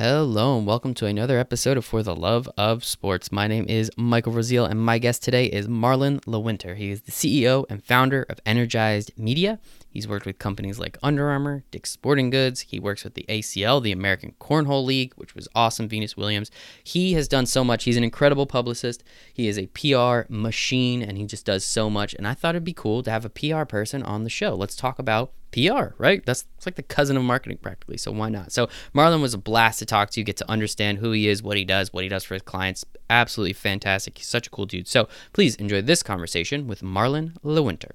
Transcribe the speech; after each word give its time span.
Hello 0.00 0.56
and 0.56 0.66
welcome 0.66 0.94
to 0.94 1.04
another 1.04 1.38
episode 1.38 1.76
of 1.76 1.84
For 1.84 2.02
the 2.02 2.16
Love 2.16 2.48
of 2.56 2.84
Sports. 2.84 3.30
My 3.30 3.46
name 3.46 3.66
is 3.68 3.90
Michael 3.98 4.32
Rosile 4.32 4.64
and 4.64 4.80
my 4.80 4.96
guest 4.96 5.22
today 5.22 5.44
is 5.44 5.68
Marlon 5.68 6.20
Lewinter. 6.24 6.74
He 6.74 6.90
is 6.90 7.02
the 7.02 7.12
CEO 7.12 7.66
and 7.68 7.84
founder 7.84 8.24
of 8.30 8.40
Energized 8.46 9.12
Media. 9.18 9.58
He's 9.90 10.06
worked 10.06 10.24
with 10.24 10.38
companies 10.38 10.78
like 10.78 10.96
Under 11.02 11.28
Armour, 11.28 11.64
Dick's 11.70 11.90
Sporting 11.90 12.30
Goods. 12.30 12.60
He 12.60 12.78
works 12.78 13.02
with 13.02 13.14
the 13.14 13.26
ACL, 13.28 13.82
the 13.82 13.92
American 13.92 14.34
Cornhole 14.40 14.84
League, 14.84 15.12
which 15.16 15.34
was 15.34 15.48
awesome, 15.54 15.88
Venus 15.88 16.16
Williams. 16.16 16.50
He 16.82 17.14
has 17.14 17.26
done 17.26 17.46
so 17.46 17.64
much. 17.64 17.84
He's 17.84 17.96
an 17.96 18.04
incredible 18.04 18.46
publicist. 18.46 19.02
He 19.32 19.48
is 19.48 19.58
a 19.58 19.66
PR 19.66 20.32
machine 20.32 21.02
and 21.02 21.18
he 21.18 21.26
just 21.26 21.44
does 21.44 21.64
so 21.64 21.90
much. 21.90 22.14
And 22.14 22.26
I 22.26 22.34
thought 22.34 22.54
it'd 22.54 22.64
be 22.64 22.72
cool 22.72 23.02
to 23.02 23.10
have 23.10 23.24
a 23.24 23.30
PR 23.30 23.64
person 23.64 24.02
on 24.04 24.22
the 24.22 24.30
show. 24.30 24.54
Let's 24.54 24.76
talk 24.76 24.98
about 24.98 25.32
PR, 25.52 25.94
right? 25.98 26.24
That's 26.24 26.44
it's 26.56 26.66
like 26.66 26.76
the 26.76 26.82
cousin 26.82 27.16
of 27.16 27.24
marketing 27.24 27.58
practically. 27.58 27.96
So 27.96 28.12
why 28.12 28.28
not? 28.28 28.52
So 28.52 28.68
Marlon 28.94 29.20
was 29.20 29.34
a 29.34 29.38
blast 29.38 29.80
to 29.80 29.86
talk 29.86 30.10
to, 30.10 30.22
get 30.22 30.36
to 30.36 30.48
understand 30.50 30.98
who 30.98 31.10
he 31.10 31.28
is, 31.28 31.42
what 31.42 31.56
he 31.56 31.64
does, 31.64 31.92
what 31.92 32.04
he 32.04 32.08
does 32.08 32.24
for 32.24 32.34
his 32.34 32.42
clients. 32.42 32.84
Absolutely 33.08 33.54
fantastic. 33.54 34.18
He's 34.18 34.28
such 34.28 34.46
a 34.46 34.50
cool 34.50 34.66
dude. 34.66 34.86
So 34.86 35.08
please 35.32 35.56
enjoy 35.56 35.82
this 35.82 36.02
conversation 36.02 36.68
with 36.68 36.82
Marlon 36.82 37.32
Lewinter. 37.42 37.90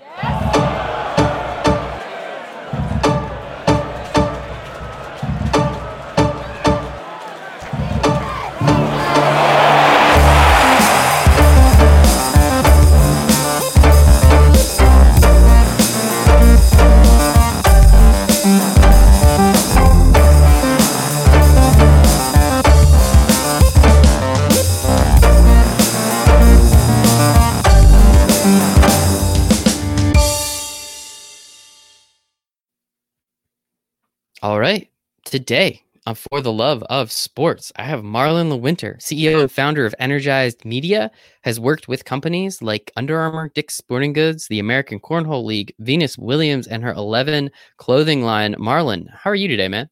Yes. 0.00 1.03
All 34.44 34.60
right. 34.60 34.90
Today 35.24 35.82
on 36.06 36.16
For 36.16 36.42
the 36.42 36.52
Love 36.52 36.82
of 36.90 37.10
Sports, 37.10 37.72
I 37.76 37.84
have 37.84 38.00
Marlon 38.00 38.52
Lewinter, 38.52 38.98
CEO 38.98 39.40
and 39.40 39.50
founder 39.50 39.86
of 39.86 39.94
Energized 39.98 40.66
Media, 40.66 41.10
has 41.44 41.58
worked 41.58 41.88
with 41.88 42.04
companies 42.04 42.60
like 42.60 42.92
Under 42.94 43.18
Armour, 43.18 43.50
Dick's 43.54 43.74
Sporting 43.74 44.12
Goods, 44.12 44.46
the 44.48 44.58
American 44.58 45.00
Cornhole 45.00 45.46
League, 45.46 45.74
Venus 45.78 46.18
Williams, 46.18 46.66
and 46.66 46.82
her 46.82 46.92
11 46.92 47.50
clothing 47.78 48.20
line. 48.20 48.54
Marlon, 48.56 49.08
how 49.10 49.30
are 49.30 49.34
you 49.34 49.48
today, 49.48 49.66
man? 49.66 49.88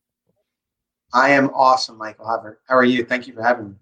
I 1.15 1.31
am 1.31 1.49
awesome, 1.55 1.97
Michael. 1.97 2.27
How 2.27 2.77
are 2.77 2.85
you? 2.85 3.07
Thank 3.07 3.27
you 3.27 3.33
for 3.33 3.43
having 3.43 3.71
me. 3.71 3.77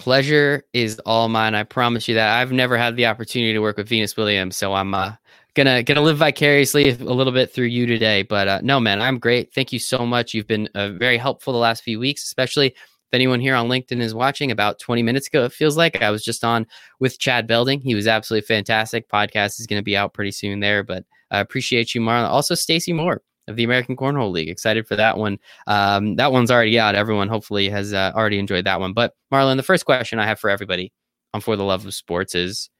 Pleasure 0.00 0.64
is 0.72 0.98
all 1.00 1.28
mine. 1.28 1.54
I 1.54 1.62
promise 1.62 2.08
you 2.08 2.14
that. 2.14 2.40
I've 2.40 2.52
never 2.52 2.78
had 2.78 2.96
the 2.96 3.04
opportunity 3.04 3.52
to 3.52 3.58
work 3.58 3.76
with 3.76 3.86
Venus 3.86 4.16
Williams, 4.16 4.56
so 4.56 4.72
I'm 4.72 4.94
uh, 4.94 5.12
gonna 5.52 5.82
gonna 5.82 6.00
live 6.00 6.16
vicariously 6.16 6.88
a 6.88 6.96
little 6.96 7.34
bit 7.34 7.52
through 7.52 7.66
you 7.66 7.84
today. 7.84 8.22
But 8.22 8.48
uh, 8.48 8.60
no, 8.62 8.80
man, 8.80 9.02
I'm 9.02 9.18
great. 9.18 9.52
Thank 9.52 9.74
you 9.74 9.78
so 9.78 10.06
much. 10.06 10.32
You've 10.32 10.46
been 10.46 10.70
uh, 10.74 10.92
very 10.92 11.18
helpful 11.18 11.52
the 11.52 11.58
last 11.58 11.82
few 11.82 11.98
weeks, 11.98 12.24
especially 12.24 12.68
if 12.68 12.76
anyone 13.12 13.40
here 13.40 13.54
on 13.54 13.68
LinkedIn 13.68 14.00
is 14.00 14.14
watching. 14.14 14.50
About 14.50 14.78
20 14.78 15.02
minutes 15.02 15.26
ago, 15.26 15.44
it 15.44 15.52
feels 15.52 15.76
like 15.76 16.00
I 16.00 16.10
was 16.10 16.24
just 16.24 16.44
on 16.44 16.66
with 16.98 17.18
Chad 17.18 17.46
Belding. 17.46 17.82
He 17.82 17.94
was 17.94 18.06
absolutely 18.06 18.46
fantastic. 18.46 19.06
Podcast 19.06 19.60
is 19.60 19.66
going 19.66 19.80
to 19.80 19.84
be 19.84 19.98
out 19.98 20.14
pretty 20.14 20.32
soon 20.32 20.60
there, 20.60 20.82
but 20.82 21.04
I 21.30 21.40
appreciate 21.40 21.94
you, 21.94 22.00
Marlon. 22.00 22.26
Also, 22.26 22.54
Stacy 22.54 22.94
Moore 22.94 23.20
of 23.50 23.56
the 23.56 23.64
American 23.64 23.96
Cornhole 23.96 24.32
League. 24.32 24.48
Excited 24.48 24.86
for 24.86 24.96
that 24.96 25.18
one. 25.18 25.38
Um, 25.66 26.16
that 26.16 26.32
one's 26.32 26.50
already 26.50 26.78
out. 26.78 26.94
Everyone 26.94 27.28
hopefully 27.28 27.68
has 27.68 27.92
uh, 27.92 28.12
already 28.14 28.38
enjoyed 28.38 28.64
that 28.64 28.80
one. 28.80 28.92
But 28.92 29.14
Marlon, 29.32 29.56
the 29.56 29.62
first 29.62 29.84
question 29.84 30.18
I 30.18 30.26
have 30.26 30.40
for 30.40 30.48
everybody 30.48 30.92
on 31.34 31.40
For 31.40 31.56
the 31.56 31.64
Love 31.64 31.84
of 31.84 31.94
Sports 31.94 32.34
is, 32.34 32.70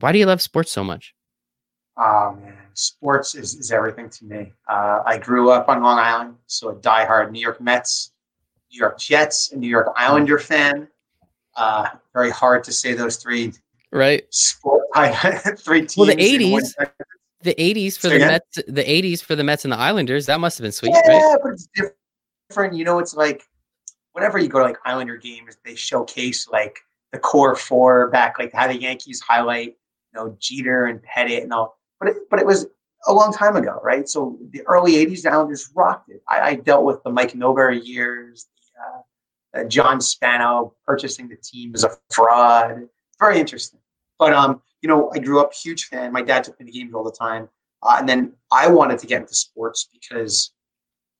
why 0.00 0.12
do 0.12 0.18
you 0.18 0.26
love 0.26 0.42
sports 0.42 0.70
so 0.70 0.84
much? 0.84 1.14
Oh 1.96 2.38
man, 2.40 2.54
sports 2.74 3.34
is, 3.34 3.54
is 3.56 3.72
everything 3.72 4.08
to 4.10 4.24
me. 4.24 4.52
Uh, 4.68 5.02
I 5.04 5.18
grew 5.18 5.50
up 5.50 5.68
on 5.68 5.82
Long 5.82 5.98
Island, 5.98 6.36
so 6.46 6.68
a 6.68 6.76
diehard 6.76 7.32
New 7.32 7.40
York 7.40 7.60
Mets, 7.60 8.12
New 8.70 8.78
York 8.78 8.98
Jets, 8.98 9.50
and 9.50 9.60
New 9.60 9.68
York 9.68 9.92
Islander 9.96 10.38
fan. 10.38 10.86
Uh, 11.56 11.88
very 12.14 12.30
hard 12.30 12.62
to 12.64 12.72
say 12.72 12.94
those 12.94 13.16
three. 13.16 13.52
Right. 13.90 14.22
Sport, 14.32 14.82
three 15.58 15.80
teams. 15.80 15.96
Well, 15.96 16.06
the 16.06 16.22
eighties. 16.22 16.76
The 17.48 17.58
eighties 17.62 17.96
for 17.96 18.10
the 18.10 18.18
Mets. 18.18 18.58
The 18.68 18.90
eighties 18.90 19.22
for 19.22 19.34
the 19.34 19.42
Mets 19.42 19.64
and 19.64 19.72
the 19.72 19.78
Islanders. 19.78 20.26
That 20.26 20.38
must 20.38 20.58
have 20.58 20.64
been 20.64 20.72
sweet. 20.72 20.92
Yeah, 20.92 21.16
right? 21.16 21.38
but 21.42 21.52
it's 21.52 21.66
different. 22.50 22.74
You 22.74 22.84
know, 22.84 22.98
it's 22.98 23.14
like 23.14 23.42
whenever 24.12 24.38
you 24.38 24.48
go 24.48 24.58
to 24.58 24.66
like 24.66 24.76
Islander 24.84 25.16
games, 25.16 25.56
they 25.64 25.74
showcase 25.74 26.46
like 26.46 26.78
the 27.12 27.18
core 27.18 27.56
four 27.56 28.10
back, 28.10 28.38
like 28.38 28.52
how 28.52 28.66
the 28.66 28.78
Yankees 28.78 29.22
highlight, 29.26 29.68
you 29.68 30.14
know, 30.20 30.36
Jeter 30.38 30.84
and 30.84 31.00
Pettitte 31.02 31.42
and 31.42 31.54
all 31.54 31.78
but 31.98 32.10
it, 32.10 32.16
but 32.28 32.38
it 32.38 32.44
was 32.44 32.66
a 33.06 33.14
long 33.14 33.32
time 33.32 33.56
ago, 33.56 33.80
right? 33.82 34.06
So 34.06 34.38
the 34.50 34.60
early 34.66 34.92
'80s, 34.92 35.22
the 35.22 35.32
Islanders 35.32 35.70
rocked 35.74 36.10
it. 36.10 36.22
I, 36.28 36.40
I 36.40 36.54
dealt 36.56 36.84
with 36.84 37.02
the 37.02 37.10
Mike 37.10 37.32
Milbury 37.32 37.80
years, 37.82 38.46
uh, 38.78 39.60
uh, 39.60 39.64
John 39.64 40.02
Spano 40.02 40.74
purchasing 40.84 41.28
the 41.28 41.36
team 41.36 41.72
as 41.74 41.84
a 41.84 41.96
fraud. 42.12 42.90
Very 43.18 43.40
interesting. 43.40 43.80
But 44.18 44.34
um, 44.34 44.60
you 44.82 44.88
know, 44.88 45.10
I 45.14 45.18
grew 45.18 45.40
up 45.40 45.52
huge 45.52 45.84
fan. 45.84 46.12
My 46.12 46.22
dad 46.22 46.44
took 46.44 46.58
me 46.60 46.66
to 46.66 46.72
games 46.72 46.94
all 46.94 47.04
the 47.04 47.12
time, 47.12 47.48
uh, 47.82 47.96
and 47.98 48.08
then 48.08 48.32
I 48.52 48.68
wanted 48.68 48.98
to 49.00 49.06
get 49.06 49.20
into 49.20 49.34
sports 49.34 49.88
because 49.92 50.52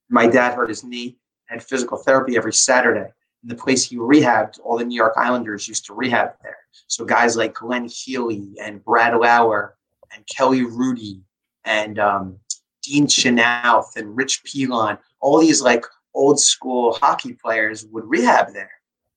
my 0.08 0.26
dad 0.26 0.54
hurt 0.54 0.68
his 0.68 0.84
knee 0.84 1.18
and 1.50 1.62
physical 1.62 1.98
therapy 1.98 2.36
every 2.36 2.52
Saturday. 2.52 3.10
And 3.42 3.50
the 3.50 3.54
place 3.54 3.84
he 3.84 3.96
rehabbed, 3.96 4.58
all 4.64 4.78
the 4.78 4.84
New 4.84 4.96
York 4.96 5.14
Islanders 5.16 5.68
used 5.68 5.86
to 5.86 5.94
rehab 5.94 6.32
there. 6.42 6.56
So 6.86 7.04
guys 7.04 7.36
like 7.36 7.54
Glenn 7.54 7.88
Healy 7.88 8.54
and 8.60 8.82
Brad 8.84 9.16
Lauer 9.16 9.76
and 10.14 10.26
Kelly 10.26 10.62
Hrudey 10.62 11.20
and 11.64 11.98
um, 11.98 12.38
Dean 12.82 13.06
Chynoweth 13.06 13.96
and 13.96 14.16
Rich 14.16 14.42
Pilon, 14.44 14.98
all 15.20 15.40
these 15.40 15.62
like 15.62 15.84
old 16.14 16.40
school 16.40 16.94
hockey 16.94 17.34
players 17.34 17.86
would 17.86 18.04
rehab 18.06 18.52
there. 18.52 18.70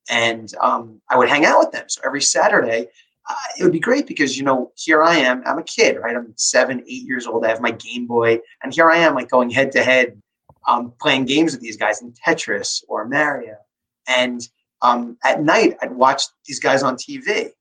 And 0.09 0.53
um, 0.61 1.01
I 1.09 1.17
would 1.17 1.29
hang 1.29 1.45
out 1.45 1.59
with 1.59 1.71
them. 1.71 1.85
So 1.87 2.01
every 2.05 2.21
Saturday, 2.21 2.87
uh, 3.29 3.35
it 3.59 3.63
would 3.63 3.71
be 3.71 3.79
great 3.79 4.07
because, 4.07 4.37
you 4.37 4.43
know, 4.43 4.71
here 4.75 5.03
I 5.03 5.17
am, 5.17 5.43
I'm 5.45 5.59
a 5.59 5.63
kid, 5.63 5.97
right? 5.97 6.15
I'm 6.15 6.33
seven, 6.35 6.81
eight 6.81 7.03
years 7.03 7.27
old. 7.27 7.45
I 7.45 7.49
have 7.49 7.61
my 7.61 7.71
Game 7.71 8.07
Boy. 8.07 8.39
And 8.63 8.73
here 8.73 8.89
I 8.89 8.97
am, 8.97 9.15
like 9.15 9.29
going 9.29 9.49
head 9.49 9.71
to 9.73 9.83
head, 9.83 10.21
playing 10.99 11.25
games 11.25 11.53
with 11.53 11.61
these 11.61 11.77
guys 11.77 12.01
in 12.01 12.13
Tetris 12.13 12.83
or 12.87 13.07
Mario. 13.07 13.55
And 14.07 14.41
um, 14.81 15.17
at 15.23 15.41
night, 15.41 15.77
I'd 15.81 15.91
watch 15.91 16.23
these 16.45 16.59
guys 16.59 16.83
on 16.83 16.95
TV 16.95 17.51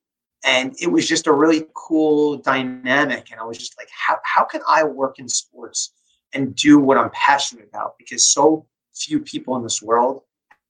and 0.45 0.75
it 0.81 0.87
was 0.87 1.07
just 1.07 1.27
a 1.27 1.33
really 1.33 1.67
cool 1.75 2.37
dynamic 2.39 3.31
and 3.31 3.41
i 3.41 3.45
was 3.45 3.59
just 3.59 3.77
like 3.79 3.89
how, 3.91 4.17
how 4.25 4.45
can 4.45 4.61
i 4.69 4.83
work 4.83 5.19
in 5.19 5.29
sports 5.29 5.93
and 6.33 6.55
do 6.55 6.79
what 6.79 6.97
i'm 6.97 7.11
passionate 7.11 7.69
about 7.69 7.95
because 7.99 8.27
so 8.27 8.67
few 8.95 9.21
people 9.21 9.57
in 9.57 9.63
this 9.63 9.83
world 9.83 10.23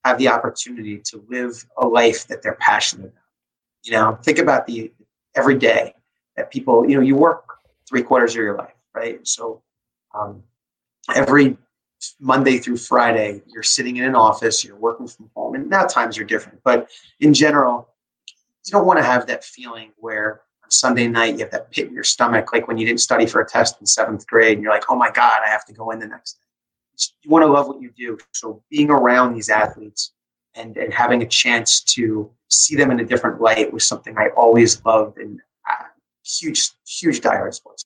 have 0.04 0.18
the 0.18 0.28
opportunity 0.28 0.98
to 0.98 1.24
live 1.28 1.64
a 1.78 1.86
life 1.86 2.26
that 2.28 2.42
they're 2.42 2.56
passionate 2.60 3.06
about 3.06 3.19
you 3.84 3.92
know 3.92 4.18
think 4.22 4.38
about 4.38 4.66
the 4.66 4.92
every 5.34 5.56
day 5.56 5.94
that 6.36 6.50
people 6.50 6.88
you 6.88 6.94
know 6.96 7.02
you 7.02 7.16
work 7.16 7.44
three 7.88 8.02
quarters 8.02 8.32
of 8.32 8.36
your 8.36 8.56
life 8.56 8.74
right 8.94 9.26
so 9.26 9.62
um, 10.14 10.42
every 11.14 11.56
monday 12.18 12.58
through 12.58 12.76
friday 12.76 13.42
you're 13.46 13.62
sitting 13.62 13.96
in 13.96 14.04
an 14.04 14.14
office 14.14 14.64
you're 14.64 14.76
working 14.76 15.06
from 15.06 15.30
home 15.34 15.54
and 15.54 15.68
now 15.68 15.84
times 15.84 16.18
are 16.18 16.24
different 16.24 16.58
but 16.64 16.88
in 17.20 17.34
general 17.34 17.90
you 18.66 18.72
don't 18.72 18.86
want 18.86 18.98
to 18.98 19.04
have 19.04 19.26
that 19.26 19.44
feeling 19.44 19.90
where 19.96 20.42
on 20.62 20.70
Sunday 20.70 21.08
night 21.08 21.34
you 21.34 21.40
have 21.40 21.50
that 21.50 21.70
pit 21.70 21.88
in 21.88 21.94
your 21.94 22.04
stomach, 22.04 22.52
like 22.52 22.68
when 22.68 22.78
you 22.78 22.86
didn't 22.86 23.00
study 23.00 23.26
for 23.26 23.40
a 23.40 23.46
test 23.46 23.80
in 23.80 23.86
seventh 23.86 24.26
grade, 24.26 24.54
and 24.54 24.62
you're 24.62 24.72
like, 24.72 24.84
oh 24.88 24.96
my 24.96 25.10
God, 25.10 25.40
I 25.44 25.48
have 25.48 25.64
to 25.66 25.72
go 25.72 25.90
in 25.90 25.98
the 25.98 26.06
next 26.06 26.34
day. 26.34 26.38
You 27.22 27.30
want 27.30 27.44
to 27.44 27.50
love 27.50 27.66
what 27.66 27.80
you 27.80 27.90
do. 27.96 28.18
So 28.32 28.62
being 28.70 28.90
around 28.90 29.34
these 29.34 29.48
athletes 29.48 30.12
and, 30.54 30.76
and 30.76 30.92
having 30.92 31.22
a 31.22 31.26
chance 31.26 31.80
to 31.80 32.30
see 32.48 32.76
them 32.76 32.90
in 32.90 33.00
a 33.00 33.04
different 33.04 33.40
light 33.40 33.72
was 33.72 33.86
something 33.86 34.16
I 34.18 34.28
always 34.36 34.84
loved 34.84 35.18
and 35.18 35.40
uh, 35.68 35.84
huge, 36.24 36.70
huge 36.86 37.20
diehard 37.20 37.54
sports. 37.54 37.84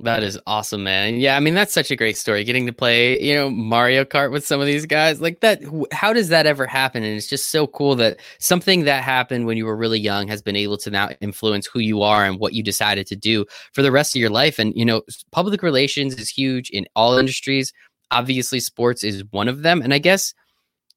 That 0.00 0.22
is 0.22 0.38
awesome, 0.46 0.84
man. 0.84 1.16
Yeah, 1.16 1.38
I 1.38 1.40
mean 1.40 1.54
that's 1.54 1.72
such 1.72 1.90
a 1.90 1.96
great 1.96 2.18
story. 2.18 2.44
Getting 2.44 2.66
to 2.66 2.72
play, 2.72 3.18
you 3.18 3.34
know, 3.34 3.48
Mario 3.48 4.04
Kart 4.04 4.30
with 4.30 4.44
some 4.44 4.60
of 4.60 4.66
these 4.66 4.84
guys 4.84 5.22
like 5.22 5.40
that. 5.40 5.62
How 5.90 6.12
does 6.12 6.28
that 6.28 6.44
ever 6.44 6.66
happen? 6.66 7.02
And 7.02 7.16
it's 7.16 7.26
just 7.26 7.50
so 7.50 7.66
cool 7.66 7.94
that 7.96 8.20
something 8.38 8.84
that 8.84 9.02
happened 9.02 9.46
when 9.46 9.56
you 9.56 9.64
were 9.64 9.76
really 9.76 9.98
young 9.98 10.28
has 10.28 10.42
been 10.42 10.54
able 10.54 10.76
to 10.78 10.90
now 10.90 11.08
influence 11.22 11.66
who 11.66 11.78
you 11.78 12.02
are 12.02 12.26
and 12.26 12.38
what 12.38 12.52
you 12.52 12.62
decided 12.62 13.06
to 13.06 13.16
do 13.16 13.46
for 13.72 13.80
the 13.80 13.90
rest 13.90 14.14
of 14.14 14.20
your 14.20 14.28
life. 14.28 14.58
And 14.58 14.74
you 14.76 14.84
know, 14.84 15.00
public 15.32 15.62
relations 15.62 16.14
is 16.16 16.28
huge 16.28 16.68
in 16.68 16.86
all 16.94 17.16
industries. 17.16 17.72
Obviously, 18.10 18.60
sports 18.60 19.02
is 19.02 19.24
one 19.30 19.48
of 19.48 19.62
them. 19.62 19.80
And 19.80 19.94
I 19.94 19.98
guess 19.98 20.34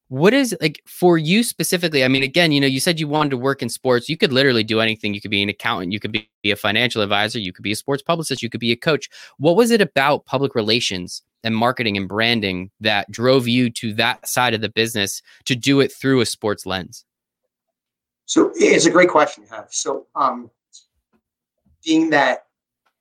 what 0.09 0.33
is 0.33 0.55
like 0.59 0.81
for 0.85 1.17
you 1.17 1.43
specifically 1.43 2.03
i 2.03 2.07
mean 2.07 2.23
again 2.23 2.51
you 2.51 2.59
know 2.59 2.67
you 2.67 2.79
said 2.79 2.99
you 2.99 3.07
wanted 3.07 3.29
to 3.29 3.37
work 3.37 3.61
in 3.61 3.69
sports 3.69 4.09
you 4.09 4.17
could 4.17 4.33
literally 4.33 4.63
do 4.63 4.79
anything 4.79 5.13
you 5.13 5.21
could 5.21 5.31
be 5.31 5.41
an 5.41 5.49
accountant 5.49 5.91
you 5.91 5.99
could 5.99 6.11
be 6.11 6.27
a 6.45 6.55
financial 6.55 7.01
advisor 7.01 7.39
you 7.39 7.53
could 7.53 7.63
be 7.63 7.71
a 7.71 7.75
sports 7.75 8.01
publicist 8.01 8.41
you 8.41 8.49
could 8.49 8.59
be 8.59 8.71
a 8.71 8.75
coach 8.75 9.07
what 9.37 9.55
was 9.55 9.71
it 9.71 9.81
about 9.81 10.25
public 10.25 10.55
relations 10.55 11.21
and 11.43 11.55
marketing 11.55 11.97
and 11.97 12.07
branding 12.07 12.69
that 12.79 13.09
drove 13.11 13.47
you 13.47 13.69
to 13.69 13.93
that 13.93 14.27
side 14.27 14.53
of 14.53 14.61
the 14.61 14.69
business 14.69 15.21
to 15.45 15.55
do 15.55 15.79
it 15.79 15.91
through 15.91 16.21
a 16.21 16.25
sports 16.25 16.65
lens? 16.65 17.05
So 18.25 18.51
it's 18.55 18.85
a 18.85 18.91
great 18.91 19.09
question 19.09 19.43
you 19.43 19.55
have. 19.55 19.67
So, 19.71 20.07
um, 20.15 20.51
being 21.83 22.09
that 22.11 22.45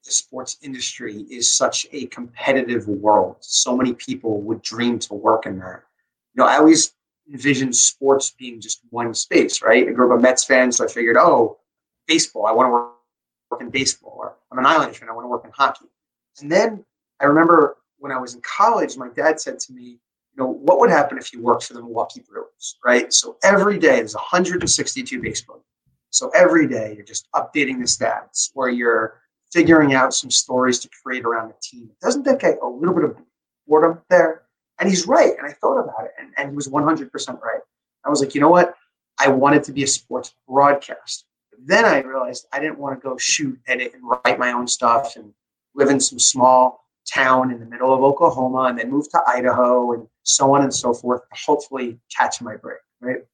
the 0.04 0.12
sports 0.12 0.56
industry 0.62 1.26
is 1.30 1.50
such 1.50 1.86
a 1.92 2.06
competitive 2.06 2.86
world, 2.86 3.36
so 3.40 3.76
many 3.76 3.92
people 3.92 4.40
would 4.42 4.62
dream 4.62 4.98
to 5.00 5.14
work 5.14 5.44
in 5.44 5.58
that. 5.58 5.82
You 6.34 6.42
know, 6.42 6.46
I 6.46 6.56
always 6.56 6.94
envisioned 7.30 7.76
sports 7.76 8.34
being 8.38 8.60
just 8.60 8.80
one 8.90 9.12
space, 9.14 9.62
right? 9.62 9.88
I 9.88 9.92
grew 9.92 10.12
up 10.12 10.18
a 10.18 10.22
Mets 10.22 10.44
fan, 10.44 10.72
so 10.72 10.84
I 10.84 10.88
figured, 10.88 11.16
oh, 11.18 11.58
baseball, 12.06 12.46
I 12.46 12.52
want 12.52 12.66
to 12.66 12.70
work, 12.70 12.92
work 13.50 13.60
in 13.60 13.70
baseball. 13.70 14.14
Or 14.18 14.36
I'm 14.50 14.58
an 14.58 14.66
Islanders 14.66 14.98
fan, 14.98 15.08
I 15.08 15.12
want 15.12 15.24
to 15.24 15.28
work 15.28 15.44
in 15.44 15.50
hockey. 15.50 15.86
And 16.40 16.50
then 16.50 16.84
I 17.20 17.26
remember 17.26 17.76
when 17.98 18.12
I 18.12 18.18
was 18.18 18.34
in 18.34 18.40
college, 18.42 18.96
my 18.96 19.08
dad 19.08 19.40
said 19.40 19.58
to 19.60 19.72
me, 19.72 19.82
you 19.82 20.44
know, 20.44 20.46
what 20.46 20.78
would 20.78 20.90
happen 20.90 21.18
if 21.18 21.32
you 21.32 21.42
worked 21.42 21.64
for 21.64 21.74
the 21.74 21.82
Milwaukee 21.82 22.22
Brewers, 22.28 22.78
right? 22.84 23.12
So 23.12 23.36
every 23.42 23.78
day 23.78 23.96
there's 23.96 24.14
162 24.14 25.20
baseball. 25.20 25.64
So 26.10 26.30
every 26.30 26.66
day 26.66 26.94
you're 26.94 27.04
just 27.04 27.28
updating 27.34 27.78
the 27.78 27.84
stats 27.84 28.50
or 28.54 28.70
you're 28.70 29.20
figuring 29.52 29.94
out 29.94 30.14
some 30.14 30.30
stories 30.30 30.78
to 30.80 30.88
create 31.02 31.24
around 31.24 31.48
the 31.48 31.56
team. 31.60 31.90
Doesn't 32.00 32.24
that 32.24 32.40
get 32.40 32.58
a 32.62 32.66
little 32.66 32.94
bit 32.94 33.04
of 33.04 33.16
boredom 33.66 34.00
there? 34.08 34.42
And 34.80 34.88
he's 34.88 35.06
right. 35.06 35.32
And 35.36 35.46
I 35.46 35.52
thought 35.52 35.78
about 35.78 36.04
it, 36.04 36.12
and, 36.18 36.32
and 36.36 36.50
he 36.50 36.56
was 36.56 36.68
100% 36.68 37.40
right. 37.40 37.60
I 38.04 38.10
was 38.10 38.20
like, 38.20 38.34
you 38.34 38.40
know 38.40 38.48
what? 38.48 38.74
I 39.18 39.28
wanted 39.28 39.64
to 39.64 39.72
be 39.72 39.82
a 39.82 39.86
sports 39.86 40.34
broadcast. 40.46 41.24
Then 41.64 41.84
I 41.84 42.00
realized 42.00 42.46
I 42.52 42.60
didn't 42.60 42.78
want 42.78 43.00
to 43.00 43.08
go 43.08 43.16
shoot, 43.18 43.58
edit, 43.66 43.92
and 43.94 44.02
write 44.04 44.38
my 44.38 44.52
own 44.52 44.68
stuff 44.68 45.16
and 45.16 45.32
live 45.74 45.90
in 45.90 45.98
some 45.98 46.18
small 46.18 46.84
town 47.12 47.50
in 47.50 47.58
the 47.58 47.66
middle 47.66 47.92
of 47.92 48.02
Oklahoma 48.02 48.64
and 48.64 48.78
then 48.78 48.90
move 48.90 49.10
to 49.10 49.20
Idaho 49.26 49.92
and 49.92 50.06
so 50.22 50.54
on 50.54 50.62
and 50.62 50.72
so 50.72 50.92
forth, 50.92 51.22
hopefully 51.32 51.98
catch 52.16 52.40
my 52.40 52.56
break, 52.56 52.78
right? 53.00 53.24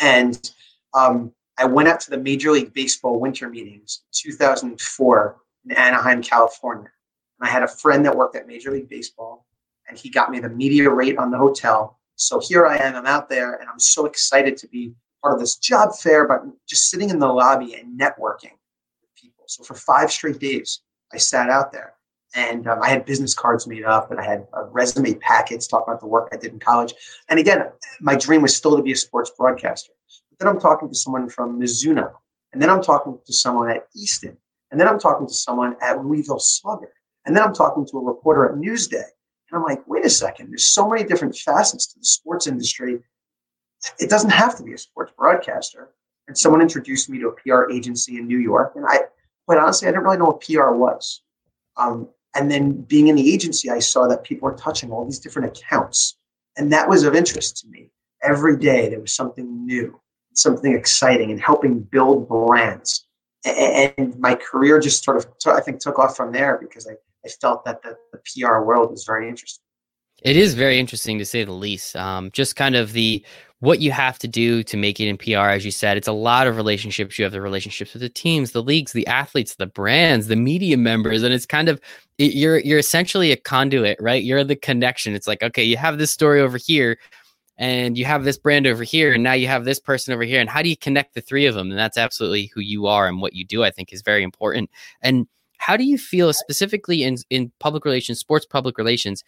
And 0.00 0.50
um, 0.94 1.32
I 1.58 1.66
went 1.66 1.88
out 1.88 2.00
to 2.00 2.10
the 2.10 2.18
Major 2.18 2.50
League 2.50 2.72
Baseball 2.72 3.20
winter 3.20 3.48
meetings 3.48 4.02
in 4.24 4.32
2004 4.32 5.36
in 5.66 5.76
Anaheim, 5.76 6.22
California. 6.22 6.90
And 7.38 7.48
I 7.48 7.52
had 7.52 7.62
a 7.62 7.68
friend 7.68 8.04
that 8.04 8.16
worked 8.16 8.36
at 8.36 8.46
Major 8.46 8.70
League 8.70 8.88
Baseball 8.88 9.45
and 9.88 9.98
he 9.98 10.08
got 10.10 10.30
me 10.30 10.40
the 10.40 10.48
media 10.48 10.90
rate 10.90 11.18
on 11.18 11.30
the 11.30 11.38
hotel. 11.38 11.98
So 12.16 12.40
here 12.40 12.66
I 12.66 12.76
am, 12.76 12.96
I'm 12.96 13.06
out 13.06 13.28
there 13.28 13.54
and 13.54 13.68
I'm 13.68 13.78
so 13.78 14.06
excited 14.06 14.56
to 14.58 14.68
be 14.68 14.92
part 15.22 15.34
of 15.34 15.40
this 15.40 15.56
job 15.56 15.96
fair, 15.96 16.26
but 16.26 16.42
just 16.66 16.90
sitting 16.90 17.10
in 17.10 17.18
the 17.18 17.26
lobby 17.26 17.74
and 17.74 17.98
networking 17.98 18.52
with 19.00 19.14
people. 19.14 19.44
So 19.46 19.64
for 19.64 19.74
five 19.74 20.10
straight 20.10 20.38
days, 20.38 20.80
I 21.12 21.18
sat 21.18 21.50
out 21.50 21.72
there 21.72 21.94
and 22.34 22.66
um, 22.66 22.82
I 22.82 22.88
had 22.88 23.04
business 23.04 23.34
cards 23.34 23.66
made 23.66 23.84
up 23.84 24.10
and 24.10 24.20
I 24.20 24.24
had 24.24 24.46
uh, 24.56 24.64
resume 24.66 25.14
packets 25.14 25.66
talking 25.66 25.92
about 25.92 26.00
the 26.00 26.06
work 26.06 26.28
I 26.32 26.36
did 26.36 26.52
in 26.52 26.58
college. 26.58 26.94
And 27.28 27.38
again, 27.38 27.64
my 28.00 28.16
dream 28.16 28.42
was 28.42 28.56
still 28.56 28.76
to 28.76 28.82
be 28.82 28.92
a 28.92 28.96
sports 28.96 29.30
broadcaster. 29.36 29.92
But 30.30 30.38
then 30.44 30.48
I'm 30.48 30.60
talking 30.60 30.88
to 30.88 30.94
someone 30.94 31.28
from 31.28 31.58
Mizuno, 31.58 32.12
and 32.52 32.60
then 32.60 32.68
I'm 32.68 32.82
talking 32.82 33.18
to 33.24 33.32
someone 33.32 33.70
at 33.70 33.86
Easton, 33.96 34.36
and 34.70 34.78
then 34.78 34.86
I'm 34.86 34.98
talking 34.98 35.26
to 35.26 35.32
someone 35.32 35.76
at 35.80 36.04
Louisville 36.04 36.38
Slugger, 36.38 36.92
and 37.24 37.34
then 37.34 37.42
I'm 37.42 37.54
talking 37.54 37.86
to 37.86 37.98
a 37.98 38.04
reporter 38.04 38.46
at 38.46 38.56
Newsday. 38.56 39.04
And 39.50 39.58
I'm 39.58 39.64
like, 39.64 39.86
wait 39.86 40.04
a 40.04 40.10
second, 40.10 40.50
there's 40.50 40.66
so 40.66 40.88
many 40.88 41.04
different 41.04 41.36
facets 41.36 41.86
to 41.88 41.98
the 41.98 42.04
sports 42.04 42.46
industry. 42.46 42.98
It 43.98 44.10
doesn't 44.10 44.30
have 44.30 44.56
to 44.56 44.62
be 44.62 44.72
a 44.72 44.78
sports 44.78 45.12
broadcaster. 45.16 45.90
And 46.28 46.36
someone 46.36 46.60
introduced 46.60 47.08
me 47.08 47.18
to 47.20 47.28
a 47.28 47.32
PR 47.32 47.70
agency 47.70 48.16
in 48.18 48.26
New 48.26 48.38
York. 48.38 48.72
And 48.74 48.84
I, 48.88 49.02
quite 49.46 49.58
honestly, 49.58 49.86
I 49.86 49.92
didn't 49.92 50.04
really 50.04 50.18
know 50.18 50.24
what 50.24 50.40
PR 50.40 50.70
was. 50.72 51.22
Um, 51.76 52.08
and 52.34 52.50
then 52.50 52.72
being 52.82 53.08
in 53.08 53.16
the 53.16 53.32
agency, 53.32 53.70
I 53.70 53.78
saw 53.78 54.08
that 54.08 54.24
people 54.24 54.48
were 54.48 54.56
touching 54.56 54.90
all 54.90 55.04
these 55.04 55.20
different 55.20 55.56
accounts. 55.56 56.18
And 56.56 56.72
that 56.72 56.88
was 56.88 57.04
of 57.04 57.14
interest 57.14 57.58
to 57.58 57.68
me. 57.68 57.90
Every 58.22 58.58
day 58.58 58.88
there 58.88 59.00
was 59.00 59.12
something 59.12 59.64
new, 59.64 60.00
something 60.34 60.74
exciting, 60.74 61.30
and 61.30 61.40
helping 61.40 61.80
build 61.80 62.28
brands. 62.28 63.06
And 63.44 64.18
my 64.18 64.34
career 64.34 64.80
just 64.80 65.04
sort 65.04 65.18
of, 65.18 65.26
I 65.46 65.60
think, 65.60 65.78
took 65.78 65.98
off 65.98 66.16
from 66.16 66.32
there 66.32 66.58
because 66.60 66.88
I, 66.88 66.94
I 67.26 67.28
felt 67.40 67.64
that 67.64 67.82
the, 67.82 67.96
the 68.12 68.18
PR 68.18 68.60
world 68.60 68.90
was 68.90 69.04
very 69.04 69.28
interesting. 69.28 69.62
It 70.22 70.36
is 70.36 70.54
very 70.54 70.78
interesting 70.78 71.18
to 71.18 71.24
say 71.24 71.44
the 71.44 71.52
least. 71.52 71.94
Um, 71.94 72.30
just 72.32 72.56
kind 72.56 72.74
of 72.74 72.92
the 72.92 73.24
what 73.60 73.80
you 73.80 73.90
have 73.90 74.18
to 74.18 74.28
do 74.28 74.62
to 74.62 74.76
make 74.76 75.00
it 75.00 75.08
in 75.08 75.16
PR, 75.16 75.48
as 75.48 75.64
you 75.64 75.70
said, 75.70 75.96
it's 75.96 76.08
a 76.08 76.12
lot 76.12 76.46
of 76.46 76.56
relationships. 76.56 77.18
You 77.18 77.24
have 77.24 77.32
the 77.32 77.40
relationships 77.40 77.94
with 77.94 78.02
the 78.02 78.08
teams, 78.08 78.52
the 78.52 78.62
leagues, 78.62 78.92
the 78.92 79.06
athletes, 79.06 79.54
the 79.54 79.66
brands, 79.66 80.26
the 80.26 80.36
media 80.36 80.76
members, 80.76 81.22
and 81.22 81.32
it's 81.32 81.46
kind 81.46 81.68
of 81.68 81.80
you're 82.18 82.58
you're 82.58 82.78
essentially 82.78 83.32
a 83.32 83.36
conduit, 83.36 83.98
right? 84.00 84.22
You're 84.22 84.44
the 84.44 84.56
connection. 84.56 85.14
It's 85.14 85.26
like 85.26 85.42
okay, 85.42 85.64
you 85.64 85.76
have 85.76 85.98
this 85.98 86.10
story 86.10 86.40
over 86.40 86.58
here, 86.58 86.98
and 87.58 87.96
you 87.96 88.04
have 88.04 88.24
this 88.24 88.38
brand 88.38 88.66
over 88.66 88.84
here, 88.84 89.12
and 89.14 89.22
now 89.22 89.32
you 89.32 89.48
have 89.48 89.64
this 89.64 89.80
person 89.80 90.14
over 90.14 90.22
here, 90.22 90.40
and 90.40 90.48
how 90.48 90.62
do 90.62 90.68
you 90.68 90.76
connect 90.76 91.14
the 91.14 91.20
three 91.20 91.46
of 91.46 91.54
them? 91.54 91.70
And 91.70 91.78
that's 91.78 91.98
absolutely 91.98 92.46
who 92.54 92.60
you 92.60 92.86
are 92.86 93.06
and 93.06 93.20
what 93.20 93.34
you 93.34 93.44
do. 93.44 93.64
I 93.64 93.70
think 93.70 93.92
is 93.92 94.02
very 94.02 94.22
important. 94.22 94.70
And 95.02 95.26
how 95.58 95.76
do 95.76 95.84
you 95.84 95.98
feel 95.98 96.32
specifically 96.32 97.02
in 97.02 97.16
in 97.30 97.52
public 97.60 97.84
relations, 97.84 98.18
sports 98.18 98.46
public 98.46 98.78
relations? 98.78 99.24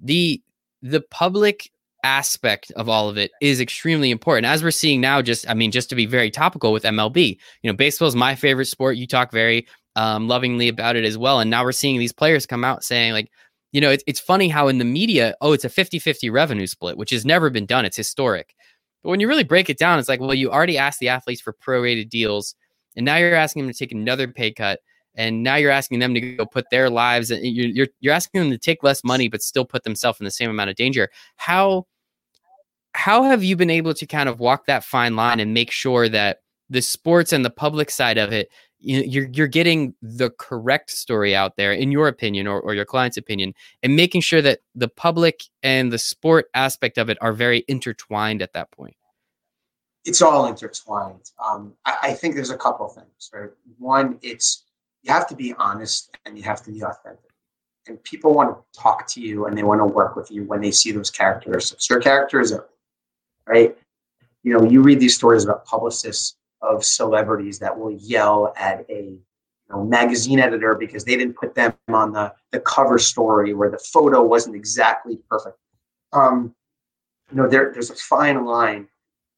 The 0.00 0.42
the 0.82 1.00
public 1.00 1.70
aspect 2.04 2.70
of 2.76 2.88
all 2.88 3.08
of 3.08 3.18
it 3.18 3.32
is 3.40 3.60
extremely 3.60 4.10
important. 4.10 4.46
As 4.46 4.62
we're 4.62 4.70
seeing 4.70 5.00
now, 5.00 5.22
just 5.22 5.48
I 5.48 5.54
mean, 5.54 5.72
just 5.72 5.88
to 5.90 5.96
be 5.96 6.06
very 6.06 6.30
topical 6.30 6.72
with 6.72 6.84
MLB, 6.84 7.38
you 7.62 7.70
know, 7.70 7.76
baseball 7.76 8.08
is 8.08 8.16
my 8.16 8.34
favorite 8.34 8.66
sport. 8.66 8.96
You 8.96 9.06
talk 9.06 9.32
very 9.32 9.66
um, 9.96 10.28
lovingly 10.28 10.68
about 10.68 10.94
it 10.94 11.04
as 11.04 11.18
well. 11.18 11.40
And 11.40 11.50
now 11.50 11.64
we're 11.64 11.72
seeing 11.72 11.98
these 11.98 12.12
players 12.12 12.46
come 12.46 12.64
out 12.64 12.84
saying, 12.84 13.12
like, 13.12 13.30
you 13.72 13.80
know, 13.80 13.90
it's, 13.90 14.04
it's 14.06 14.20
funny 14.20 14.48
how 14.48 14.68
in 14.68 14.78
the 14.78 14.84
media, 14.84 15.34
oh, 15.40 15.52
it's 15.52 15.64
a 15.64 15.68
50 15.68 15.98
50 15.98 16.30
revenue 16.30 16.66
split, 16.66 16.96
which 16.96 17.10
has 17.10 17.24
never 17.24 17.50
been 17.50 17.66
done. 17.66 17.84
It's 17.84 17.96
historic. 17.96 18.54
But 19.02 19.10
when 19.10 19.20
you 19.20 19.28
really 19.28 19.44
break 19.44 19.68
it 19.70 19.78
down, 19.78 19.98
it's 19.98 20.08
like, 20.08 20.20
well, 20.20 20.34
you 20.34 20.50
already 20.50 20.78
asked 20.78 21.00
the 21.00 21.08
athletes 21.08 21.40
for 21.40 21.52
prorated 21.52 22.08
deals, 22.08 22.54
and 22.94 23.04
now 23.04 23.16
you're 23.16 23.34
asking 23.34 23.62
them 23.62 23.72
to 23.72 23.78
take 23.78 23.92
another 23.92 24.28
pay 24.28 24.52
cut. 24.52 24.80
And 25.16 25.42
now 25.42 25.56
you're 25.56 25.70
asking 25.70 25.98
them 25.98 26.14
to 26.14 26.20
go 26.20 26.46
put 26.46 26.66
their 26.70 26.90
lives, 26.90 27.30
and 27.30 27.44
you're, 27.44 27.88
you're, 28.00 28.14
asking 28.14 28.42
them 28.42 28.50
to 28.50 28.58
take 28.58 28.82
less 28.82 29.02
money, 29.02 29.28
but 29.28 29.42
still 29.42 29.64
put 29.64 29.84
themselves 29.84 30.20
in 30.20 30.24
the 30.24 30.30
same 30.30 30.50
amount 30.50 30.70
of 30.70 30.76
danger. 30.76 31.08
How 31.36 31.86
how 32.92 33.24
have 33.24 33.44
you 33.44 33.56
been 33.56 33.70
able 33.70 33.92
to 33.92 34.06
kind 34.06 34.28
of 34.28 34.40
walk 34.40 34.66
that 34.66 34.82
fine 34.82 35.16
line 35.16 35.38
and 35.38 35.52
make 35.52 35.70
sure 35.70 36.08
that 36.08 36.40
the 36.70 36.80
sports 36.80 37.32
and 37.32 37.44
the 37.44 37.50
public 37.50 37.90
side 37.90 38.16
of 38.16 38.32
it 38.32 38.48
you're 38.78 39.28
you're 39.32 39.46
getting 39.46 39.94
the 40.02 40.30
correct 40.38 40.90
story 40.90 41.34
out 41.34 41.56
there 41.56 41.72
in 41.72 41.90
your 41.90 42.08
opinion 42.08 42.46
or, 42.46 42.60
or 42.60 42.74
your 42.74 42.84
client's 42.84 43.16
opinion 43.16 43.54
and 43.82 43.96
making 43.96 44.20
sure 44.20 44.42
that 44.42 44.60
the 44.74 44.88
public 44.88 45.44
and 45.62 45.92
the 45.92 45.98
sport 45.98 46.46
aspect 46.54 46.98
of 46.98 47.08
it 47.08 47.18
are 47.20 47.32
very 47.32 47.64
intertwined 47.68 48.42
at 48.42 48.52
that 48.52 48.70
point? 48.70 48.96
It's 50.04 50.22
all 50.22 50.46
intertwined. 50.46 51.32
Um, 51.44 51.72
I, 51.84 51.96
I, 52.02 52.12
think 52.12 52.36
there's 52.36 52.50
a 52.50 52.56
couple 52.56 52.88
things 52.88 53.30
right? 53.32 53.50
One 53.78 54.18
it's 54.22 54.62
you 55.06 55.12
have 55.12 55.28
to 55.28 55.36
be 55.36 55.54
honest 55.58 56.16
and 56.26 56.36
you 56.36 56.42
have 56.42 56.62
to 56.64 56.70
be 56.70 56.82
authentic 56.82 57.30
and 57.88 58.02
people 58.02 58.34
want 58.34 58.50
to 58.50 58.80
talk 58.80 59.06
to 59.06 59.20
you 59.20 59.46
and 59.46 59.56
they 59.56 59.62
want 59.62 59.80
to 59.80 59.86
work 59.86 60.16
with 60.16 60.30
you 60.30 60.44
when 60.44 60.60
they 60.60 60.70
see 60.70 60.92
those 60.92 61.10
characteristics 61.10 61.88
your 61.88 62.00
characters 62.00 62.52
are 62.52 62.68
right? 63.46 63.76
You 64.42 64.52
know, 64.58 64.68
you 64.68 64.82
read 64.82 65.00
these 65.00 65.14
stories 65.14 65.44
about 65.44 65.64
publicists 65.64 66.36
of 66.62 66.84
celebrities 66.84 67.58
that 67.60 67.76
will 67.76 67.92
yell 67.92 68.52
at 68.56 68.84
a 68.90 69.02
you 69.02 69.22
know, 69.70 69.84
magazine 69.84 70.38
editor 70.38 70.74
because 70.74 71.04
they 71.04 71.16
didn't 71.16 71.36
put 71.36 71.54
them 71.54 71.74
on 71.88 72.12
the, 72.12 72.32
the 72.52 72.60
cover 72.60 72.98
story 72.98 73.54
where 73.54 73.70
the 73.70 73.78
photo 73.78 74.22
wasn't 74.22 74.54
exactly 74.54 75.18
perfect. 75.28 75.56
Um, 76.12 76.54
you 77.30 77.36
know, 77.36 77.48
there, 77.48 77.72
there's 77.72 77.90
a 77.90 77.96
fine 77.96 78.44
line 78.44 78.88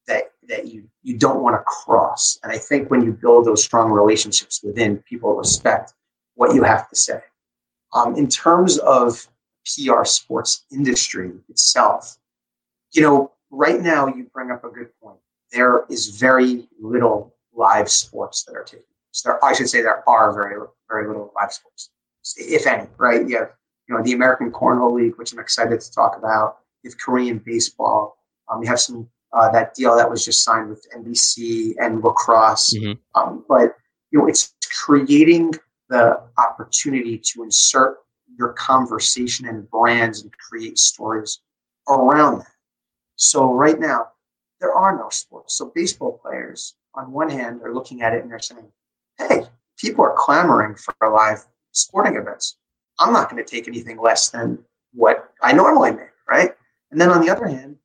that 0.08 0.32
that 0.48 0.66
you 0.66 0.88
you 1.02 1.16
don't 1.16 1.42
want 1.42 1.54
to 1.54 1.62
cross. 1.62 2.40
And 2.42 2.50
I 2.50 2.58
think 2.58 2.90
when 2.90 3.02
you 3.02 3.12
build 3.12 3.46
those 3.46 3.62
strong 3.62 3.92
relationships 3.92 4.62
within, 4.64 4.98
people 5.08 5.34
respect 5.34 5.94
what 6.34 6.54
you 6.54 6.64
have 6.64 6.88
to 6.88 6.96
say. 6.96 7.20
Um, 7.94 8.16
in 8.16 8.28
terms 8.28 8.78
of 8.78 9.28
PR 9.64 10.04
sports 10.04 10.64
industry 10.72 11.32
itself, 11.48 12.18
you 12.92 13.02
know, 13.02 13.32
right 13.50 13.80
now 13.80 14.06
you 14.06 14.24
bring 14.32 14.50
up 14.50 14.64
a 14.64 14.68
good 14.68 14.88
point. 15.00 15.18
There 15.52 15.84
is 15.88 16.08
very 16.08 16.68
little 16.80 17.34
live 17.54 17.90
sports 17.90 18.44
that 18.44 18.54
are 18.54 18.64
taking 18.64 18.84
place. 18.84 19.22
There, 19.22 19.42
I 19.44 19.52
should 19.54 19.68
say, 19.68 19.82
there 19.82 20.08
are 20.08 20.32
very, 20.32 20.56
very 20.88 21.06
little 21.06 21.32
live 21.34 21.52
sports, 21.52 21.90
if 22.36 22.66
any. 22.66 22.86
Right? 22.98 23.26
You 23.26 23.38
have, 23.38 23.52
you 23.88 23.96
know, 23.96 24.02
the 24.02 24.12
American 24.12 24.50
Cornhole 24.50 24.92
League, 24.92 25.16
which 25.16 25.32
I'm 25.32 25.38
excited 25.38 25.80
to 25.80 25.92
talk 25.92 26.16
about. 26.16 26.58
You 26.82 26.90
have 26.90 26.98
Korean 26.98 27.38
baseball. 27.38 28.18
Um, 28.50 28.62
you 28.62 28.68
have 28.68 28.80
some 28.80 29.08
uh, 29.32 29.50
that 29.50 29.74
deal 29.74 29.96
that 29.96 30.08
was 30.08 30.24
just 30.24 30.42
signed 30.42 30.70
with 30.70 30.86
NBC 30.96 31.74
and 31.78 32.02
lacrosse. 32.02 32.74
Mm-hmm. 32.74 32.92
Um, 33.20 33.44
but 33.48 33.76
you 34.10 34.18
know, 34.18 34.26
it's 34.26 34.54
creating 34.84 35.52
the 35.88 36.20
opportunity 36.38 37.18
to 37.18 37.42
insert 37.42 37.98
your 38.38 38.52
conversation 38.52 39.46
and 39.46 39.68
brands 39.70 40.22
and 40.22 40.32
create 40.38 40.78
stories 40.78 41.40
around 41.88 42.40
that. 42.40 42.52
So 43.16 43.52
right 43.52 43.78
now, 43.78 44.08
there 44.60 44.72
are 44.72 44.96
no 44.96 45.08
sports. 45.10 45.56
So 45.56 45.72
baseball 45.74 46.20
players, 46.22 46.74
on 46.94 47.12
one 47.12 47.30
hand, 47.30 47.62
are 47.62 47.74
looking 47.74 48.02
at 48.02 48.12
it 48.12 48.22
and 48.22 48.30
they're 48.30 48.38
saying, 48.38 48.70
hey, 49.18 49.42
people 49.78 50.04
are 50.04 50.14
clamoring 50.16 50.76
for 50.76 50.94
live 51.10 51.44
sporting 51.72 52.16
events. 52.16 52.56
I'm 52.98 53.12
not 53.12 53.30
going 53.30 53.44
to 53.44 53.48
take 53.48 53.68
anything 53.68 54.00
less 54.00 54.30
than 54.30 54.58
what 54.92 55.32
I 55.42 55.52
normally 55.52 55.92
make, 55.92 56.10
right? 56.28 56.52
And 56.90 57.00
then 57.00 57.10
on 57.10 57.24
the 57.24 57.30
other 57.30 57.46
hand, 57.46 57.76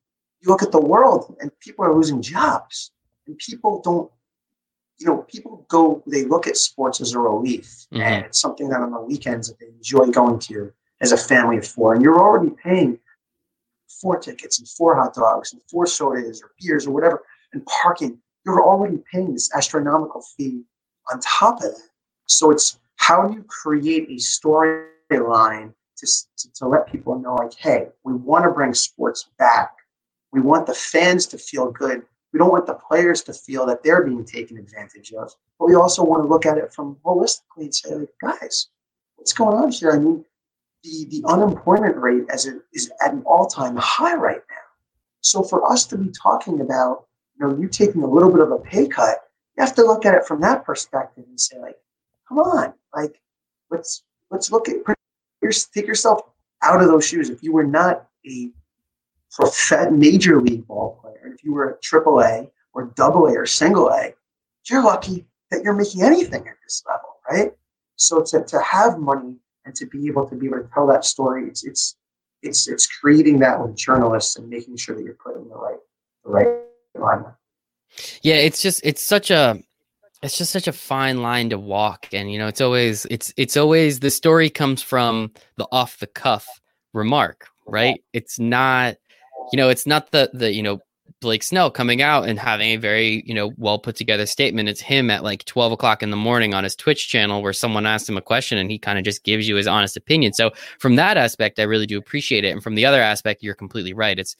you 0.43 0.51
look 0.51 0.61
at 0.61 0.71
the 0.71 0.81
world 0.81 1.35
and 1.39 1.51
people 1.59 1.85
are 1.85 1.93
losing 1.93 2.21
jobs 2.21 2.91
and 3.27 3.37
people 3.37 3.81
don't 3.83 4.11
you 4.99 5.07
know 5.07 5.17
people 5.23 5.65
go 5.69 6.03
they 6.05 6.25
look 6.25 6.47
at 6.47 6.57
sports 6.57 7.01
as 7.01 7.13
a 7.13 7.19
relief. 7.19 7.65
Mm-hmm. 7.91 8.01
and 8.01 8.25
it's 8.25 8.39
something 8.39 8.69
that 8.69 8.81
on 8.81 8.91
the 8.91 8.99
weekends 8.99 9.47
that 9.47 9.59
they 9.59 9.67
enjoy 9.67 10.05
going 10.07 10.39
to 10.39 10.71
as 11.01 11.11
a 11.11 11.17
family 11.17 11.57
of 11.57 11.67
four. 11.67 11.93
And 11.93 12.01
you're 12.01 12.19
already 12.19 12.51
paying 12.63 12.99
four 14.01 14.17
tickets 14.19 14.59
and 14.59 14.67
four 14.67 14.95
hot 14.95 15.13
dogs 15.13 15.53
and 15.53 15.61
four 15.69 15.85
sodas 15.85 16.41
or 16.41 16.51
beers 16.59 16.85
or 16.87 16.91
whatever 16.91 17.23
and 17.53 17.65
parking. 17.65 18.19
You're 18.45 18.63
already 18.63 19.01
paying 19.11 19.33
this 19.33 19.49
astronomical 19.55 20.23
fee 20.37 20.63
on 21.11 21.19
top 21.21 21.57
of 21.57 21.63
that. 21.63 21.89
So 22.27 22.51
it's 22.51 22.79
how 22.97 23.27
do 23.27 23.33
you 23.33 23.43
create 23.43 24.09
a 24.09 24.15
storyline 24.15 25.73
to, 25.97 26.07
to, 26.37 26.53
to 26.53 26.67
let 26.67 26.91
people 26.91 27.19
know 27.19 27.35
like 27.35 27.53
hey 27.53 27.87
we 28.03 28.13
want 28.13 28.43
to 28.43 28.51
bring 28.51 28.73
sports 28.73 29.29
back 29.37 29.73
we 30.33 30.41
want 30.41 30.65
the 30.65 30.73
fans 30.73 31.27
to 31.27 31.37
feel 31.37 31.71
good. 31.71 32.01
We 32.33 32.39
don't 32.39 32.51
want 32.51 32.65
the 32.65 32.73
players 32.73 33.21
to 33.23 33.33
feel 33.33 33.65
that 33.67 33.83
they're 33.83 34.03
being 34.03 34.25
taken 34.25 34.57
advantage 34.57 35.13
of. 35.13 35.31
But 35.59 35.67
we 35.67 35.75
also 35.75 36.03
want 36.03 36.23
to 36.23 36.27
look 36.27 36.47
at 36.47 36.57
it 36.57 36.73
from 36.73 36.97
holistically 37.05 37.65
and 37.65 37.75
say, 37.75 37.93
like, 37.93 38.09
guys, 38.19 38.69
what's 39.15 39.31
going 39.31 39.55
on 39.55 39.71
here? 39.71 39.91
I 39.91 39.99
mean, 39.99 40.25
the, 40.83 41.05
the 41.09 41.23
unemployment 41.27 41.95
rate 41.95 42.23
as 42.29 42.47
it 42.47 42.61
is 42.73 42.91
at 43.05 43.13
an 43.13 43.21
all-time 43.25 43.75
high 43.77 44.15
right 44.15 44.41
now. 44.49 44.55
So 45.21 45.43
for 45.43 45.71
us 45.71 45.85
to 45.85 45.97
be 45.97 46.11
talking 46.11 46.61
about, 46.61 47.05
you 47.39 47.47
know, 47.47 47.55
you 47.55 47.67
taking 47.67 48.01
a 48.01 48.09
little 48.09 48.31
bit 48.31 48.41
of 48.41 48.51
a 48.51 48.57
pay 48.57 48.87
cut, 48.87 49.19
you 49.55 49.63
have 49.63 49.75
to 49.75 49.83
look 49.83 50.05
at 50.05 50.15
it 50.15 50.25
from 50.25 50.41
that 50.41 50.65
perspective 50.65 51.25
and 51.29 51.39
say, 51.39 51.59
like, 51.59 51.77
come 52.27 52.39
on, 52.39 52.73
like, 52.95 53.21
let's 53.69 54.03
let's 54.31 54.51
look 54.51 54.67
at 54.67 54.77
take 55.73 55.87
yourself 55.87 56.21
out 56.63 56.81
of 56.81 56.87
those 56.87 57.07
shoes. 57.07 57.29
If 57.29 57.43
you 57.43 57.53
were 57.53 57.63
not 57.63 58.07
a 58.25 58.51
for 59.33 59.49
a 59.77 59.91
major 59.91 60.39
league 60.41 60.67
ball 60.67 60.99
player, 61.01 61.33
if 61.33 61.43
you 61.43 61.53
were 61.53 61.71
a 61.71 61.79
triple 61.79 62.21
A 62.21 62.47
or 62.73 62.91
double 62.95 63.25
A 63.27 63.35
or 63.35 63.45
single 63.45 63.89
A, 63.89 64.13
you're 64.69 64.83
lucky 64.83 65.25
that 65.49 65.63
you're 65.63 65.73
making 65.73 66.03
anything 66.03 66.47
at 66.47 66.55
this 66.63 66.83
level, 66.87 67.17
right? 67.29 67.51
So 67.95 68.21
to, 68.21 68.43
to 68.43 68.61
have 68.61 68.99
money 68.99 69.37
and 69.65 69.73
to 69.75 69.85
be 69.87 70.07
able 70.07 70.27
to 70.29 70.35
be 70.35 70.47
able 70.47 70.59
to 70.59 70.69
tell 70.73 70.87
that 70.87 71.03
story, 71.03 71.47
it's 71.47 71.63
it's 71.63 71.95
it's 72.43 72.67
it's 72.67 72.85
creating 72.85 73.39
that 73.39 73.59
with 73.59 73.75
journalists 73.75 74.35
and 74.35 74.47
making 74.49 74.77
sure 74.77 74.95
that 74.95 75.03
you're 75.03 75.15
putting 75.15 75.47
the 75.49 75.55
right 75.55 75.79
the 76.23 76.29
right 76.29 76.47
alignment. 76.95 77.33
Yeah, 78.21 78.35
it's 78.35 78.61
just 78.61 78.81
it's 78.83 79.01
such 79.01 79.31
a 79.31 79.59
it's 80.21 80.37
just 80.37 80.51
such 80.51 80.67
a 80.67 80.73
fine 80.73 81.21
line 81.21 81.49
to 81.49 81.59
walk 81.59 82.07
and 82.13 82.31
you 82.31 82.39
know 82.39 82.47
it's 82.47 82.61
always 82.61 83.05
it's 83.05 83.33
it's 83.35 83.57
always 83.57 83.99
the 83.99 84.09
story 84.09 84.49
comes 84.49 84.81
from 84.81 85.31
the 85.57 85.67
off 85.71 85.97
the 85.99 86.07
cuff 86.07 86.47
remark 86.93 87.47
right 87.67 88.01
it's 88.13 88.39
not 88.39 88.95
you 89.51 89.57
know, 89.57 89.69
it's 89.69 89.85
not 89.85 90.11
the 90.11 90.29
the 90.33 90.53
you 90.53 90.63
know 90.63 90.79
Blake 91.21 91.43
Snell 91.43 91.71
coming 91.71 92.01
out 92.01 92.27
and 92.27 92.37
having 92.37 92.71
a 92.71 92.75
very 92.75 93.23
you 93.25 93.33
know 93.33 93.51
well 93.57 93.79
put 93.79 93.95
together 93.95 94.25
statement. 94.25 94.69
It's 94.69 94.81
him 94.81 95.09
at 95.09 95.23
like 95.23 95.45
twelve 95.45 95.71
o'clock 95.71 96.03
in 96.03 96.11
the 96.11 96.17
morning 96.17 96.53
on 96.53 96.63
his 96.63 96.75
Twitch 96.75 97.07
channel 97.09 97.41
where 97.41 97.53
someone 97.53 97.85
asks 97.85 98.07
him 98.07 98.17
a 98.17 98.21
question 98.21 98.57
and 98.57 98.69
he 98.69 98.77
kind 98.77 98.97
of 98.97 99.05
just 99.05 99.23
gives 99.23 99.47
you 99.47 99.55
his 99.55 99.67
honest 99.67 99.97
opinion. 99.97 100.33
So 100.33 100.51
from 100.79 100.95
that 100.97 101.17
aspect, 101.17 101.59
I 101.59 101.63
really 101.63 101.85
do 101.85 101.97
appreciate 101.97 102.43
it. 102.43 102.49
And 102.49 102.61
from 102.61 102.75
the 102.75 102.85
other 102.85 103.01
aspect, 103.01 103.41
you're 103.41 103.55
completely 103.55 103.93
right. 103.93 104.19
It's 104.19 104.35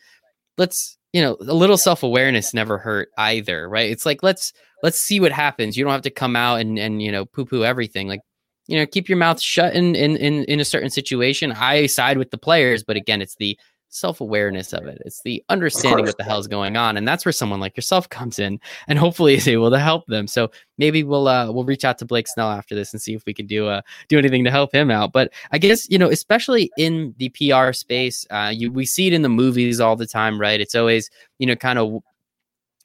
let's 0.58 0.98
you 1.14 1.22
know 1.22 1.38
a 1.40 1.54
little 1.54 1.78
self 1.78 2.04
awareness 2.04 2.54
never 2.54 2.78
hurt 2.78 3.10
either, 3.18 3.68
right? 3.70 3.90
It's 3.90 4.06
like 4.06 4.22
let's 4.22 4.54
let's 4.84 5.00
see 5.00 5.20
what 5.20 5.32
happens. 5.32 5.78
You 5.78 5.84
don't 5.84 5.94
have 5.94 6.02
to 6.02 6.12
come 6.12 6.36
out 6.36 6.60
and 6.60 6.78
and 6.78 7.02
you 7.02 7.12
know 7.12 7.26
poo 7.26 7.46
poo 7.46 7.64
everything. 7.64 8.08
Like 8.08 8.22
you 8.68 8.78
know 8.78 8.86
keep 8.86 9.10
your 9.10 9.18
mouth 9.18 9.42
shut 9.42 9.74
in 9.74 9.96
in 9.96 10.18
in 10.18 10.44
in 10.46 10.60
a 10.60 10.66
certain 10.66 10.90
situation. 10.90 11.52
I 11.52 11.86
side 11.86 12.18
with 12.18 12.32
the 12.32 12.38
players, 12.38 12.84
but 12.84 12.98
again, 12.98 13.22
it's 13.22 13.36
the 13.36 13.58
self 13.94 14.22
awareness 14.22 14.74
of 14.74 14.86
it. 14.86 15.02
It's 15.06 15.22
the 15.22 15.44
understanding 15.50 16.06
what 16.06 16.18
the 16.18 16.24
hell 16.24 16.40
is 16.40 16.48
going 16.48 16.76
on, 16.76 16.98
and 16.98 17.08
that's 17.08 17.26
where 17.26 17.32
someone 17.32 17.60
like 17.60 17.78
yourself 17.78 18.10
comes 18.18 18.40
in, 18.40 18.60
and 18.88 19.00
hopefully 19.00 19.36
is 19.36 19.48
able 19.48 19.72
to 19.72 19.80
help 19.80 20.06
them. 20.08 20.28
So 20.28 20.52
maybe 20.78 21.04
we'll 21.04 21.28
uh, 21.28 21.52
we'll 21.52 21.64
reach 21.64 21.86
out 21.86 21.98
to 22.00 22.06
Blake 22.06 22.28
Snell 22.28 22.50
after 22.50 22.76
this 22.76 22.94
and 22.94 23.02
see 23.02 23.14
if 23.14 23.26
we 23.26 23.34
can 23.34 23.46
do 23.46 23.68
uh, 23.68 23.82
do 24.10 24.18
anything 24.18 24.44
to 24.44 24.52
help 24.52 24.74
him 24.74 24.92
out. 24.92 25.14
But 25.14 25.32
I 25.52 25.58
guess 25.58 25.90
you 25.90 25.98
know, 25.98 26.10
especially 26.10 26.72
in 26.78 27.14
the 27.18 27.30
PR 27.30 27.74
space, 27.74 28.26
uh, 28.30 28.52
you 28.54 28.72
we 28.72 28.86
see 28.86 29.08
it 29.08 29.14
in 29.14 29.22
the 29.22 29.30
movies 29.30 29.80
all 29.80 29.96
the 29.96 30.08
time, 30.08 30.40
right? 30.40 30.60
It's 30.60 30.76
always 30.76 31.10
you 31.40 31.48
know 31.48 31.56
kind 31.56 31.80
of 31.80 32.02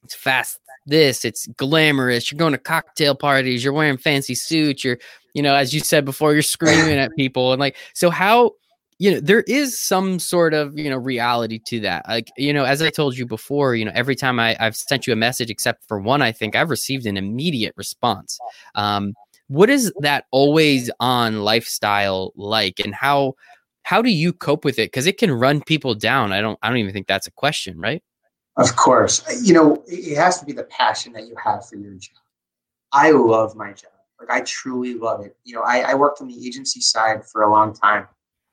it's 0.05 0.15
fast 0.15 0.61
this 0.87 1.25
it's 1.25 1.47
glamorous 1.59 2.31
you're 2.31 2.39
going 2.39 2.53
to 2.53 2.59
cocktail 2.59 3.15
parties 3.15 3.63
you're 3.63 3.75
wearing 3.75 3.99
fancy 3.99 4.35
suits 4.35 4.83
you're 4.83 4.99
you 5.35 5.43
know 5.43 5.55
as 5.55 5.75
you 5.75 5.81
said 5.81 6.05
before 6.05 6.33
you're 6.33 6.41
screaming 6.41 6.99
at 6.99 7.11
people 7.17 7.53
and 7.53 7.61
like 7.61 7.77
so 7.93 8.09
how 8.09 8.53
you 8.99 9.13
know 9.13 9.21
there 9.21 9.43
is 9.43 9.81
some 9.81 10.19
sort 10.19 10.53
of 10.53 10.77
you 10.77 10.91
know 10.91 10.97
reality 10.97 11.59
to 11.59 11.81
that 11.81 12.07
like 12.09 12.31
you 12.37 12.53
know 12.53 12.65
as 12.65 12.83
i 12.83 12.91
told 12.91 13.17
you 13.17 13.25
before 13.25 13.75
you 13.75 13.85
know 13.85 13.93
every 13.95 14.17
time 14.17 14.39
I, 14.39 14.57
i've 14.61 14.77
sent 14.77 15.07
you 15.07 15.13
a 15.13 15.17
message 15.17 15.51
except 15.51 15.87
for 15.87 15.99
one 16.01 16.21
i 16.21 16.33
think 16.33 16.57
i've 16.57 16.71
received 16.71 17.07
an 17.07 17.17
immediate 17.17 17.75
response. 17.77 18.39
Um, 18.75 19.15
what 19.47 19.71
is 19.71 19.93
that 20.01 20.27
always 20.31 20.91
on 21.01 21.41
lifestyle 21.41 22.33
like 22.37 22.81
and 22.81 22.95
how 22.95 23.35
how 23.83 24.03
do 24.03 24.11
you 24.11 24.35
cope 24.35 24.67
with 24.67 24.79
it? 24.79 24.93
Because 24.93 25.07
it 25.07 25.17
can 25.17 25.33
run 25.33 25.63
people 25.63 25.95
down 25.95 26.33
i 26.33 26.41
don't 26.41 26.59
i 26.63 26.69
don't 26.69 26.79
even 26.79 26.93
think 26.93 27.07
that's 27.07 27.27
a 27.27 27.33
question 27.33 27.79
right? 27.79 28.03
Of 28.57 28.75
course. 28.75 29.23
You 29.47 29.55
know 29.55 29.85
it 29.87 30.17
has 30.17 30.41
to 30.41 30.47
be 30.47 30.53
the 30.53 30.65
passion 30.65 31.13
that 31.13 31.27
you 31.27 31.37
have 31.43 31.67
for 31.67 31.77
your 31.77 31.95
job. 31.95 32.17
I 32.93 33.13
love 33.13 33.55
my 33.55 33.73
job. 33.73 33.93
Like 34.19 34.31
i 34.31 34.41
truly 34.43 34.95
love 34.95 35.25
it. 35.25 35.37
You 35.45 35.55
know 35.55 35.63
i, 35.63 35.81
I 35.81 35.95
worked 35.95 36.21
on 36.21 36.29
the 36.29 36.47
agency 36.47 36.81
side 36.81 37.25
for 37.25 37.43
a 37.43 37.51
long 37.51 37.73
time 37.73 38.09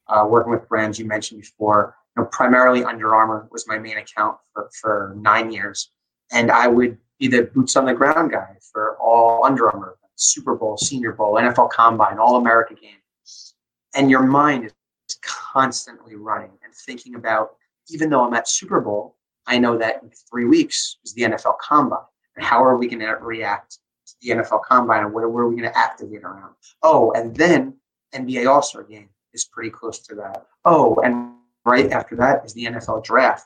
uh, 0.08 0.26
working 0.28 0.52
with 0.52 0.68
brands 0.68 1.00
you 1.00 1.06
mentioned 1.06 1.42
before. 1.42 1.96
You 2.16 2.24
know, 2.24 2.30
primarily 2.32 2.84
Under 2.84 3.14
Armour 3.14 3.48
was 3.52 3.68
my 3.68 3.78
main 3.78 3.98
account 3.98 4.38
for, 4.54 4.70
for 4.80 5.16
nine 5.18 5.52
years, 5.52 5.92
and 6.32 6.52
I 6.52 6.68
would 6.68 6.98
be 7.20 7.28
the 7.28 7.44
boots 7.44 7.76
on 7.76 7.86
the 7.86 7.94
ground 7.94 8.32
guy 8.32 8.56
for 8.72 8.98
all 8.98 9.46
Under 9.46 9.70
Armour, 9.70 9.98
Super 10.16 10.56
Bowl, 10.56 10.78
Senior 10.78 11.14
Bowl, 11.14 11.36
NFL 11.36 11.72
Combine, 11.72 12.20
All 12.20 12.38
America 12.38 12.74
games, 12.74 13.56
and 13.96 14.10
your 14.10 14.24
mind 14.24 14.66
is 14.66 15.18
constantly 15.22 16.16
running 16.16 16.52
and 16.64 16.74
thinking 16.74 17.16
about. 17.16 17.56
Even 17.90 18.10
though 18.10 18.26
I'm 18.26 18.34
at 18.34 18.50
Super 18.50 18.82
Bowl, 18.82 19.16
I 19.46 19.60
know 19.60 19.78
that 19.78 20.02
in 20.02 20.10
three 20.30 20.46
weeks 20.46 20.98
is 21.06 21.14
the 21.14 21.24
NFL 21.24 21.58
Combine, 21.60 22.00
and 22.36 22.44
how 22.44 22.64
are 22.64 22.78
we 22.78 22.88
going 22.88 23.00
to 23.00 23.16
react 23.22 23.78
to 24.08 24.14
the 24.22 24.30
NFL 24.30 24.62
Combine, 24.64 25.04
and 25.04 25.14
where, 25.14 25.30
where 25.30 25.44
are 25.44 25.50
we 25.50 25.56
going 25.56 25.70
to 25.70 25.78
activate 25.78 26.24
around? 26.24 26.56
Oh, 26.82 27.12
and 27.12 27.36
then 27.36 27.76
NBA 28.14 28.50
All 28.50 28.62
Star 28.62 28.84
Game 28.84 29.10
is 29.36 29.46
pretty 29.46 29.70
close 29.70 30.00
to 30.00 30.16
that. 30.16 30.48
Oh, 30.64 30.96
and 31.04 31.34
right 31.66 31.92
after 31.92 32.16
that 32.16 32.46
is 32.46 32.54
the 32.54 32.66
NFL 32.66 33.04
draft. 33.04 33.46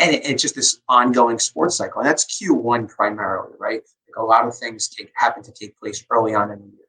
And 0.00 0.14
it, 0.14 0.26
it's 0.26 0.42
just 0.42 0.54
this 0.54 0.80
ongoing 0.88 1.38
sports 1.38 1.76
cycle. 1.76 2.00
And 2.00 2.08
that's 2.08 2.26
Q1 2.26 2.90
primarily, 2.90 3.54
right? 3.58 3.80
Like 3.80 4.16
a 4.18 4.22
lot 4.22 4.46
of 4.46 4.54
things 4.54 4.88
take, 4.88 5.10
happen 5.14 5.42
to 5.44 5.52
take 5.52 5.78
place 5.78 6.04
early 6.10 6.34
on 6.34 6.50
in 6.50 6.58
the 6.58 6.66
year. 6.66 6.86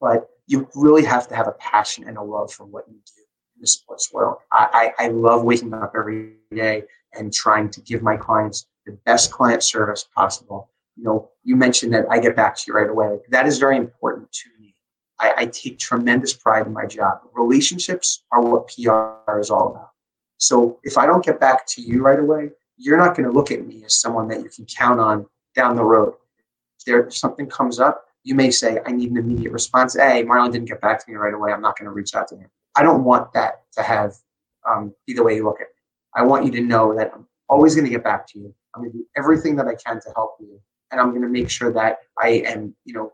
But 0.00 0.28
you 0.46 0.68
really 0.74 1.04
have 1.04 1.28
to 1.28 1.36
have 1.36 1.46
a 1.46 1.52
passion 1.52 2.08
and 2.08 2.16
a 2.16 2.22
love 2.22 2.52
for 2.52 2.64
what 2.64 2.86
you 2.88 2.94
do 2.94 3.22
in 3.56 3.60
the 3.60 3.66
sports 3.66 4.12
world. 4.12 4.38
I, 4.50 4.92
I, 4.98 5.04
I 5.04 5.08
love 5.08 5.44
waking 5.44 5.74
up 5.74 5.92
every 5.94 6.32
day 6.52 6.84
and 7.14 7.32
trying 7.32 7.70
to 7.70 7.80
give 7.82 8.02
my 8.02 8.16
clients 8.16 8.66
the 8.86 8.92
best 9.04 9.30
client 9.30 9.62
service 9.62 10.08
possible. 10.14 10.70
You 10.96 11.04
know, 11.04 11.30
you 11.44 11.54
mentioned 11.54 11.92
that 11.94 12.06
I 12.10 12.18
get 12.18 12.34
back 12.34 12.56
to 12.56 12.64
you 12.66 12.74
right 12.74 12.88
away. 12.88 13.18
That 13.28 13.46
is 13.46 13.58
very 13.58 13.76
important 13.76 14.32
to 14.32 14.48
me 14.58 14.69
I, 15.20 15.34
I 15.36 15.46
take 15.46 15.78
tremendous 15.78 16.32
pride 16.32 16.66
in 16.66 16.72
my 16.72 16.86
job. 16.86 17.20
Relationships 17.34 18.24
are 18.32 18.40
what 18.40 18.68
PR 18.68 19.38
is 19.38 19.50
all 19.50 19.70
about. 19.70 19.90
So 20.38 20.80
if 20.82 20.96
I 20.96 21.06
don't 21.06 21.24
get 21.24 21.38
back 21.38 21.66
to 21.68 21.82
you 21.82 22.02
right 22.02 22.18
away, 22.18 22.50
you're 22.78 22.96
not 22.96 23.14
going 23.14 23.28
to 23.28 23.32
look 23.32 23.50
at 23.50 23.66
me 23.66 23.84
as 23.84 24.00
someone 24.00 24.26
that 24.28 24.42
you 24.42 24.48
can 24.48 24.64
count 24.64 24.98
on 24.98 25.26
down 25.54 25.76
the 25.76 25.84
road. 25.84 26.14
If 26.78 26.86
there 26.86 27.10
something 27.10 27.46
comes 27.46 27.78
up, 27.78 28.06
you 28.24 28.34
may 28.34 28.50
say, 28.50 28.78
I 28.86 28.92
need 28.92 29.10
an 29.10 29.18
immediate 29.18 29.52
response. 29.52 29.94
Hey, 29.94 30.24
Marlon 30.24 30.52
didn't 30.52 30.68
get 30.68 30.80
back 30.80 31.04
to 31.04 31.10
me 31.10 31.16
right 31.16 31.34
away. 31.34 31.52
I'm 31.52 31.60
not 31.60 31.78
going 31.78 31.86
to 31.86 31.92
reach 31.92 32.14
out 32.14 32.28
to 32.28 32.36
him. 32.36 32.48
I 32.74 32.82
don't 32.82 33.04
want 33.04 33.32
that 33.34 33.62
to 33.72 33.82
have 33.82 34.14
um, 34.68 34.94
be 35.06 35.12
the 35.12 35.22
way 35.22 35.36
you 35.36 35.44
look 35.44 35.60
at 35.60 35.68
me. 35.68 35.74
I 36.14 36.22
want 36.22 36.44
you 36.44 36.50
to 36.52 36.60
know 36.60 36.94
that 36.96 37.12
I'm 37.14 37.26
always 37.48 37.74
going 37.74 37.84
to 37.84 37.90
get 37.90 38.04
back 38.04 38.26
to 38.28 38.38
you. 38.38 38.54
I'm 38.74 38.82
going 38.82 38.92
to 38.92 38.98
do 38.98 39.06
everything 39.16 39.56
that 39.56 39.66
I 39.66 39.74
can 39.74 40.00
to 40.00 40.12
help 40.14 40.36
you, 40.40 40.60
and 40.90 41.00
I'm 41.00 41.10
going 41.10 41.22
to 41.22 41.28
make 41.28 41.50
sure 41.50 41.72
that 41.72 41.98
I 42.18 42.42
am, 42.46 42.74
you 42.84 42.94
know, 42.94 43.12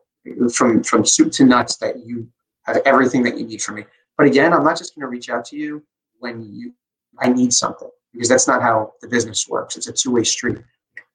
from 0.53 0.83
from 0.83 1.05
soup 1.05 1.33
to 1.33 1.45
nuts 1.45 1.77
that 1.79 2.05
you 2.05 2.29
have 2.65 2.79
everything 2.85 3.23
that 3.25 3.39
you 3.39 3.47
need 3.47 3.63
from 3.63 3.77
me. 3.77 3.85
But 4.17 4.27
again, 4.27 4.53
I'm 4.53 4.65
not 4.65 4.79
just 4.79 4.95
going 4.95 5.03
to 5.03 5.09
reach 5.09 5.29
out 5.29 5.45
to 5.47 5.57
you 5.57 5.83
when 6.19 6.43
you 6.43 6.73
I 7.19 7.29
need 7.29 7.53
something 7.53 7.91
because 8.13 8.29
that's 8.29 8.49
not 8.49 8.63
how 8.63 8.93
the 9.01 9.09
business 9.09 9.49
works. 9.49 9.77
It's 9.77 9.89
a 9.89 9.93
two 9.93 10.11
way 10.11 10.25
street. 10.25 10.59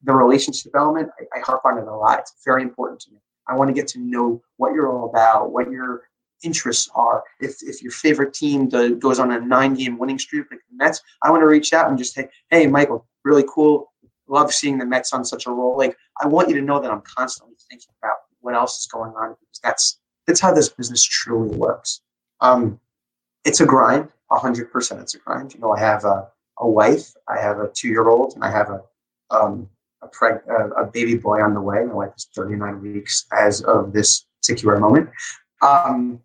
The 0.03 0.13
relationship 0.13 0.71
element, 0.75 1.09
I, 1.19 1.39
I 1.39 1.41
harp 1.41 1.61
on 1.65 1.77
it 1.77 1.87
a 1.87 1.95
lot. 1.95 2.19
It's 2.19 2.35
very 2.43 2.63
important 2.63 2.99
to 3.01 3.11
me. 3.11 3.17
I 3.47 3.55
want 3.55 3.67
to 3.69 3.73
get 3.73 3.87
to 3.89 3.99
know 3.99 4.41
what 4.57 4.73
you're 4.73 4.91
all 4.91 5.09
about, 5.09 5.51
what 5.51 5.69
your 5.69 6.03
interests 6.43 6.89
are. 6.95 7.23
If, 7.39 7.57
if 7.61 7.81
your 7.81 7.91
favorite 7.91 8.33
team 8.33 8.67
goes 8.99 9.19
on 9.19 9.31
a 9.31 9.39
nine 9.39 9.73
game 9.73 9.97
winning 9.97 10.19
streak 10.19 10.45
like 10.49 10.61
the 10.69 10.77
Mets, 10.77 11.01
I 11.21 11.29
want 11.29 11.41
to 11.41 11.47
reach 11.47 11.73
out 11.73 11.89
and 11.89 11.97
just 11.97 12.13
say, 12.13 12.29
hey, 12.49 12.67
Michael, 12.67 13.05
really 13.23 13.45
cool. 13.47 13.91
Love 14.27 14.53
seeing 14.53 14.77
the 14.77 14.85
Mets 14.85 15.13
on 15.13 15.25
such 15.25 15.45
a 15.45 15.51
roll. 15.51 15.77
Like, 15.77 15.95
I 16.21 16.27
want 16.27 16.49
you 16.49 16.55
to 16.55 16.61
know 16.61 16.79
that 16.79 16.89
I'm 16.89 17.01
constantly 17.01 17.55
thinking 17.69 17.93
about 18.01 18.17
what 18.41 18.55
else 18.55 18.79
is 18.79 18.87
going 18.87 19.11
on 19.11 19.35
because 19.39 19.59
that's 19.63 19.99
that's 20.27 20.39
how 20.39 20.53
this 20.53 20.69
business 20.69 21.03
truly 21.03 21.55
works. 21.55 22.01
Um, 22.41 22.79
it's 23.45 23.61
a 23.61 23.65
grind. 23.65 24.09
hundred 24.31 24.71
percent 24.71 25.01
it's 25.01 25.15
a 25.15 25.19
grind. 25.19 25.53
You 25.53 25.59
know, 25.59 25.71
I 25.71 25.79
have 25.79 26.05
a, 26.05 26.27
a 26.59 26.69
wife, 26.69 27.13
I 27.27 27.39
have 27.39 27.59
a 27.59 27.69
two 27.69 27.87
year 27.87 28.07
old, 28.07 28.33
and 28.35 28.43
I 28.43 28.51
have 28.51 28.69
a 28.69 28.81
um, 29.31 29.69
a, 30.01 30.07
preg- 30.07 30.41
a, 30.47 30.85
baby 30.85 31.15
boy 31.15 31.41
on 31.41 31.53
the 31.53 31.61
way. 31.61 31.85
My 31.85 31.93
wife 31.93 32.13
is 32.17 32.27
39 32.35 32.81
weeks 32.81 33.25
as 33.31 33.61
of 33.61 33.93
this 33.93 34.25
particular 34.41 34.79
moment. 34.79 35.09
Um, 35.61 36.19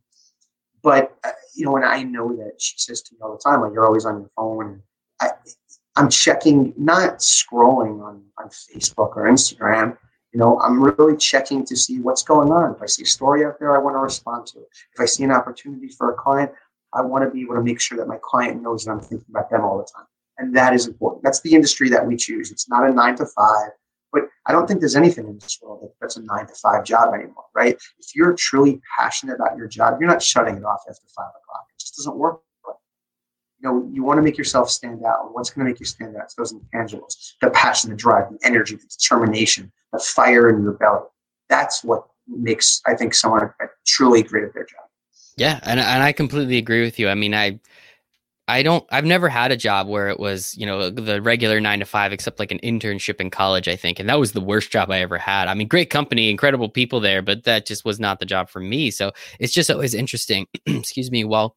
but 0.82 1.16
uh, 1.24 1.30
you 1.54 1.64
know, 1.64 1.76
and 1.76 1.84
I 1.84 2.02
know 2.02 2.34
that 2.36 2.54
she 2.58 2.74
says 2.78 3.02
to 3.02 3.14
me 3.14 3.20
all 3.22 3.32
the 3.32 3.38
time, 3.38 3.60
like 3.60 3.72
you're 3.72 3.84
always 3.84 4.06
on 4.06 4.20
your 4.20 4.30
phone. 4.36 4.82
I, 5.20 5.30
I'm 5.96 6.10
checking, 6.10 6.74
not 6.76 7.18
scrolling 7.18 8.04
on, 8.04 8.22
on 8.38 8.48
Facebook 8.48 9.16
or 9.16 9.24
Instagram. 9.24 9.96
You 10.36 10.42
know, 10.42 10.60
I'm 10.60 10.84
really 10.84 11.16
checking 11.16 11.64
to 11.64 11.74
see 11.74 11.98
what's 11.98 12.22
going 12.22 12.52
on. 12.52 12.74
If 12.74 12.82
I 12.82 12.84
see 12.84 13.04
a 13.04 13.06
story 13.06 13.46
out 13.46 13.58
there, 13.58 13.74
I 13.74 13.78
want 13.78 13.94
to 13.96 14.00
respond 14.00 14.46
to. 14.48 14.58
If 14.58 15.00
I 15.00 15.06
see 15.06 15.24
an 15.24 15.30
opportunity 15.30 15.88
for 15.88 16.12
a 16.12 16.14
client, 16.14 16.52
I 16.92 17.00
want 17.00 17.24
to 17.24 17.30
be 17.30 17.40
able 17.40 17.54
to 17.54 17.62
make 17.62 17.80
sure 17.80 17.96
that 17.96 18.06
my 18.06 18.18
client 18.20 18.60
knows 18.60 18.84
that 18.84 18.90
I'm 18.90 19.00
thinking 19.00 19.24
about 19.30 19.48
them 19.48 19.62
all 19.62 19.78
the 19.78 19.88
time. 19.96 20.04
And 20.36 20.54
that 20.54 20.74
is 20.74 20.88
important. 20.88 21.24
That's 21.24 21.40
the 21.40 21.54
industry 21.54 21.88
that 21.88 22.06
we 22.06 22.16
choose. 22.16 22.52
It's 22.52 22.68
not 22.68 22.86
a 22.86 22.92
nine 22.92 23.16
to 23.16 23.24
five, 23.24 23.70
but 24.12 24.24
I 24.44 24.52
don't 24.52 24.68
think 24.68 24.80
there's 24.80 24.94
anything 24.94 25.26
in 25.26 25.38
this 25.38 25.58
world 25.62 25.90
that's 26.02 26.18
a 26.18 26.22
nine 26.22 26.46
to 26.48 26.54
five 26.54 26.84
job 26.84 27.14
anymore, 27.14 27.46
right? 27.54 27.74
If 27.98 28.14
you're 28.14 28.34
truly 28.34 28.82
passionate 28.98 29.36
about 29.36 29.56
your 29.56 29.68
job, 29.68 29.96
you're 29.98 30.10
not 30.10 30.22
shutting 30.22 30.58
it 30.58 30.64
off 30.64 30.82
after 30.86 31.06
five 31.16 31.30
o'clock. 31.30 31.64
It 31.70 31.80
just 31.80 31.96
doesn't 31.96 32.14
work. 32.14 32.42
You 33.66 33.72
know, 33.72 33.90
you 33.92 34.04
want 34.04 34.18
to 34.18 34.22
make 34.22 34.38
yourself 34.38 34.70
stand 34.70 35.04
out. 35.04 35.34
What's 35.34 35.50
going 35.50 35.66
to 35.66 35.70
make 35.72 35.80
you 35.80 35.86
stand 35.86 36.16
out? 36.16 36.24
It's 36.24 36.34
those 36.34 36.54
intangibles, 36.54 37.32
the 37.40 37.50
passion, 37.50 37.90
the 37.90 37.96
drive, 37.96 38.30
the 38.30 38.38
energy, 38.46 38.76
the 38.76 38.86
determination, 38.86 39.72
the 39.92 39.98
fire 39.98 40.48
in 40.48 40.62
your 40.62 40.74
belly. 40.74 41.02
That's 41.48 41.82
what 41.82 42.06
makes, 42.28 42.80
I 42.86 42.94
think, 42.94 43.12
someone 43.12 43.50
truly 43.84 44.22
great 44.22 44.44
at 44.44 44.54
their 44.54 44.64
job. 44.64 44.84
Yeah, 45.36 45.58
and 45.64 45.80
and 45.80 46.02
I 46.02 46.12
completely 46.12 46.58
agree 46.58 46.82
with 46.82 46.98
you. 46.98 47.08
I 47.08 47.14
mean, 47.14 47.34
I 47.34 47.58
I 48.46 48.62
don't 48.62 48.86
I've 48.90 49.04
never 49.04 49.28
had 49.28 49.50
a 49.50 49.56
job 49.56 49.88
where 49.88 50.08
it 50.08 50.20
was, 50.20 50.56
you 50.56 50.64
know, 50.64 50.88
the 50.88 51.20
regular 51.20 51.60
9 51.60 51.80
to 51.80 51.84
5 51.84 52.12
except 52.12 52.38
like 52.38 52.52
an 52.52 52.60
internship 52.60 53.20
in 53.20 53.30
college, 53.30 53.66
I 53.66 53.74
think. 53.74 53.98
And 53.98 54.08
that 54.08 54.20
was 54.20 54.30
the 54.30 54.40
worst 54.40 54.70
job 54.70 54.92
I 54.92 55.00
ever 55.00 55.18
had. 55.18 55.48
I 55.48 55.54
mean, 55.54 55.66
great 55.66 55.90
company, 55.90 56.30
incredible 56.30 56.68
people 56.68 57.00
there, 57.00 57.20
but 57.20 57.42
that 57.44 57.66
just 57.66 57.84
was 57.84 57.98
not 57.98 58.20
the 58.20 58.26
job 58.26 58.48
for 58.48 58.60
me. 58.60 58.92
So, 58.92 59.10
it's 59.40 59.52
just 59.52 59.70
always 59.70 59.94
interesting. 59.94 60.46
Excuse 60.66 61.10
me, 61.10 61.24
well, 61.24 61.56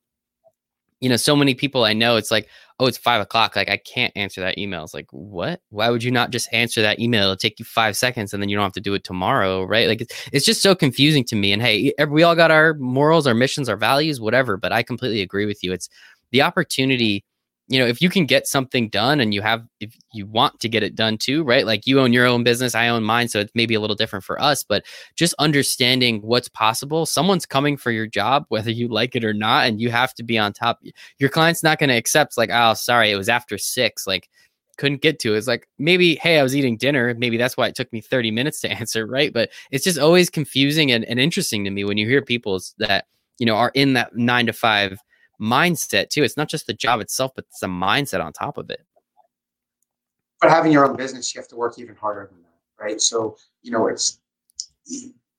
you 1.01 1.09
know, 1.09 1.15
so 1.15 1.35
many 1.35 1.53
people 1.53 1.85
I 1.85 1.93
know, 1.93 2.17
it's 2.17 2.31
like, 2.31 2.47
oh, 2.79 2.85
it's 2.85 2.97
five 2.97 3.21
o'clock. 3.21 3.55
Like, 3.55 3.69
I 3.69 3.77
can't 3.77 4.13
answer 4.15 4.41
that 4.41 4.57
email. 4.57 4.83
It's 4.83 4.93
like, 4.93 5.07
what? 5.11 5.61
Why 5.69 5.89
would 5.89 6.03
you 6.03 6.11
not 6.11 6.31
just 6.31 6.47
answer 6.53 6.81
that 6.81 6.99
email? 6.99 7.23
It'll 7.23 7.35
take 7.35 7.59
you 7.59 7.65
five 7.65 7.97
seconds 7.97 8.33
and 8.33 8.41
then 8.41 8.49
you 8.49 8.55
don't 8.55 8.63
have 8.63 8.73
to 8.73 8.81
do 8.81 8.93
it 8.93 9.03
tomorrow, 9.03 9.63
right? 9.63 9.87
Like, 9.87 10.01
it's, 10.01 10.29
it's 10.31 10.45
just 10.45 10.61
so 10.61 10.75
confusing 10.75 11.23
to 11.25 11.35
me. 11.35 11.51
And 11.51 11.61
hey, 11.61 11.93
we 12.09 12.23
all 12.23 12.35
got 12.35 12.51
our 12.51 12.73
morals, 12.75 13.27
our 13.27 13.33
missions, 13.33 13.69
our 13.69 13.77
values, 13.77 14.21
whatever. 14.21 14.57
But 14.57 14.71
I 14.71 14.83
completely 14.83 15.21
agree 15.21 15.45
with 15.45 15.63
you. 15.63 15.73
It's 15.73 15.89
the 16.31 16.41
opportunity 16.41 17.23
you 17.69 17.79
know 17.79 17.85
if 17.85 18.01
you 18.01 18.09
can 18.09 18.25
get 18.25 18.47
something 18.47 18.89
done 18.89 19.19
and 19.19 19.33
you 19.33 19.41
have 19.41 19.63
if 19.79 19.95
you 20.11 20.25
want 20.25 20.59
to 20.59 20.67
get 20.67 20.83
it 20.83 20.95
done 20.95 21.17
too 21.17 21.43
right? 21.43 21.65
Like 21.65 21.87
you 21.87 21.99
own 21.99 22.11
your 22.11 22.25
own 22.25 22.43
business 22.43 22.75
i 22.75 22.87
own 22.87 23.03
mine 23.03 23.27
so 23.27 23.39
it's 23.39 23.51
maybe 23.55 23.75
a 23.75 23.79
little 23.79 23.95
different 23.95 24.25
for 24.25 24.41
us 24.41 24.63
but 24.63 24.83
just 25.15 25.35
understanding 25.39 26.21
what's 26.21 26.49
possible 26.49 27.05
someone's 27.05 27.45
coming 27.45 27.77
for 27.77 27.91
your 27.91 28.07
job 28.07 28.45
whether 28.49 28.71
you 28.71 28.87
like 28.87 29.15
it 29.15 29.23
or 29.23 29.33
not 29.33 29.65
and 29.65 29.79
you 29.79 29.89
have 29.89 30.13
to 30.15 30.23
be 30.23 30.37
on 30.37 30.51
top. 30.51 30.79
Your 31.19 31.29
client's 31.29 31.63
not 31.63 31.79
going 31.79 31.89
to 31.89 31.95
accept 31.95 32.37
like 32.37 32.49
oh 32.51 32.73
sorry 32.73 33.11
it 33.11 33.15
was 33.15 33.29
after 33.29 33.57
six 33.57 34.07
like 34.07 34.29
couldn't 34.77 35.01
get 35.01 35.19
to 35.19 35.35
it. 35.35 35.37
it's 35.37 35.47
like 35.47 35.67
maybe 35.77 36.15
hey 36.15 36.39
i 36.39 36.43
was 36.43 36.55
eating 36.55 36.77
dinner 36.77 37.13
maybe 37.17 37.35
that's 37.35 37.57
why 37.57 37.67
it 37.67 37.75
took 37.75 37.91
me 37.91 37.99
30 38.01 38.31
minutes 38.31 38.61
to 38.61 38.71
answer 38.79 39.05
right? 39.05 39.33
But 39.33 39.49
it's 39.71 39.83
just 39.83 39.99
always 39.99 40.29
confusing 40.29 40.91
and, 40.91 41.05
and 41.05 41.19
interesting 41.19 41.63
to 41.65 41.69
me 41.69 41.83
when 41.83 41.97
you 41.97 42.07
hear 42.07 42.21
people 42.21 42.59
that 42.79 43.05
you 43.37 43.45
know 43.45 43.55
are 43.55 43.71
in 43.73 43.93
that 43.93 44.15
nine 44.15 44.45
to 44.47 44.53
five 44.53 44.99
mindset 45.39 46.09
too. 46.09 46.23
It's 46.23 46.37
not 46.37 46.49
just 46.49 46.67
the 46.67 46.73
job 46.73 46.99
itself, 46.99 47.31
but 47.35 47.45
it's 47.49 47.59
the 47.59 47.67
mindset 47.67 48.23
on 48.23 48.33
top 48.33 48.57
of 48.57 48.69
it. 48.69 48.85
But 50.41 50.49
having 50.49 50.71
your 50.71 50.87
own 50.87 50.95
business, 50.95 51.33
you 51.33 51.41
have 51.41 51.49
to 51.49 51.55
work 51.55 51.77
even 51.79 51.95
harder 51.95 52.29
than 52.31 52.41
that, 52.43 52.83
right? 52.83 53.01
So 53.01 53.37
you 53.61 53.71
know, 53.71 53.87
it's 53.87 54.19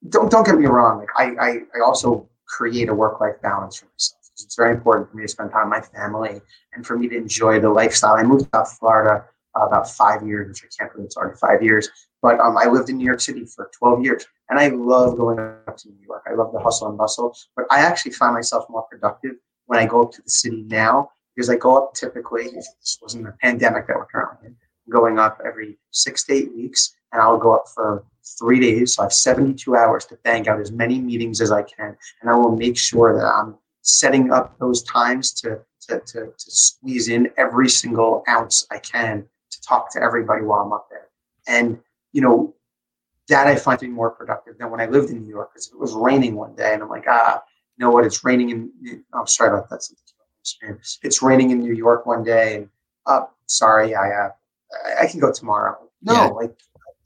don't 0.09 0.31
don't 0.31 0.47
get 0.47 0.59
me 0.59 0.67
wrong. 0.67 0.99
Like 0.99 1.09
I 1.17 1.25
I, 1.45 1.51
I 1.77 1.81
also 1.85 2.29
create 2.47 2.89
a 2.89 2.95
work 2.95 3.21
life 3.21 3.41
balance 3.43 3.77
for 3.77 3.87
myself. 3.87 4.21
It's 4.33 4.57
very 4.57 4.75
important 4.75 5.11
for 5.11 5.17
me 5.17 5.25
to 5.25 5.29
spend 5.29 5.51
time 5.51 5.71
with 5.71 5.89
my 5.93 5.99
family 5.99 6.41
and 6.73 6.87
for 6.87 6.99
me 6.99 7.09
to 7.09 7.17
enjoy 7.17 7.61
the 7.61 7.69
lifestyle. 7.69 8.15
I 8.15 8.23
moved 8.23 8.49
out 8.55 8.67
to 8.67 8.75
Florida 8.77 9.25
uh, 9.55 9.67
about 9.67 9.91
five 9.91 10.27
years, 10.27 10.49
which 10.49 10.63
I 10.65 10.69
can't 10.83 10.93
believe 10.93 11.07
it's 11.07 11.17
already 11.17 11.37
five 11.37 11.63
years. 11.63 11.89
But 12.23 12.41
um, 12.41 12.57
I 12.57 12.67
lived 12.67 12.89
in 12.89 12.97
New 12.97 13.05
York 13.05 13.21
City 13.21 13.45
for 13.45 13.71
12 13.79 14.05
years, 14.05 14.27
and 14.49 14.59
I 14.59 14.69
love 14.69 15.17
going 15.17 15.39
up 15.39 15.77
to 15.79 15.89
New 15.89 16.07
York. 16.07 16.23
I 16.27 16.35
love 16.35 16.53
the 16.53 16.61
hustle 16.61 16.89
and 16.89 16.99
bustle, 16.99 17.35
but 17.57 17.67
I 17.71 17.81
actually 17.81 18.13
find 18.13 18.35
myself 18.35 18.65
more 18.69 18.87
productive 18.91 19.37
when 19.71 19.79
I 19.79 19.87
go 19.87 20.03
up 20.03 20.11
to 20.11 20.23
the 20.23 20.31
city 20.31 20.65
now 20.67 21.13
because 21.37 21.49
I 21.49 21.55
go 21.55 21.77
up 21.77 21.95
typically, 21.95 22.47
if 22.47 22.65
this 22.81 22.99
wasn't 23.01 23.29
a 23.29 23.35
pandemic 23.41 23.87
that 23.87 23.97
we're 23.97 24.07
currently 24.07 24.49
in, 24.49 24.57
going 24.91 25.17
up 25.17 25.41
every 25.47 25.79
six 25.93 26.25
to 26.25 26.33
eight 26.33 26.53
weeks, 26.57 26.97
and 27.13 27.23
I'll 27.23 27.39
go 27.39 27.55
up 27.55 27.67
for 27.73 28.05
three 28.37 28.59
days. 28.59 28.97
So 28.97 29.03
I 29.03 29.05
have 29.05 29.13
72 29.13 29.77
hours 29.77 30.07
to 30.07 30.19
bang 30.25 30.49
out 30.49 30.59
as 30.59 30.73
many 30.73 30.99
meetings 30.99 31.41
as 31.41 31.53
I 31.53 31.63
can, 31.63 31.97
and 32.21 32.29
I 32.29 32.35
will 32.35 32.57
make 32.57 32.77
sure 32.77 33.17
that 33.17 33.25
I'm 33.25 33.55
setting 33.83 34.33
up 34.33 34.59
those 34.59 34.83
times 34.83 35.33
to 35.43 35.61
to, 35.83 36.01
to, 36.01 36.27
to 36.27 36.35
squeeze 36.37 37.09
in 37.09 37.31
every 37.37 37.69
single 37.69 38.25
ounce 38.29 38.67
I 38.73 38.79
can 38.79 39.25
to 39.53 39.61
talk 39.63 39.93
to 39.93 40.03
everybody 40.03 40.43
while 40.43 40.63
I'm 40.63 40.73
up 40.73 40.89
there. 40.91 41.07
And 41.47 41.79
you 42.11 42.23
know, 42.23 42.57
that 43.29 43.47
I 43.47 43.55
find 43.55 43.79
to 43.79 43.87
be 43.87 43.93
more 43.93 44.11
productive 44.11 44.59
than 44.59 44.69
when 44.73 44.81
I 44.81 44.87
lived 44.87 45.11
in 45.11 45.23
New 45.23 45.29
York 45.31 45.53
because 45.53 45.69
it 45.69 45.79
was 45.79 45.93
raining 45.93 46.35
one 46.35 46.57
day, 46.57 46.75
and 46.75 46.83
I'm 46.83 46.89
like, 46.89 47.05
ah, 47.07 47.45
you 47.81 47.87
know 47.87 47.93
what? 47.93 48.05
It's 48.05 48.23
raining 48.23 48.51
in. 48.51 48.71
I'm 49.15 49.23
oh, 49.23 49.25
sorry 49.25 49.57
about 49.57 49.71
that. 49.71 49.83
It's 51.03 51.23
raining 51.23 51.51
in 51.51 51.61
New 51.61 51.73
York 51.73 52.05
one 52.05 52.23
day, 52.23 52.57
and 52.57 52.69
uh, 53.07 53.23
sorry, 53.47 53.95
I 53.95 54.11
uh, 54.11 54.31
I 55.01 55.07
can 55.07 55.19
go 55.19 55.33
tomorrow. 55.33 55.79
No, 56.03 56.13
yeah. 56.13 56.27
like 56.27 56.55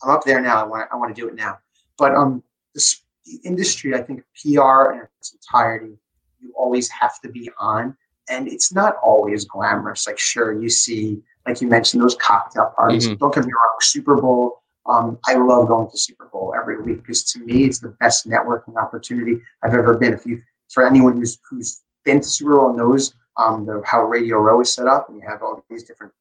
I'm 0.02 0.10
up 0.10 0.24
there 0.24 0.40
now. 0.40 0.60
I 0.60 0.66
want 0.66 0.88
I 0.92 0.96
want 0.96 1.14
to 1.14 1.20
do 1.20 1.28
it 1.28 1.36
now. 1.36 1.58
But 1.96 2.16
um, 2.16 2.42
this, 2.74 3.02
the 3.24 3.38
industry, 3.44 3.94
I 3.94 4.02
think 4.02 4.24
PR 4.42 4.94
in 4.94 5.02
its 5.20 5.32
entirety, 5.32 5.96
you 6.40 6.52
always 6.58 6.88
have 6.88 7.20
to 7.20 7.28
be 7.28 7.48
on, 7.60 7.96
and 8.28 8.48
it's 8.48 8.72
not 8.72 8.96
always 9.00 9.44
glamorous. 9.44 10.08
Like 10.08 10.18
sure, 10.18 10.60
you 10.60 10.68
see, 10.68 11.22
like 11.46 11.60
you 11.60 11.68
mentioned, 11.68 12.02
those 12.02 12.16
cocktail 12.16 12.72
parties. 12.76 13.06
Mm-hmm. 13.06 13.18
Don't 13.18 13.32
get 13.32 13.44
me 13.44 13.52
wrong, 13.52 13.76
Super 13.80 14.16
Bowl. 14.20 14.60
Um, 14.86 15.18
I 15.26 15.34
love 15.34 15.68
going 15.68 15.88
to 15.88 15.96
Super 15.96 16.26
Bowl 16.26 16.52
every 16.58 16.82
week 16.82 17.02
because 17.02 17.22
to 17.32 17.38
me, 17.38 17.64
it's 17.64 17.78
the 17.78 17.90
best 18.00 18.28
networking 18.28 18.76
opportunity 18.76 19.40
I've 19.62 19.72
ever 19.72 19.96
been. 19.96 20.12
If 20.12 20.26
you 20.26 20.42
for 20.70 20.86
anyone 20.86 21.16
who's 21.16 21.38
who's 21.48 21.82
been 22.04 22.20
to 22.20 22.28
Super 22.28 22.56
Bowl 22.56 22.76
knows 22.76 23.14
um, 23.36 23.66
the, 23.66 23.82
how 23.84 24.04
Radio 24.04 24.38
Row 24.38 24.60
is 24.60 24.72
set 24.72 24.86
up, 24.86 25.08
and 25.08 25.18
you 25.18 25.28
have 25.28 25.42
all 25.42 25.64
these 25.68 25.84
different 25.84 26.12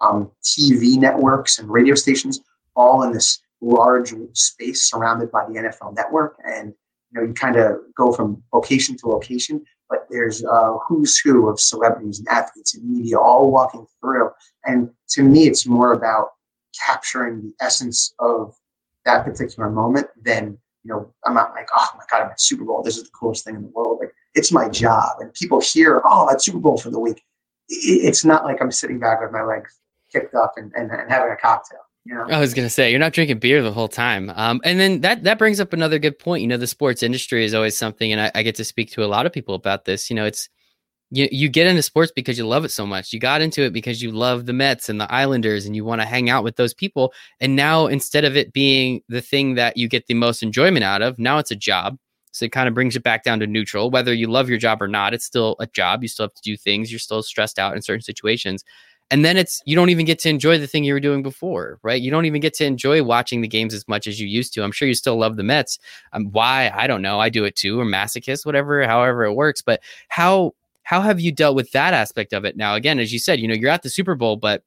um, 0.00 0.30
TV 0.42 0.98
networks 0.98 1.58
and 1.58 1.70
radio 1.70 1.94
stations 1.94 2.40
all 2.74 3.02
in 3.02 3.12
this 3.12 3.40
large 3.60 4.12
space 4.34 4.82
surrounded 4.82 5.30
by 5.30 5.44
the 5.46 5.54
NFL 5.54 5.94
network, 5.94 6.36
and 6.44 6.74
you 7.10 7.20
know 7.20 7.26
you 7.26 7.34
kind 7.34 7.56
of 7.56 7.78
go 7.96 8.12
from 8.12 8.42
location 8.52 8.96
to 8.98 9.08
location. 9.08 9.64
But 9.88 10.06
there's 10.10 10.44
uh, 10.44 10.78
who's 10.86 11.18
who 11.18 11.48
of 11.48 11.60
celebrities 11.60 12.18
and 12.18 12.28
athletes 12.28 12.74
and 12.74 12.88
media 12.88 13.18
all 13.18 13.50
walking 13.50 13.86
through, 14.00 14.30
and 14.64 14.90
to 15.10 15.22
me, 15.22 15.46
it's 15.46 15.66
more 15.66 15.92
about 15.92 16.30
capturing 16.86 17.40
the 17.42 17.54
essence 17.60 18.14
of 18.18 18.54
that 19.04 19.24
particular 19.24 19.70
moment 19.70 20.08
than 20.20 20.58
you 20.86 20.94
know, 20.94 21.12
I'm 21.24 21.34
not 21.34 21.52
like, 21.52 21.68
oh 21.74 21.86
my 21.96 22.04
God, 22.10 22.24
I'm 22.24 22.30
at 22.30 22.40
Super 22.40 22.64
Bowl. 22.64 22.80
This 22.82 22.96
is 22.96 23.04
the 23.04 23.10
coolest 23.10 23.44
thing 23.44 23.56
in 23.56 23.62
the 23.62 23.68
world. 23.68 23.98
Like, 24.00 24.12
it's 24.34 24.52
my 24.52 24.68
job. 24.68 25.16
And 25.18 25.34
people 25.34 25.60
hear, 25.60 26.00
oh, 26.04 26.28
that's 26.30 26.44
Super 26.44 26.58
Bowl 26.58 26.78
for 26.78 26.90
the 26.90 27.00
week. 27.00 27.24
It's 27.68 28.24
not 28.24 28.44
like 28.44 28.62
I'm 28.62 28.70
sitting 28.70 29.00
back 29.00 29.20
with 29.20 29.32
my 29.32 29.42
legs 29.42 29.80
kicked 30.12 30.34
up 30.36 30.54
and, 30.56 30.72
and, 30.76 30.92
and 30.92 31.10
having 31.10 31.32
a 31.32 31.36
cocktail. 31.36 31.80
You 32.04 32.14
know? 32.14 32.26
I 32.30 32.38
was 32.38 32.54
gonna 32.54 32.70
say 32.70 32.88
you're 32.90 33.00
not 33.00 33.12
drinking 33.14 33.40
beer 33.40 33.64
the 33.64 33.72
whole 33.72 33.88
time, 33.88 34.30
um, 34.36 34.60
and 34.62 34.78
then 34.78 35.00
that 35.00 35.24
that 35.24 35.38
brings 35.38 35.58
up 35.58 35.72
another 35.72 35.98
good 35.98 36.20
point. 36.20 36.40
You 36.40 36.46
know, 36.46 36.56
the 36.56 36.68
sports 36.68 37.02
industry 37.02 37.44
is 37.44 37.52
always 37.52 37.76
something, 37.76 38.12
and 38.12 38.20
I, 38.20 38.30
I 38.32 38.42
get 38.44 38.54
to 38.56 38.64
speak 38.64 38.92
to 38.92 39.02
a 39.02 39.06
lot 39.06 39.26
of 39.26 39.32
people 39.32 39.56
about 39.56 39.86
this. 39.86 40.08
You 40.08 40.14
know, 40.14 40.24
it's 40.24 40.48
you 41.10 41.28
you 41.30 41.48
get 41.48 41.66
into 41.66 41.82
sports 41.82 42.12
because 42.14 42.36
you 42.36 42.46
love 42.46 42.64
it 42.64 42.70
so 42.70 42.86
much. 42.86 43.12
You 43.12 43.20
got 43.20 43.40
into 43.40 43.62
it 43.62 43.72
because 43.72 44.02
you 44.02 44.10
love 44.10 44.46
the 44.46 44.52
Mets 44.52 44.88
and 44.88 45.00
the 45.00 45.10
Islanders 45.12 45.66
and 45.66 45.76
you 45.76 45.84
want 45.84 46.00
to 46.00 46.06
hang 46.06 46.28
out 46.28 46.44
with 46.44 46.56
those 46.56 46.74
people. 46.74 47.12
And 47.40 47.54
now 47.54 47.86
instead 47.86 48.24
of 48.24 48.36
it 48.36 48.52
being 48.52 49.02
the 49.08 49.20
thing 49.20 49.54
that 49.54 49.76
you 49.76 49.88
get 49.88 50.06
the 50.06 50.14
most 50.14 50.42
enjoyment 50.42 50.84
out 50.84 51.02
of, 51.02 51.18
now 51.18 51.38
it's 51.38 51.50
a 51.50 51.56
job. 51.56 51.98
So 52.32 52.44
it 52.44 52.52
kind 52.52 52.68
of 52.68 52.74
brings 52.74 52.96
it 52.96 53.02
back 53.02 53.24
down 53.24 53.40
to 53.40 53.46
neutral. 53.46 53.90
Whether 53.90 54.12
you 54.12 54.26
love 54.26 54.48
your 54.50 54.58
job 54.58 54.82
or 54.82 54.88
not, 54.88 55.14
it's 55.14 55.24
still 55.24 55.56
a 55.58 55.66
job. 55.66 56.02
You 56.02 56.08
still 56.08 56.24
have 56.24 56.34
to 56.34 56.42
do 56.42 56.56
things. 56.56 56.92
You're 56.92 56.98
still 56.98 57.22
stressed 57.22 57.58
out 57.58 57.74
in 57.74 57.82
certain 57.82 58.02
situations. 58.02 58.62
And 59.10 59.24
then 59.24 59.36
it's 59.36 59.62
you 59.64 59.76
don't 59.76 59.88
even 59.90 60.04
get 60.04 60.18
to 60.20 60.28
enjoy 60.28 60.58
the 60.58 60.66
thing 60.66 60.82
you 60.82 60.92
were 60.92 61.00
doing 61.00 61.22
before, 61.22 61.78
right? 61.82 62.02
You 62.02 62.10
don't 62.10 62.24
even 62.24 62.40
get 62.40 62.54
to 62.54 62.64
enjoy 62.64 63.04
watching 63.04 63.40
the 63.40 63.48
games 63.48 63.72
as 63.72 63.86
much 63.86 64.08
as 64.08 64.20
you 64.20 64.26
used 64.26 64.52
to. 64.54 64.64
I'm 64.64 64.72
sure 64.72 64.88
you 64.88 64.94
still 64.94 65.16
love 65.16 65.36
the 65.36 65.44
Mets. 65.44 65.78
Um, 66.12 66.26
why? 66.32 66.72
I 66.74 66.88
don't 66.88 67.02
know. 67.02 67.20
I 67.20 67.28
do 67.28 67.44
it 67.44 67.54
too, 67.54 67.80
or 67.80 67.84
masochist, 67.84 68.44
whatever, 68.44 68.84
however 68.84 69.24
it 69.24 69.34
works. 69.34 69.62
But 69.62 69.80
how 70.08 70.54
how 70.86 71.00
have 71.00 71.18
you 71.18 71.32
dealt 71.32 71.56
with 71.56 71.72
that 71.72 71.94
aspect 71.94 72.32
of 72.32 72.44
it 72.44 72.56
now? 72.56 72.76
Again, 72.76 73.00
as 73.00 73.12
you 73.12 73.18
said, 73.18 73.40
you 73.40 73.48
know, 73.48 73.54
you're 73.54 73.72
at 73.72 73.82
the 73.82 73.90
Super 73.90 74.14
Bowl, 74.14 74.36
but 74.36 74.62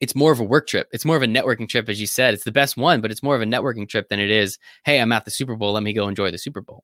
it's 0.00 0.16
more 0.16 0.32
of 0.32 0.40
a 0.40 0.44
work 0.44 0.66
trip. 0.66 0.88
It's 0.92 1.04
more 1.04 1.14
of 1.14 1.22
a 1.22 1.26
networking 1.26 1.68
trip, 1.68 1.88
as 1.88 2.00
you 2.00 2.08
said. 2.08 2.34
It's 2.34 2.42
the 2.42 2.50
best 2.50 2.76
one, 2.76 3.00
but 3.00 3.12
it's 3.12 3.22
more 3.22 3.36
of 3.36 3.40
a 3.40 3.44
networking 3.44 3.88
trip 3.88 4.08
than 4.08 4.18
it 4.18 4.32
is, 4.32 4.58
hey, 4.84 5.00
I'm 5.00 5.12
at 5.12 5.24
the 5.24 5.30
Super 5.30 5.54
Bowl. 5.54 5.72
Let 5.72 5.84
me 5.84 5.92
go 5.92 6.08
enjoy 6.08 6.32
the 6.32 6.38
Super 6.38 6.60
Bowl. 6.60 6.82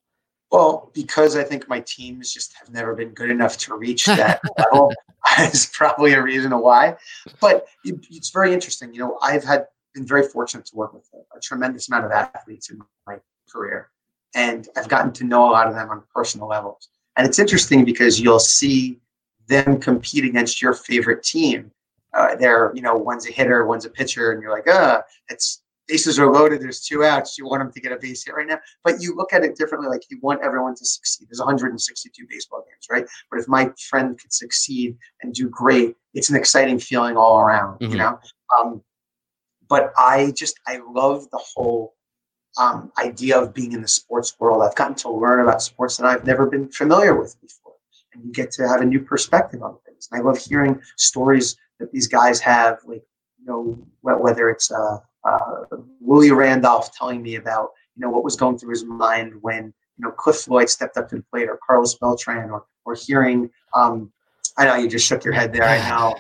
Well, 0.53 0.93
because 0.95 1.35
I 1.35 1.43
think 1.43 1.69
my 1.69 1.81
teams 1.81 2.33
just 2.33 2.55
have 2.57 2.71
never 2.71 2.95
been 2.95 3.09
good 3.09 3.29
enough 3.29 3.59
to 3.59 3.75
reach 3.75 4.07
that 4.07 4.41
level 4.57 4.93
is 5.41 5.67
probably 5.67 6.13
a 6.13 6.23
reason 6.23 6.57
why. 6.57 6.95
But 7.41 7.67
it, 7.85 8.07
it's 8.09 8.31
very 8.31 8.55
interesting. 8.55 8.95
You 8.95 9.01
know, 9.01 9.19
I've 9.21 9.43
had 9.43 9.67
been 9.95 10.07
very 10.07 10.29
fortunate 10.29 10.67
to 10.67 10.77
work 10.77 10.95
with 10.95 11.09
a, 11.13 11.37
a 11.37 11.41
tremendous 11.41 11.89
amount 11.89 12.05
of 12.05 12.13
athletes 12.13 12.71
in 12.71 12.79
my 13.05 13.17
career, 13.53 13.91
and 14.37 14.69
I've 14.77 14.89
gotten 14.89 15.13
to 15.15 15.25
know 15.25 15.51
a 15.51 15.51
lot 15.51 15.67
of 15.67 15.75
them 15.75 15.91
on 15.91 16.05
personal 16.15 16.47
levels. 16.47 16.89
And 17.17 17.27
it's 17.27 17.39
interesting 17.39 17.85
because 17.85 18.21
you'll 18.21 18.41
see 18.41 19.01
them 19.47 19.79
compete 19.79 20.25
against 20.25 20.61
your 20.61 20.75
favorite 20.75 21.23
team. 21.23 21.71
Uh, 22.13 22.35
they're, 22.37 22.73
you 22.75 22.83
know, 22.83 22.97
one's 22.97 23.29
a 23.29 23.33
hitter, 23.33 23.67
one's 23.67 23.85
a 23.85 23.91
pitcher, 23.91 24.33
and 24.33 24.43
you're 24.43 24.53
like, 24.53 24.69
uh, 24.69 25.03
it's 25.29 25.63
bases 25.87 26.19
are 26.19 26.31
loaded, 26.31 26.61
there's 26.61 26.81
two 26.81 27.05
outs, 27.05 27.37
you 27.37 27.47
want 27.47 27.61
them 27.61 27.73
to 27.73 27.81
get 27.81 27.93
a 27.93 27.99
base 27.99 28.25
hit 28.25 28.35
right 28.35 28.47
now. 28.47 28.59
But 28.83 29.03
you 29.03 29.15
look 29.15 29.33
at 29.33 29.45
it 29.45 29.57
differently, 29.57 29.89
like 29.89 30.03
you 30.09 30.19
want 30.23 30.43
everyone 30.43 30.75
to 30.77 30.85
succeed. 30.85 31.29
There's 31.29 31.41
162 31.41 32.27
baseball 32.29 32.65
games, 32.67 32.87
right? 32.91 33.05
But 33.31 33.41
if 33.41 33.49
my 33.49 33.71
friend 33.91 34.19
could 34.19 34.33
succeed 34.33 34.97
and 35.23 35.35
do 35.35 35.49
great, 35.49 35.97
it's 36.15 36.31
an 36.31 36.37
exciting 36.37 36.79
feeling 36.79 37.17
all 37.17 37.41
around, 37.41 37.81
mm-hmm. 37.81 37.93
you 37.93 37.99
know? 37.99 38.19
Um, 38.57 38.83
but 39.69 39.93
I 39.97 40.33
just, 40.37 40.59
I 40.67 40.81
love 40.89 41.29
the 41.31 41.41
whole 41.55 41.95
um, 42.59 42.93
idea 42.99 43.39
of 43.39 43.53
being 43.55 43.73
in 43.73 43.83
the 43.83 43.89
sports 43.89 44.35
world. 44.39 44.63
I've 44.63 44.75
gotten 44.75 44.95
to 44.97 45.11
learn 45.11 45.41
about 45.41 45.63
sports 45.63 45.97
that 45.97 46.07
I've 46.07 46.25
never 46.25 46.47
been 46.47 46.69
familiar 46.69 47.19
with 47.19 47.41
before. 47.41 47.75
And 48.13 48.25
you 48.25 48.33
get 48.33 48.51
to 48.53 48.69
have 48.69 48.81
a 48.81 48.85
new 48.85 49.01
perspective 49.01 49.63
on 49.63 49.77
things. 49.87 50.09
And 50.11 50.21
I 50.21 50.25
love 50.25 50.39
hearing 50.39 50.81
stories 50.97 51.57
that 51.81 51.91
these 51.91 52.07
guys 52.07 52.41
have, 52.41 52.79
like, 52.87 53.03
you 53.39 53.47
know, 53.47 53.79
whether 54.03 54.49
it's, 54.51 54.71
uh, 54.71 54.99
uh, 55.25 55.65
Willie 56.01 56.31
Randolph 56.31 56.95
telling 56.97 57.23
me 57.23 57.37
about 57.37 57.71
you 57.97 58.03
know 58.03 58.11
what 58.11 58.25
was 58.25 58.37
going 58.37 58.59
through 58.59 58.71
his 58.71 58.85
mind 58.85 59.33
when 59.41 59.73
you 59.97 60.05
know 60.05 60.11
Cliff 60.11 60.37
Floyd 60.37 60.69
stepped 60.69 60.97
up 60.97 61.09
to 61.09 61.17
the 61.17 61.23
plate 61.23 61.49
or 61.49 61.59
Carlos 61.67 61.95
Beltran 61.95 62.51
or 62.51 62.65
or 62.85 62.95
hearing 62.95 63.51
um, 63.75 64.13
I 64.57 64.67
know 64.67 64.77
you 64.77 64.89
just 64.89 65.07
shook 65.07 65.25
your 65.25 65.35
head 65.35 65.53
there. 65.53 65.65
I 65.65 65.89
know. 65.89 66.15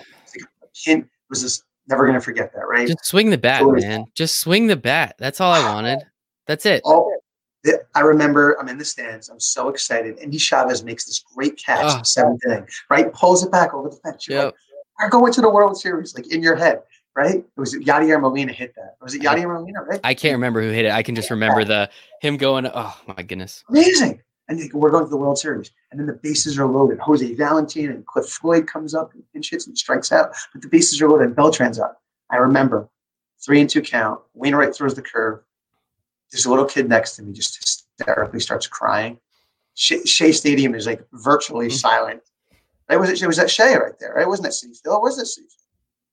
Hint 0.74 1.08
was 1.28 1.42
just 1.42 1.64
never 1.86 2.06
gonna 2.06 2.20
forget 2.20 2.52
that, 2.54 2.66
right? 2.66 2.88
Just 2.88 3.04
swing 3.04 3.30
the 3.30 3.38
bat, 3.38 3.64
man. 3.64 4.06
Just 4.14 4.40
swing 4.40 4.66
the 4.66 4.76
bat. 4.76 5.14
That's 5.18 5.40
all 5.40 5.52
I 5.52 5.72
wanted. 5.72 6.00
That's 6.46 6.66
it. 6.66 6.82
Oh, 6.84 7.10
I 7.94 8.00
remember 8.00 8.56
I'm 8.60 8.68
in 8.68 8.76
the 8.76 8.84
stands. 8.84 9.28
I'm 9.30 9.40
so 9.40 9.68
excited. 9.68 10.18
Endy 10.20 10.38
Chavez 10.38 10.84
makes 10.84 11.06
this 11.06 11.24
great 11.34 11.56
catch 11.56 11.84
oh. 11.84 12.02
seventh 12.02 12.40
inning, 12.46 12.66
right? 12.90 13.12
Pulls 13.12 13.44
it 13.44 13.50
back 13.50 13.72
over 13.72 13.88
the 13.88 13.96
fence. 13.96 14.28
You're 14.28 14.38
yep. 14.38 14.54
like, 15.00 15.12
we're 15.12 15.20
going 15.20 15.32
to 15.32 15.40
the 15.40 15.50
World 15.50 15.78
Series, 15.78 16.14
like 16.14 16.30
in 16.32 16.42
your 16.42 16.56
head 16.56 16.82
right? 17.16 17.36
It 17.36 17.46
was 17.56 17.74
Yadier 17.74 18.20
Molina 18.20 18.52
hit 18.52 18.74
that. 18.76 18.96
Was 19.00 19.14
it 19.14 19.22
Yadier 19.22 19.52
Molina, 19.52 19.82
right? 19.82 20.00
I 20.02 20.14
can't 20.14 20.34
remember 20.34 20.60
who 20.62 20.70
hit 20.70 20.84
it. 20.86 20.92
I 20.92 21.02
can 21.02 21.14
just 21.14 21.30
remember 21.30 21.64
the 21.64 21.90
him 22.20 22.36
going, 22.36 22.66
oh 22.66 22.96
my 23.06 23.22
goodness. 23.22 23.64
Amazing. 23.68 24.20
And 24.48 24.60
we're 24.74 24.90
going 24.90 25.04
to 25.04 25.10
the 25.10 25.16
World 25.16 25.38
Series. 25.38 25.70
And 25.90 25.98
then 25.98 26.06
the 26.06 26.14
bases 26.14 26.58
are 26.58 26.66
loaded. 26.66 26.98
Jose 26.98 27.34
Valentin 27.34 27.90
and 27.90 28.06
Cliff 28.06 28.26
Floyd 28.26 28.66
comes 28.66 28.94
up 28.94 29.14
and 29.14 29.22
pinch 29.32 29.50
hits 29.50 29.66
and 29.66 29.78
strikes 29.78 30.12
out. 30.12 30.34
But 30.52 30.62
the 30.62 30.68
bases 30.68 31.00
are 31.00 31.08
loaded 31.08 31.28
and 31.28 31.36
Beltran's 31.36 31.78
up. 31.78 32.02
I 32.30 32.36
remember 32.36 32.88
three 33.44 33.60
and 33.60 33.70
two 33.70 33.80
count. 33.80 34.20
Wainwright 34.34 34.74
throws 34.74 34.94
the 34.94 35.02
curve. 35.02 35.40
There's 36.34 36.46
a 36.46 36.50
little 36.50 36.64
kid 36.64 36.88
next 36.88 37.14
to 37.16 37.22
me 37.22 37.32
just 37.32 37.56
hysterically 37.56 38.40
starts 38.40 38.66
crying. 38.66 39.20
Shea, 39.74 40.32
Stadium 40.32 40.74
is 40.74 40.84
like 40.84 41.06
virtually 41.12 41.68
mm-hmm. 41.68 41.76
silent. 41.76 42.22
It 42.90 42.98
was 42.98 43.22
it 43.22 43.26
was 43.26 43.38
at 43.38 43.50
Shea 43.50 43.76
right 43.76 43.96
there, 44.00 44.14
right? 44.14 44.22
It 44.22 44.28
wasn't 44.28 44.48
at 44.48 44.52
Citi 44.52 44.76
Field. 44.82 45.00
Was 45.00 45.18
it 45.18 45.26
Citi 45.26 45.46
Field? 45.46 45.64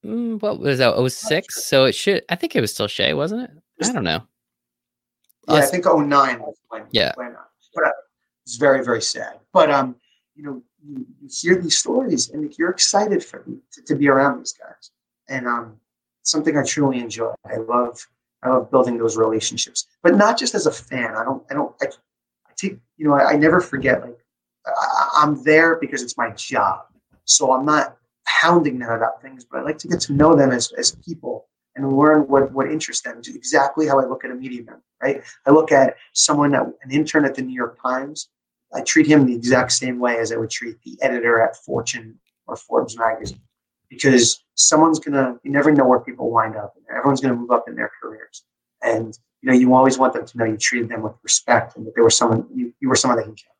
Mm, 0.04 0.42
what 0.42 0.60
was 0.60 0.78
that? 0.78 0.94
06? 1.10 1.64
So 1.64 1.86
it 1.86 1.94
should, 1.94 2.22
I 2.28 2.36
think 2.36 2.54
it 2.54 2.60
was 2.60 2.72
still 2.72 2.86
Shea, 2.86 3.14
wasn't 3.14 3.42
it? 3.42 3.50
I 3.82 3.92
don't 3.92 4.04
know. 4.04 4.22
Yeah, 5.48 5.54
I 5.56 5.60
think 5.62 5.86
09 5.86 6.40
was 6.40 6.56
when, 6.68 6.84
yeah. 6.92 7.12
When, 7.16 7.32
uh, 7.32 7.40
but 7.74 7.84
uh, 7.84 7.90
it's 8.44 8.56
very, 8.56 8.84
very 8.84 9.02
sad. 9.02 9.40
But, 9.52 9.70
um, 9.70 9.96
you 10.34 10.44
know, 10.44 10.62
you, 10.84 11.06
you 11.20 11.28
hear 11.30 11.60
these 11.60 11.78
stories 11.78 12.30
and 12.30 12.56
you're 12.58 12.70
excited 12.70 13.24
for 13.24 13.44
to, 13.72 13.82
to 13.82 13.94
be 13.96 14.08
around 14.08 14.38
these 14.38 14.52
guys. 14.52 14.90
And 15.28 15.46
um, 15.46 15.76
something 16.22 16.56
I 16.56 16.64
truly 16.64 16.98
enjoy. 16.98 17.32
I 17.44 17.56
love, 17.56 18.04
I 18.42 18.48
love 18.48 18.70
building 18.70 18.98
those 18.98 19.16
relationships, 19.16 19.86
but 20.02 20.16
not 20.16 20.38
just 20.38 20.54
as 20.54 20.66
a 20.66 20.72
fan. 20.72 21.14
I 21.14 21.24
don't, 21.24 21.44
I 21.50 21.54
don't, 21.54 21.74
I, 21.80 21.86
I 21.86 22.52
take, 22.56 22.78
you 22.96 23.06
know, 23.06 23.14
I, 23.14 23.30
I 23.30 23.36
never 23.36 23.60
forget, 23.60 24.00
like, 24.00 24.18
I, 24.66 25.08
I'm 25.22 25.42
there 25.44 25.76
because 25.76 26.02
it's 26.02 26.18
my 26.18 26.30
job. 26.30 26.86
So 27.24 27.52
I'm 27.52 27.64
not 27.64 27.96
hounding 28.24 28.78
them 28.78 28.90
about 28.90 29.22
things, 29.22 29.44
but 29.44 29.60
I 29.60 29.62
like 29.62 29.78
to 29.78 29.88
get 29.88 30.00
to 30.02 30.12
know 30.12 30.34
them 30.34 30.50
as, 30.50 30.72
as 30.76 30.96
people 31.04 31.48
and 31.76 31.96
learn 31.96 32.22
what, 32.22 32.52
what 32.52 32.70
interests 32.70 33.02
them. 33.02 33.20
Exactly 33.26 33.86
how 33.86 34.00
I 34.00 34.06
look 34.06 34.24
at 34.24 34.30
a 34.30 34.34
media 34.34 34.62
member, 34.64 34.82
right? 35.02 35.22
I 35.46 35.50
look 35.50 35.72
at 35.72 35.94
someone, 36.12 36.50
that, 36.50 36.66
an 36.82 36.90
intern 36.90 37.24
at 37.24 37.34
the 37.34 37.42
New 37.42 37.54
York 37.54 37.78
Times. 37.80 38.28
I 38.74 38.80
treat 38.82 39.06
him 39.06 39.26
the 39.26 39.34
exact 39.34 39.72
same 39.72 39.98
way 39.98 40.18
as 40.18 40.32
I 40.32 40.36
would 40.36 40.50
treat 40.50 40.80
the 40.82 40.98
editor 41.02 41.40
at 41.42 41.56
Fortune 41.56 42.18
or 42.46 42.56
Forbes 42.56 42.98
magazine, 42.98 43.40
because 43.92 44.42
someone's 44.54 44.98
gonna. 44.98 45.36
You 45.42 45.52
never 45.52 45.70
know 45.70 45.86
where 45.86 46.00
people 46.00 46.30
wind 46.30 46.56
up. 46.56 46.74
Everyone's 46.90 47.20
gonna 47.20 47.36
move 47.36 47.50
up 47.50 47.68
in 47.68 47.74
their 47.76 47.90
careers, 48.02 48.42
and 48.82 49.16
you 49.42 49.50
know 49.50 49.56
you 49.56 49.74
always 49.74 49.98
want 49.98 50.14
them 50.14 50.26
to 50.26 50.38
know 50.38 50.44
you 50.44 50.56
treated 50.56 50.88
them 50.88 51.02
with 51.02 51.14
respect 51.22 51.76
and 51.76 51.86
that 51.86 51.94
they 51.94 52.02
were 52.02 52.10
someone 52.10 52.46
you, 52.54 52.72
you 52.80 52.88
were 52.88 52.96
someone 52.96 53.18
they 53.18 53.24
can 53.24 53.36
count. 53.36 53.52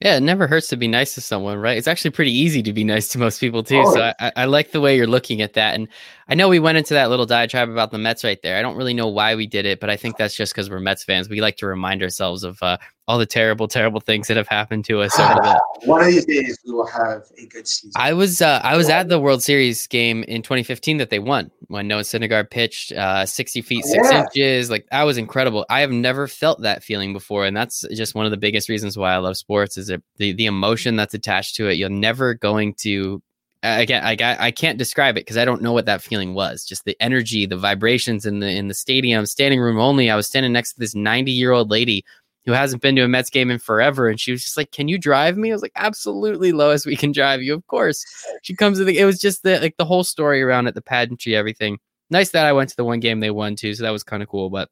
Yeah, 0.00 0.16
it 0.16 0.22
never 0.24 0.48
hurts 0.48 0.66
to 0.68 0.76
be 0.76 0.88
nice 0.88 1.14
to 1.14 1.20
someone, 1.20 1.58
right? 1.58 1.78
It's 1.78 1.86
actually 1.86 2.10
pretty 2.10 2.32
easy 2.32 2.60
to 2.64 2.72
be 2.72 2.82
nice 2.82 3.06
to 3.08 3.18
most 3.18 3.38
people 3.38 3.62
too. 3.62 3.84
Oh. 3.86 3.94
So 3.94 4.12
I, 4.18 4.32
I, 4.34 4.44
like 4.46 4.72
the 4.72 4.80
way 4.80 4.96
you're 4.96 5.06
looking 5.06 5.42
at 5.42 5.52
that. 5.52 5.76
And 5.76 5.86
I 6.26 6.34
know 6.34 6.48
we 6.48 6.58
went 6.58 6.76
into 6.76 6.94
that 6.94 7.08
little 7.08 7.24
diatribe 7.24 7.70
about 7.70 7.92
the 7.92 7.98
Mets 7.98 8.24
right 8.24 8.42
there. 8.42 8.58
I 8.58 8.62
don't 8.62 8.74
really 8.74 8.94
know 8.94 9.06
why 9.06 9.36
we 9.36 9.46
did 9.46 9.64
it, 9.64 9.78
but 9.78 9.90
I 9.90 9.96
think 9.96 10.16
that's 10.16 10.34
just 10.34 10.54
because 10.54 10.68
we're 10.68 10.80
Mets 10.80 11.04
fans. 11.04 11.28
We 11.28 11.40
like 11.40 11.56
to 11.58 11.68
remind 11.68 12.02
ourselves 12.02 12.42
of 12.42 12.60
uh, 12.64 12.78
all 13.08 13.18
the 13.18 13.26
terrible, 13.26 13.66
terrible 13.66 14.00
things 14.00 14.28
that 14.28 14.36
have 14.36 14.48
happened 14.48 14.84
to 14.84 15.00
us. 15.00 15.16
One 15.84 16.00
of 16.02 16.06
these 16.06 16.24
days, 16.24 16.58
we 16.64 16.72
will 16.72 16.86
have 16.86 17.24
a 17.36 17.46
good 17.46 17.66
season. 17.66 17.92
I 17.96 18.12
was 18.12 18.40
uh, 18.40 18.60
I 18.62 18.76
was 18.76 18.88
at 18.88 19.08
the 19.08 19.18
World 19.18 19.42
Series 19.42 19.86
game 19.88 20.22
in 20.24 20.42
2015 20.42 20.98
that 20.98 21.10
they 21.10 21.18
won 21.18 21.50
when 21.66 21.88
Noah 21.88 22.02
Syndergaard 22.02 22.50
pitched 22.50 22.92
uh, 22.92 23.26
60 23.26 23.62
feet 23.62 23.84
six 23.84 24.08
yeah. 24.10 24.24
inches. 24.24 24.70
Like 24.70 24.86
that 24.90 25.02
was 25.02 25.18
incredible. 25.18 25.66
I 25.68 25.80
have 25.80 25.90
never 25.90 26.28
felt 26.28 26.62
that 26.62 26.84
feeling 26.84 27.12
before, 27.12 27.44
and 27.44 27.56
that's 27.56 27.84
just 27.92 28.14
one 28.14 28.24
of 28.24 28.30
the 28.30 28.36
biggest 28.36 28.68
reasons 28.68 28.96
why 28.96 29.12
I 29.12 29.18
love 29.18 29.36
sports. 29.36 29.76
Is 29.76 29.90
it 29.90 30.02
the 30.16 30.32
the 30.32 30.46
emotion 30.46 30.96
that's 30.96 31.14
attached 31.14 31.56
to 31.56 31.68
it? 31.68 31.74
You're 31.74 31.90
never 31.90 32.34
going 32.34 32.74
to 32.74 33.20
again 33.62 34.02
I, 34.04 34.16
I 34.46 34.50
can't 34.50 34.78
describe 34.78 35.16
it 35.16 35.20
because 35.20 35.36
I 35.36 35.44
don't 35.44 35.62
know 35.62 35.72
what 35.72 35.86
that 35.86 36.02
feeling 36.02 36.34
was. 36.34 36.64
Just 36.64 36.84
the 36.84 36.96
energy, 37.00 37.46
the 37.46 37.56
vibrations 37.56 38.26
in 38.26 38.40
the 38.40 38.48
in 38.48 38.68
the 38.68 38.74
stadium, 38.74 39.26
standing 39.26 39.60
room 39.60 39.78
only. 39.78 40.10
I 40.10 40.16
was 40.16 40.26
standing 40.26 40.52
next 40.52 40.74
to 40.74 40.80
this 40.80 40.94
90 40.94 41.32
year 41.32 41.52
old 41.52 41.70
lady 41.70 42.04
who 42.44 42.52
hasn't 42.52 42.82
been 42.82 42.96
to 42.96 43.02
a 43.02 43.08
Mets 43.08 43.30
game 43.30 43.50
in 43.50 43.58
forever. 43.58 44.08
And 44.08 44.18
she 44.18 44.32
was 44.32 44.42
just 44.42 44.56
like, 44.56 44.70
Can 44.72 44.88
you 44.88 44.98
drive 44.98 45.36
me? 45.36 45.50
I 45.50 45.54
was 45.54 45.62
like, 45.62 45.72
Absolutely, 45.76 46.52
Lois, 46.52 46.86
we 46.86 46.96
can 46.96 47.12
drive 47.12 47.42
you. 47.42 47.54
Of 47.54 47.66
course. 47.66 48.04
She 48.42 48.56
comes 48.56 48.78
to 48.78 48.84
the 48.84 48.98
it 48.98 49.04
was 49.04 49.20
just 49.20 49.44
the 49.44 49.60
like 49.60 49.76
the 49.76 49.84
whole 49.84 50.02
story 50.02 50.42
around 50.42 50.66
it, 50.66 50.74
the 50.74 50.82
pageantry, 50.82 51.36
everything. 51.36 51.78
Nice 52.10 52.30
that 52.30 52.44
I 52.44 52.52
went 52.52 52.70
to 52.70 52.76
the 52.76 52.84
one 52.84 52.98
game 52.98 53.20
they 53.20 53.30
won 53.30 53.54
too. 53.54 53.74
So 53.74 53.84
that 53.84 53.90
was 53.90 54.02
kind 54.02 54.22
of 54.22 54.28
cool. 54.28 54.50
But 54.50 54.68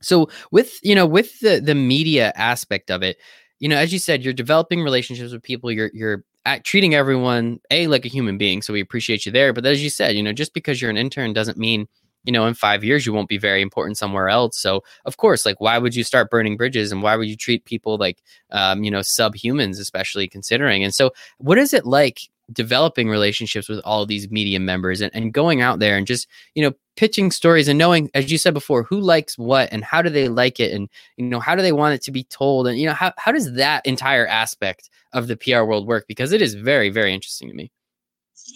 so 0.00 0.28
with 0.52 0.78
you 0.82 0.94
know, 0.94 1.06
with 1.06 1.40
the 1.40 1.60
the 1.60 1.74
media 1.74 2.32
aspect 2.36 2.90
of 2.90 3.02
it, 3.02 3.16
you 3.58 3.68
know, 3.68 3.76
as 3.76 3.92
you 3.92 3.98
said, 3.98 4.22
you're 4.22 4.32
developing 4.32 4.82
relationships 4.82 5.32
with 5.32 5.42
people, 5.42 5.72
you're 5.72 5.90
you're 5.92 6.24
at 6.46 6.64
treating 6.64 6.94
everyone 6.94 7.58
a 7.70 7.86
like 7.88 8.04
a 8.04 8.08
human 8.08 8.38
being. 8.38 8.62
So 8.62 8.72
we 8.72 8.80
appreciate 8.80 9.26
you 9.26 9.32
there. 9.32 9.52
But 9.52 9.66
as 9.66 9.82
you 9.82 9.90
said, 9.90 10.14
you 10.14 10.22
know, 10.22 10.32
just 10.32 10.54
because 10.54 10.80
you're 10.80 10.90
an 10.90 10.96
intern 10.96 11.32
doesn't 11.32 11.58
mean 11.58 11.88
you 12.24 12.32
know, 12.32 12.46
in 12.46 12.54
five 12.54 12.82
years, 12.82 13.06
you 13.06 13.12
won't 13.12 13.28
be 13.28 13.38
very 13.38 13.62
important 13.62 13.98
somewhere 13.98 14.28
else. 14.28 14.60
So, 14.60 14.82
of 15.04 15.16
course, 15.18 15.46
like, 15.46 15.60
why 15.60 15.78
would 15.78 15.94
you 15.94 16.02
start 16.02 16.30
burning 16.30 16.56
bridges 16.56 16.90
and 16.90 17.02
why 17.02 17.16
would 17.16 17.28
you 17.28 17.36
treat 17.36 17.64
people 17.64 17.96
like, 17.98 18.22
um, 18.50 18.82
you 18.82 18.90
know, 18.90 19.02
subhumans, 19.18 19.78
especially 19.78 20.28
considering? 20.28 20.82
And 20.82 20.94
so, 20.94 21.12
what 21.38 21.58
is 21.58 21.72
it 21.72 21.86
like 21.86 22.20
developing 22.52 23.08
relationships 23.08 23.68
with 23.68 23.80
all 23.84 24.04
these 24.04 24.30
media 24.30 24.60
members 24.60 25.00
and, 25.00 25.14
and 25.14 25.32
going 25.32 25.60
out 25.60 25.78
there 25.78 25.96
and 25.96 26.06
just, 26.06 26.26
you 26.54 26.62
know, 26.62 26.72
pitching 26.96 27.30
stories 27.30 27.68
and 27.68 27.78
knowing, 27.78 28.10
as 28.14 28.30
you 28.30 28.38
said 28.38 28.54
before, 28.54 28.82
who 28.82 29.00
likes 29.00 29.38
what 29.38 29.68
and 29.72 29.82
how 29.84 30.02
do 30.02 30.10
they 30.10 30.28
like 30.28 30.60
it 30.60 30.72
and, 30.72 30.88
you 31.16 31.24
know, 31.24 31.40
how 31.40 31.54
do 31.54 31.62
they 31.62 31.72
want 31.72 31.94
it 31.94 32.02
to 32.02 32.10
be 32.10 32.24
told? 32.24 32.66
And, 32.66 32.78
you 32.78 32.86
know, 32.86 32.92
how, 32.92 33.12
how 33.16 33.32
does 33.32 33.54
that 33.54 33.84
entire 33.86 34.26
aspect 34.26 34.90
of 35.12 35.26
the 35.26 35.36
PR 35.36 35.62
world 35.62 35.86
work? 35.86 36.06
Because 36.06 36.32
it 36.32 36.42
is 36.42 36.54
very, 36.54 36.90
very 36.90 37.14
interesting 37.14 37.48
to 37.48 37.54
me. 37.54 37.70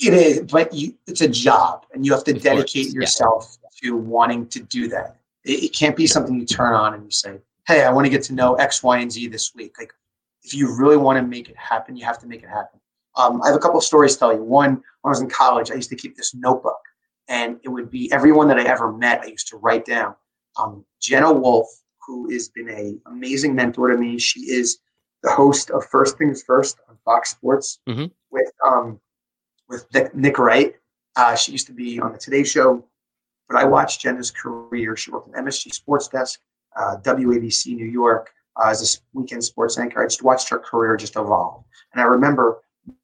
It 0.01 0.13
is, 0.13 0.41
but 0.41 0.73
you, 0.75 0.95
it's 1.07 1.21
a 1.21 1.29
job, 1.29 1.87
and 1.93 2.05
you 2.05 2.13
have 2.13 2.25
to 2.25 2.33
dedicate 2.33 2.93
yourself 2.93 3.57
yeah. 3.58 3.58
To 3.83 3.97
wanting 3.97 4.47
to 4.49 4.61
do 4.61 4.89
that. 4.89 5.17
It, 5.45 5.65
it, 5.65 5.73
can't 5.73 5.97
be 5.97 6.07
something 6.07 6.39
you 6.39 6.47
turn 6.47 6.75
on 6.75 6.95
and 6.95 7.05
you 7.05 7.11
say, 7.11 7.39
"Hey, 7.67 7.85
I 7.85 7.91
want 7.91 8.07
to 8.07 8.11
get 8.11 8.23
to 8.25 8.35
know 8.35 8.55
X, 8.55 8.83
Y, 8.83 8.99
and 8.99 9.11
Z 9.11 9.29
this 9.29 9.55
week." 9.55 9.79
Like, 9.79 9.93
if 10.43 10.55
you 10.55 10.77
really 10.77 10.97
want 10.97 11.19
to 11.19 11.23
make 11.23 11.49
it 11.49 11.57
happen, 11.57 11.97
you 11.97 12.05
have 12.05 12.19
to 12.21 12.27
make 12.27 12.43
it 12.43 12.49
happen. 12.49 12.81
Um, 13.17 13.43
I 13.43 13.49
have 13.49 13.57
a 13.57 13.61
couple 13.61 13.79
of 13.79 13.85
stories 13.85 14.15
to 14.15 14.19
tell 14.19 14.33
you. 14.33 14.43
One, 14.43 14.71
when 14.71 14.83
I 15.05 15.09
was 15.09 15.21
in 15.21 15.29
college, 15.29 15.71
I 15.71 15.75
used 15.75 15.91
to 15.91 15.97
keep 15.97 16.17
this 16.17 16.35
notebook, 16.35 16.81
and 17.29 17.59
it 17.63 17.69
would 17.69 17.91
be 17.91 18.11
everyone 18.13 18.49
that 18.49 18.59
I 18.59 18.65
ever 18.65 18.93
met. 18.93 19.21
I 19.21 19.27
used 19.27 19.49
to 19.49 19.57
write 19.57 19.85
down. 19.85 20.15
Um, 20.59 20.85
Jenna 21.01 21.33
Wolfe, 21.33 21.69
who 22.07 22.31
has 22.33 22.49
been 22.49 22.71
a 22.71 22.97
amazing 23.09 23.55
mentor 23.55 23.89
to 23.89 23.97
me. 23.97 24.19
She 24.19 24.41
is 24.41 24.79
the 25.23 25.31
host 25.31 25.71
of 25.71 25.85
First 25.87 26.19
Things 26.19 26.43
First 26.43 26.79
on 26.89 26.97
Fox 27.05 27.31
Sports 27.31 27.81
mm-hmm. 27.89 28.07
with 28.31 28.51
um, 28.67 29.01
with 29.69 29.87
Nick 30.15 30.39
Wright. 30.39 30.75
Uh, 31.17 31.35
she 31.35 31.53
used 31.53 31.67
to 31.67 31.73
be 31.73 32.01
on 32.01 32.13
the 32.13 32.19
Today 32.19 32.45
Show, 32.45 32.85
but 33.49 33.57
I 33.57 33.65
watched 33.65 34.01
Jenna's 34.01 34.31
career. 34.31 34.97
She 34.97 35.11
worked 35.11 35.35
at 35.35 35.45
MSG 35.45 35.73
Sports 35.73 36.09
Desk, 36.09 36.41
uh, 36.77 36.97
WABC 37.03 37.75
New 37.75 37.87
York, 37.87 38.31
uh, 38.57 38.69
as 38.69 38.97
a 38.97 39.19
weekend 39.19 39.43
sports 39.45 39.79
anchor. 39.79 40.03
I 40.03 40.07
just 40.07 40.23
watched 40.23 40.49
her 40.51 40.59
career 40.59 40.97
just 40.97 41.17
evolve. 41.17 41.65
And 41.93 42.03
I 42.03 42.05
remember 42.05 42.61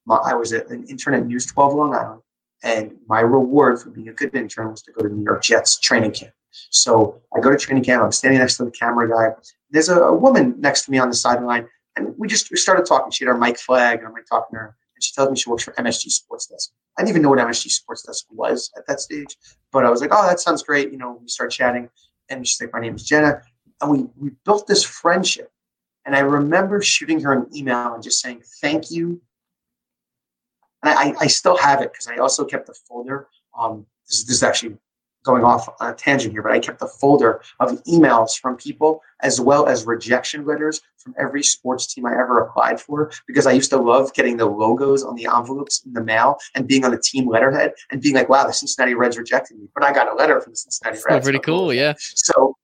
my, 0.06 0.16
I 0.16 0.34
was 0.34 0.52
an 0.52 0.84
intern 0.88 1.14
at 1.14 1.26
News 1.26 1.46
12 1.46 1.74
Long 1.74 1.94
Island, 1.94 2.22
and 2.62 2.96
my 3.08 3.20
reward 3.20 3.80
for 3.80 3.90
being 3.90 4.08
a 4.08 4.12
good 4.12 4.34
intern 4.34 4.70
was 4.70 4.82
to 4.82 4.92
go 4.92 5.02
to 5.02 5.12
New 5.12 5.24
York 5.24 5.42
Jets 5.42 5.78
training 5.78 6.12
camp. 6.12 6.32
So 6.70 7.20
I 7.36 7.40
go 7.40 7.50
to 7.50 7.56
training 7.56 7.84
camp. 7.84 8.02
I'm 8.02 8.12
standing 8.12 8.38
next 8.38 8.58
to 8.58 8.64
the 8.64 8.70
camera 8.70 9.08
guy. 9.08 9.34
There's 9.70 9.88
a, 9.88 10.00
a 10.00 10.14
woman 10.14 10.54
next 10.58 10.84
to 10.84 10.90
me 10.90 10.98
on 10.98 11.08
the 11.08 11.16
sideline, 11.16 11.68
and 11.96 12.14
we 12.18 12.28
just 12.28 12.50
we 12.50 12.56
started 12.56 12.86
talking. 12.86 13.10
She 13.10 13.24
had 13.24 13.32
her 13.32 13.38
mic 13.38 13.58
flag, 13.58 13.98
and 13.98 14.06
I'm 14.06 14.12
like 14.12 14.26
talking 14.26 14.54
to 14.54 14.60
her, 14.60 14.76
and 14.94 15.02
she 15.02 15.12
tells 15.12 15.30
me 15.30 15.36
she 15.36 15.50
works 15.50 15.64
for 15.64 15.72
MSG 15.72 16.10
Sports 16.10 16.46
Desk. 16.46 16.70
I 16.98 17.02
didn't 17.02 17.10
even 17.10 17.22
know 17.22 17.30
what 17.30 17.38
MSG 17.38 17.70
Sports 17.70 18.02
Desk 18.02 18.24
was 18.30 18.70
at 18.76 18.86
that 18.86 19.00
stage, 19.00 19.36
but 19.72 19.84
I 19.84 19.90
was 19.90 20.00
like, 20.00 20.10
oh, 20.12 20.26
that 20.26 20.40
sounds 20.40 20.62
great. 20.62 20.92
You 20.92 20.98
know, 20.98 21.18
we 21.20 21.28
start 21.28 21.50
chatting, 21.50 21.88
and 22.28 22.46
she's 22.46 22.60
like, 22.60 22.72
my 22.72 22.80
name 22.80 22.94
is 22.94 23.04
Jenna, 23.04 23.42
and 23.80 23.90
we 23.90 24.06
we 24.16 24.30
built 24.44 24.66
this 24.66 24.84
friendship. 24.84 25.50
And 26.06 26.14
I 26.14 26.20
remember 26.20 26.82
shooting 26.82 27.20
her 27.20 27.32
an 27.32 27.46
email 27.54 27.94
and 27.94 28.02
just 28.02 28.20
saying 28.20 28.42
thank 28.60 28.90
you. 28.90 29.20
And 30.82 30.92
I, 30.98 31.14
I 31.18 31.26
still 31.28 31.56
have 31.56 31.80
it 31.80 31.92
because 31.92 32.08
I 32.08 32.16
also 32.18 32.44
kept 32.44 32.66
the 32.66 32.74
folder. 32.86 33.28
Um, 33.58 33.86
this, 34.06 34.24
this 34.24 34.36
is 34.36 34.42
actually 34.42 34.76
going 35.24 35.42
off 35.42 35.68
on 35.80 35.90
a 35.90 35.94
tangent 35.94 36.32
here, 36.32 36.42
but 36.42 36.52
I 36.52 36.58
kept 36.58 36.82
a 36.82 36.86
folder 36.86 37.40
of 37.60 37.82
emails 37.84 38.38
from 38.38 38.56
people 38.56 39.00
as 39.22 39.40
well 39.40 39.66
as 39.66 39.86
rejection 39.86 40.44
letters 40.44 40.80
from 40.98 41.14
every 41.18 41.42
sports 41.42 41.92
team 41.92 42.06
I 42.06 42.12
ever 42.12 42.40
applied 42.40 42.80
for 42.80 43.10
because 43.26 43.46
I 43.46 43.52
used 43.52 43.70
to 43.70 43.78
love 43.78 44.12
getting 44.14 44.36
the 44.36 44.46
logos 44.46 45.02
on 45.02 45.16
the 45.16 45.26
envelopes 45.26 45.82
in 45.84 45.92
the 45.92 46.02
mail 46.02 46.36
and 46.54 46.68
being 46.68 46.84
on 46.84 46.90
the 46.90 47.00
team 47.00 47.28
letterhead 47.28 47.72
and 47.90 48.00
being 48.00 48.14
like, 48.14 48.28
wow, 48.28 48.46
the 48.46 48.52
Cincinnati 48.52 48.94
Reds 48.94 49.18
rejected 49.18 49.58
me. 49.58 49.68
But 49.74 49.84
I 49.84 49.92
got 49.92 50.12
a 50.12 50.14
letter 50.14 50.40
from 50.40 50.52
the 50.52 50.56
Cincinnati 50.56 50.98
Reds. 51.08 51.24
Pretty 51.24 51.40
cool, 51.40 51.72
yeah. 51.72 51.94
So 51.98 52.56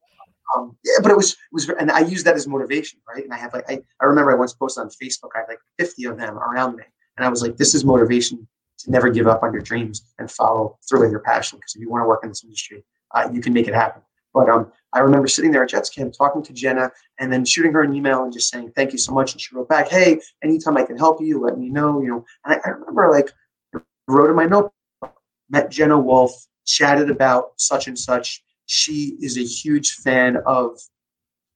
um, 0.56 0.76
yeah, 0.84 0.94
but 1.02 1.12
it 1.12 1.16
was 1.16 1.32
it 1.32 1.38
was, 1.52 1.68
and 1.68 1.90
I 1.90 2.00
used 2.00 2.26
that 2.26 2.34
as 2.34 2.46
motivation, 2.46 2.98
right? 3.08 3.22
And 3.22 3.32
I 3.32 3.36
have 3.36 3.52
like 3.54 3.70
I, 3.70 3.80
I 4.00 4.04
remember 4.04 4.32
I 4.32 4.34
once 4.34 4.52
posted 4.52 4.82
on 4.82 4.90
Facebook, 4.90 5.30
I 5.34 5.40
had 5.40 5.48
like 5.48 5.60
50 5.78 6.04
of 6.06 6.18
them 6.18 6.38
around 6.38 6.76
me, 6.76 6.84
and 7.16 7.24
I 7.24 7.28
was 7.28 7.42
like, 7.42 7.56
this 7.56 7.74
is 7.74 7.84
motivation 7.84 8.46
to 8.84 8.90
never 8.90 9.10
give 9.10 9.26
up 9.26 9.42
on 9.42 9.52
your 9.52 9.62
dreams 9.62 10.02
and 10.18 10.30
follow 10.30 10.78
through 10.88 11.00
with 11.00 11.10
your 11.10 11.20
passion. 11.20 11.58
Because 11.58 11.74
if 11.74 11.80
you 11.80 11.90
want 11.90 12.02
to 12.02 12.08
work 12.08 12.20
in 12.22 12.28
this 12.28 12.44
industry, 12.44 12.84
uh, 13.14 13.28
you 13.32 13.40
can 13.40 13.52
make 13.52 13.68
it 13.68 13.74
happen. 13.74 14.02
But 14.32 14.48
um, 14.48 14.70
I 14.92 15.00
remember 15.00 15.26
sitting 15.26 15.50
there 15.50 15.64
at 15.64 15.70
Jets 15.70 15.90
camp 15.90 16.14
talking 16.16 16.42
to 16.42 16.52
Jenna 16.52 16.90
and 17.18 17.32
then 17.32 17.44
shooting 17.44 17.72
her 17.72 17.82
an 17.82 17.94
email 17.94 18.22
and 18.22 18.32
just 18.32 18.50
saying 18.50 18.72
thank 18.76 18.92
you 18.92 18.98
so 18.98 19.12
much. 19.12 19.32
And 19.32 19.40
she 19.40 19.54
wrote 19.54 19.68
back, 19.68 19.88
"Hey, 19.88 20.20
anytime 20.42 20.76
I 20.76 20.84
can 20.84 20.96
help 20.96 21.20
you, 21.20 21.40
let 21.40 21.58
me 21.58 21.68
know." 21.68 22.00
You 22.00 22.08
know, 22.08 22.24
and 22.44 22.54
I, 22.54 22.68
I 22.68 22.70
remember 22.70 23.10
like 23.10 23.30
wrote 24.06 24.30
in 24.30 24.36
my 24.36 24.46
note, 24.46 24.72
met 25.48 25.70
Jenna 25.70 25.98
Wolfe, 25.98 26.46
chatted 26.66 27.10
about 27.10 27.52
such 27.56 27.88
and 27.88 27.98
such. 27.98 28.42
She 28.66 29.16
is 29.20 29.36
a 29.36 29.42
huge 29.44 29.94
fan 29.94 30.38
of 30.46 30.78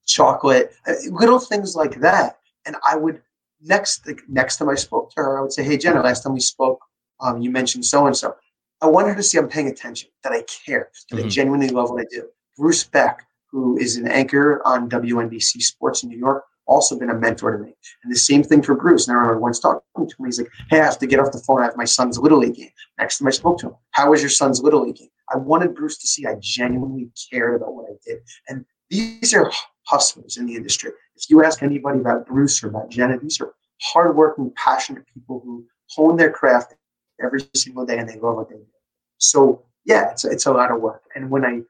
chocolate, 0.05 0.73
uh, 0.87 0.93
little 1.11 1.39
things 1.39 1.75
like 1.75 1.99
that. 2.01 2.37
And 2.65 2.75
I 2.87 2.97
would 2.97 3.21
next 3.61 4.07
next 4.27 4.57
time 4.57 4.69
I 4.69 4.75
spoke 4.75 5.11
to 5.11 5.21
her, 5.21 5.37
I 5.37 5.41
would 5.41 5.53
say, 5.53 5.63
"Hey, 5.63 5.77
Jenna, 5.77 6.01
last 6.01 6.23
time 6.23 6.33
we 6.33 6.39
spoke, 6.41 6.79
um, 7.19 7.41
you 7.41 7.51
mentioned 7.51 7.85
so 7.85 8.05
and 8.07 8.15
so. 8.15 8.35
I 8.81 8.87
want 8.87 9.07
her 9.07 9.15
to 9.15 9.23
see 9.23 9.37
I'm 9.37 9.47
paying 9.47 9.67
attention, 9.67 10.09
that 10.23 10.33
I 10.33 10.43
care, 10.43 10.89
that 11.09 11.17
mm-hmm. 11.17 11.25
I 11.25 11.29
genuinely 11.29 11.69
love 11.69 11.89
what 11.89 12.01
I 12.01 12.05
do. 12.09 12.27
Bruce 12.57 12.83
Beck, 12.83 13.25
who 13.51 13.77
is 13.77 13.97
an 13.97 14.07
anchor 14.07 14.61
on 14.65 14.89
WNBC 14.89 15.61
Sports 15.61 16.03
in 16.03 16.09
New 16.09 16.17
York, 16.17 16.43
also 16.67 16.97
been 16.97 17.09
a 17.09 17.13
mentor 17.13 17.57
to 17.57 17.63
me. 17.63 17.75
And 18.03 18.11
the 18.11 18.17
same 18.17 18.43
thing 18.43 18.61
for 18.61 18.75
Bruce. 18.75 19.07
And 19.07 19.15
I 19.15 19.19
remember 19.19 19.39
once 19.39 19.59
talking 19.59 19.81
to 19.95 20.01
him, 20.01 20.25
he's 20.25 20.39
like, 20.39 20.49
Hey, 20.69 20.79
I 20.79 20.85
have 20.85 20.97
to 20.99 21.07
get 21.07 21.19
off 21.19 21.31
the 21.31 21.39
phone. 21.39 21.61
I 21.61 21.65
have 21.65 21.77
my 21.77 21.85
son's 21.85 22.17
Little 22.17 22.39
League 22.39 22.55
game. 22.55 22.71
Next 22.97 23.19
time 23.19 23.27
I 23.27 23.31
spoke 23.31 23.59
to 23.59 23.67
him, 23.67 23.75
How 23.91 24.11
was 24.11 24.21
your 24.21 24.29
son's 24.29 24.61
Little 24.61 24.83
League 24.83 24.95
game? 24.95 25.09
I 25.33 25.37
wanted 25.37 25.75
Bruce 25.75 25.97
to 25.99 26.07
see 26.07 26.25
I 26.25 26.35
genuinely 26.39 27.09
cared 27.31 27.55
about 27.55 27.73
what 27.73 27.85
I 27.89 27.95
did. 28.05 28.19
And 28.49 28.65
these 28.89 29.33
are 29.33 29.51
hustlers 29.83 30.37
in 30.37 30.45
the 30.45 30.55
industry. 30.55 30.91
If 31.15 31.29
you 31.29 31.43
ask 31.43 31.63
anybody 31.63 31.99
about 31.99 32.27
Bruce 32.27 32.63
or 32.63 32.69
about 32.69 32.89
Jenna, 32.89 33.17
these 33.19 33.39
are 33.41 33.53
hardworking, 33.81 34.51
passionate 34.55 35.05
people 35.13 35.41
who 35.43 35.65
hone 35.89 36.17
their 36.17 36.31
craft 36.31 36.75
every 37.23 37.41
single 37.55 37.85
day 37.85 37.97
and 37.97 38.09
they 38.09 38.19
love 38.19 38.35
what 38.35 38.49
they 38.49 38.55
do. 38.55 38.65
So 39.17 39.63
yeah, 39.85 40.11
it's, 40.11 40.25
it's 40.25 40.45
a 40.45 40.51
lot 40.51 40.71
of 40.71 40.81
work. 40.81 41.03
And 41.15 41.29
when 41.29 41.45
I 41.45 41.61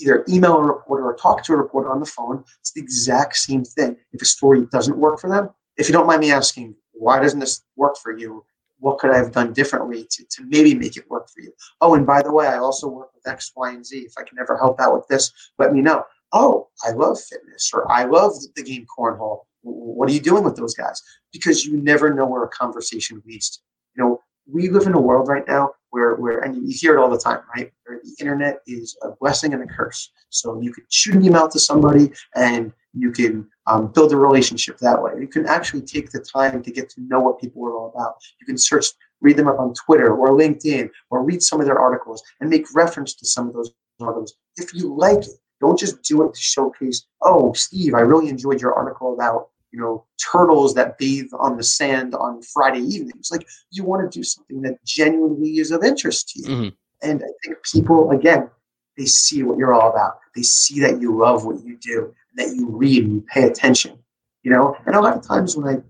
either 0.00 0.24
email 0.28 0.56
a 0.56 0.62
reporter 0.62 1.04
or 1.04 1.14
talk 1.14 1.44
to 1.44 1.52
a 1.52 1.56
reporter 1.56 1.90
on 1.90 2.00
the 2.00 2.06
phone, 2.06 2.44
it's 2.60 2.72
the 2.72 2.80
exact 2.80 3.36
same 3.36 3.64
thing. 3.64 3.96
If 4.12 4.22
a 4.22 4.24
story 4.24 4.66
doesn't 4.72 4.96
work 4.96 5.20
for 5.20 5.30
them, 5.30 5.50
if 5.76 5.88
you 5.88 5.92
don't 5.92 6.06
mind 6.06 6.20
me 6.20 6.32
asking, 6.32 6.74
why 6.92 7.20
doesn't 7.20 7.40
this 7.40 7.62
work 7.76 7.96
for 8.02 8.16
you? 8.16 8.44
What 8.78 8.98
could 8.98 9.10
I 9.10 9.16
have 9.16 9.32
done 9.32 9.52
differently 9.52 10.06
to, 10.10 10.24
to 10.24 10.44
maybe 10.44 10.74
make 10.74 10.96
it 10.96 11.08
work 11.08 11.28
for 11.28 11.40
you? 11.40 11.52
Oh, 11.80 11.94
and 11.94 12.06
by 12.06 12.22
the 12.22 12.32
way, 12.32 12.46
I 12.46 12.58
also 12.58 12.88
work 12.88 13.10
with 13.14 13.26
X, 13.26 13.52
Y, 13.56 13.70
and 13.70 13.86
Z. 13.86 13.98
If 13.98 14.12
I 14.18 14.24
can 14.24 14.38
ever 14.38 14.56
help 14.56 14.80
out 14.80 14.94
with 14.94 15.06
this, 15.08 15.32
let 15.58 15.72
me 15.72 15.80
know. 15.80 16.04
Oh, 16.32 16.68
I 16.84 16.90
love 16.90 17.18
fitness 17.20 17.70
or 17.72 17.90
I 17.90 18.04
love 18.04 18.32
the 18.56 18.62
game 18.62 18.86
cornhole. 18.98 19.42
What 19.62 20.08
are 20.08 20.12
you 20.12 20.20
doing 20.20 20.44
with 20.44 20.56
those 20.56 20.74
guys? 20.74 21.00
Because 21.32 21.64
you 21.64 21.76
never 21.76 22.12
know 22.12 22.26
where 22.26 22.42
a 22.42 22.48
conversation 22.48 23.22
leads 23.24 23.50
to. 23.50 23.60
You 23.96 24.02
know, 24.02 24.20
we 24.46 24.68
live 24.68 24.86
in 24.86 24.94
a 24.94 25.00
world 25.00 25.28
right 25.28 25.46
now 25.46 25.70
where, 25.90 26.16
where 26.16 26.40
and 26.40 26.56
you 26.56 26.76
hear 26.76 26.96
it 26.96 27.00
all 27.00 27.08
the 27.08 27.18
time, 27.18 27.40
right? 27.56 27.70
Where 27.84 28.00
the 28.02 28.14
internet 28.20 28.58
is 28.66 28.96
a 29.02 29.10
blessing 29.20 29.54
and 29.54 29.62
a 29.62 29.66
curse. 29.66 30.10
So 30.30 30.60
you 30.60 30.72
could 30.72 30.84
shoot 30.90 31.14
an 31.14 31.24
email 31.24 31.48
to 31.48 31.58
somebody 31.58 32.12
and 32.34 32.72
you 32.92 33.12
can 33.12 33.48
um, 33.66 33.92
build 33.92 34.12
a 34.12 34.16
relationship 34.16 34.78
that 34.78 35.00
way. 35.00 35.12
You 35.20 35.28
can 35.28 35.46
actually 35.46 35.82
take 35.82 36.10
the 36.10 36.20
time 36.20 36.62
to 36.62 36.70
get 36.70 36.90
to 36.90 37.00
know 37.00 37.20
what 37.20 37.40
people 37.40 37.64
are 37.64 37.74
all 37.76 37.92
about. 37.94 38.16
You 38.40 38.46
can 38.46 38.58
search, 38.58 38.86
read 39.20 39.36
them 39.36 39.48
up 39.48 39.58
on 39.58 39.72
Twitter 39.74 40.14
or 40.14 40.30
LinkedIn 40.30 40.90
or 41.10 41.22
read 41.22 41.42
some 41.42 41.60
of 41.60 41.66
their 41.66 41.78
articles 41.78 42.22
and 42.40 42.50
make 42.50 42.66
reference 42.74 43.14
to 43.14 43.26
some 43.26 43.48
of 43.48 43.54
those 43.54 43.70
articles. 44.00 44.34
If 44.56 44.74
you 44.74 44.94
like 44.94 45.20
it, 45.20 45.38
don't 45.60 45.78
just 45.78 46.02
do 46.02 46.24
it 46.24 46.34
to 46.34 46.40
showcase, 46.40 47.06
oh, 47.22 47.52
Steve, 47.52 47.94
I 47.94 48.00
really 48.00 48.28
enjoyed 48.28 48.60
your 48.60 48.74
article 48.74 49.14
about 49.14 49.48
you 49.74 49.80
know, 49.80 50.04
turtles 50.30 50.72
that 50.74 50.96
bathe 50.98 51.28
on 51.36 51.56
the 51.56 51.64
sand 51.64 52.14
on 52.14 52.40
Friday 52.42 52.78
evenings. 52.78 53.30
Like 53.32 53.44
you 53.72 53.82
want 53.82 54.08
to 54.08 54.18
do 54.18 54.22
something 54.22 54.62
that 54.62 54.82
genuinely 54.84 55.58
is 55.58 55.72
of 55.72 55.82
interest 55.82 56.28
to 56.28 56.40
you. 56.40 56.46
Mm-hmm. 56.46 57.08
And 57.10 57.22
I 57.24 57.26
think 57.42 57.56
people, 57.72 58.12
again, 58.12 58.48
they 58.96 59.06
see 59.06 59.42
what 59.42 59.58
you're 59.58 59.74
all 59.74 59.90
about. 59.90 60.20
They 60.36 60.42
see 60.42 60.78
that 60.78 61.00
you 61.00 61.18
love 61.18 61.44
what 61.44 61.64
you 61.64 61.76
do, 61.78 62.14
that 62.36 62.54
you 62.54 62.68
read 62.68 63.02
and 63.02 63.14
you 63.14 63.20
pay 63.22 63.42
attention. 63.48 63.98
You 64.44 64.52
know, 64.52 64.76
and 64.86 64.94
a 64.94 65.00
lot 65.00 65.16
of 65.16 65.26
times 65.26 65.56
when 65.56 65.66
I 65.66 65.82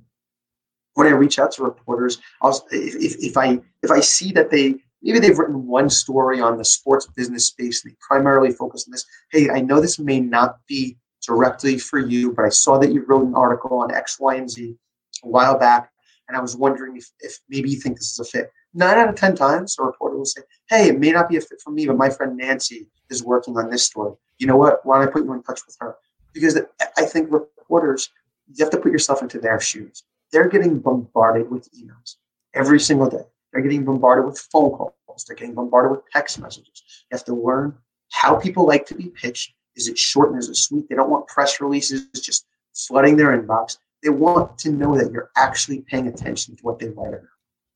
when 0.94 1.06
I 1.06 1.10
reach 1.10 1.38
out 1.38 1.52
to 1.52 1.64
reporters, 1.64 2.22
I'll, 2.40 2.66
if, 2.70 3.16
if 3.18 3.36
I 3.36 3.60
if 3.82 3.90
I 3.90 4.00
see 4.00 4.32
that 4.32 4.50
they 4.50 4.76
maybe 5.02 5.18
they've 5.18 5.38
written 5.38 5.66
one 5.66 5.90
story 5.90 6.40
on 6.40 6.56
the 6.56 6.64
sports 6.64 7.06
business 7.14 7.48
space 7.48 7.84
and 7.84 7.92
they 7.92 7.96
primarily 8.00 8.50
focus 8.50 8.86
on 8.86 8.92
this. 8.92 9.04
Hey, 9.30 9.50
I 9.50 9.60
know 9.60 9.80
this 9.80 9.98
may 9.98 10.20
not 10.20 10.60
be 10.66 10.96
directly 11.24 11.78
for 11.78 11.98
you, 11.98 12.32
but 12.32 12.44
I 12.44 12.48
saw 12.48 12.78
that 12.78 12.92
you 12.92 13.04
wrote 13.06 13.26
an 13.26 13.34
article 13.34 13.78
on 13.78 13.94
X, 13.94 14.18
Y, 14.20 14.34
and 14.36 14.50
Z 14.50 14.74
a 15.22 15.28
while 15.28 15.58
back, 15.58 15.90
and 16.28 16.36
I 16.36 16.40
was 16.40 16.56
wondering 16.56 16.96
if, 16.96 17.10
if 17.20 17.38
maybe 17.48 17.70
you 17.70 17.78
think 17.78 17.98
this 17.98 18.12
is 18.12 18.18
a 18.18 18.24
fit. 18.24 18.50
Nine 18.72 18.98
out 18.98 19.08
of 19.08 19.14
10 19.14 19.36
times, 19.36 19.76
a 19.78 19.82
reporter 19.82 20.16
will 20.16 20.24
say, 20.24 20.42
Hey, 20.68 20.88
it 20.88 20.98
may 20.98 21.12
not 21.12 21.28
be 21.28 21.36
a 21.36 21.40
fit 21.40 21.60
for 21.62 21.70
me, 21.70 21.86
but 21.86 21.96
my 21.96 22.10
friend 22.10 22.36
Nancy 22.36 22.88
is 23.10 23.22
working 23.22 23.56
on 23.56 23.70
this 23.70 23.84
story. 23.84 24.14
You 24.38 24.46
know 24.46 24.56
what? 24.56 24.84
Why 24.84 24.98
don't 24.98 25.08
I 25.08 25.10
put 25.10 25.24
you 25.24 25.32
in 25.32 25.42
touch 25.42 25.60
with 25.66 25.76
her? 25.80 25.96
Because 26.32 26.58
I 26.96 27.04
think 27.04 27.30
reporters, 27.30 28.10
you 28.52 28.64
have 28.64 28.72
to 28.72 28.78
put 28.78 28.90
yourself 28.90 29.22
into 29.22 29.38
their 29.38 29.60
shoes. 29.60 30.02
They're 30.32 30.48
getting 30.48 30.80
bombarded 30.80 31.50
with 31.50 31.70
emails 31.72 32.16
every 32.54 32.80
single 32.80 33.08
day. 33.08 33.22
They're 33.52 33.62
getting 33.62 33.84
bombarded 33.84 34.24
with 34.24 34.38
phone 34.50 34.70
calls. 34.70 35.24
They're 35.26 35.36
getting 35.36 35.54
bombarded 35.54 35.92
with 35.92 36.00
text 36.12 36.40
messages. 36.40 36.82
You 37.10 37.16
have 37.16 37.24
to 37.26 37.34
learn 37.34 37.78
how 38.10 38.34
people 38.36 38.66
like 38.66 38.86
to 38.86 38.94
be 38.94 39.10
pitched 39.10 39.54
is 39.76 39.88
it 39.88 39.98
short 39.98 40.30
and 40.30 40.38
is 40.38 40.48
it 40.48 40.56
sweet? 40.56 40.88
They 40.88 40.94
don't 40.94 41.10
want 41.10 41.26
press 41.26 41.60
releases 41.60 42.06
just 42.12 42.46
flooding 42.74 43.16
their 43.16 43.38
inbox. 43.38 43.78
They 44.02 44.10
want 44.10 44.58
to 44.58 44.70
know 44.70 44.96
that 44.96 45.10
you're 45.10 45.30
actually 45.36 45.80
paying 45.80 46.08
attention 46.08 46.56
to 46.56 46.62
what 46.62 46.78
they 46.78 46.88
write 46.88 47.14
about. 47.14 47.22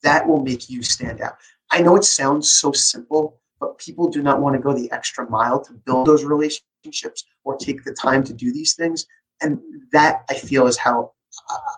That 0.03 0.27
will 0.27 0.43
make 0.43 0.69
you 0.69 0.83
stand 0.83 1.21
out. 1.21 1.37
I 1.71 1.81
know 1.81 1.97
it 1.97 2.05
sounds 2.05 2.51
so 2.51 2.73
simple, 2.73 3.41
but 3.61 3.79
people 3.79 4.09
do 4.09 4.23
not 4.23 4.41
want 4.41 4.55
to 4.55 4.63
go 4.63 4.73
the 4.73 4.91
extra 4.93 5.29
mile 5.29 5.61
to 5.65 5.73
build 5.73 6.07
those 6.07 6.25
relationships 6.25 7.25
or 7.45 7.57
take 7.57 7.85
the 7.85 7.95
time 7.95 8.23
to 8.25 8.33
do 8.33 8.53
these 8.53 8.75
things. 8.75 9.07
And 9.41 9.61
that 9.93 10.25
I 10.31 10.35
feel 10.35 10.67
is 10.67 10.77
how 10.77 11.13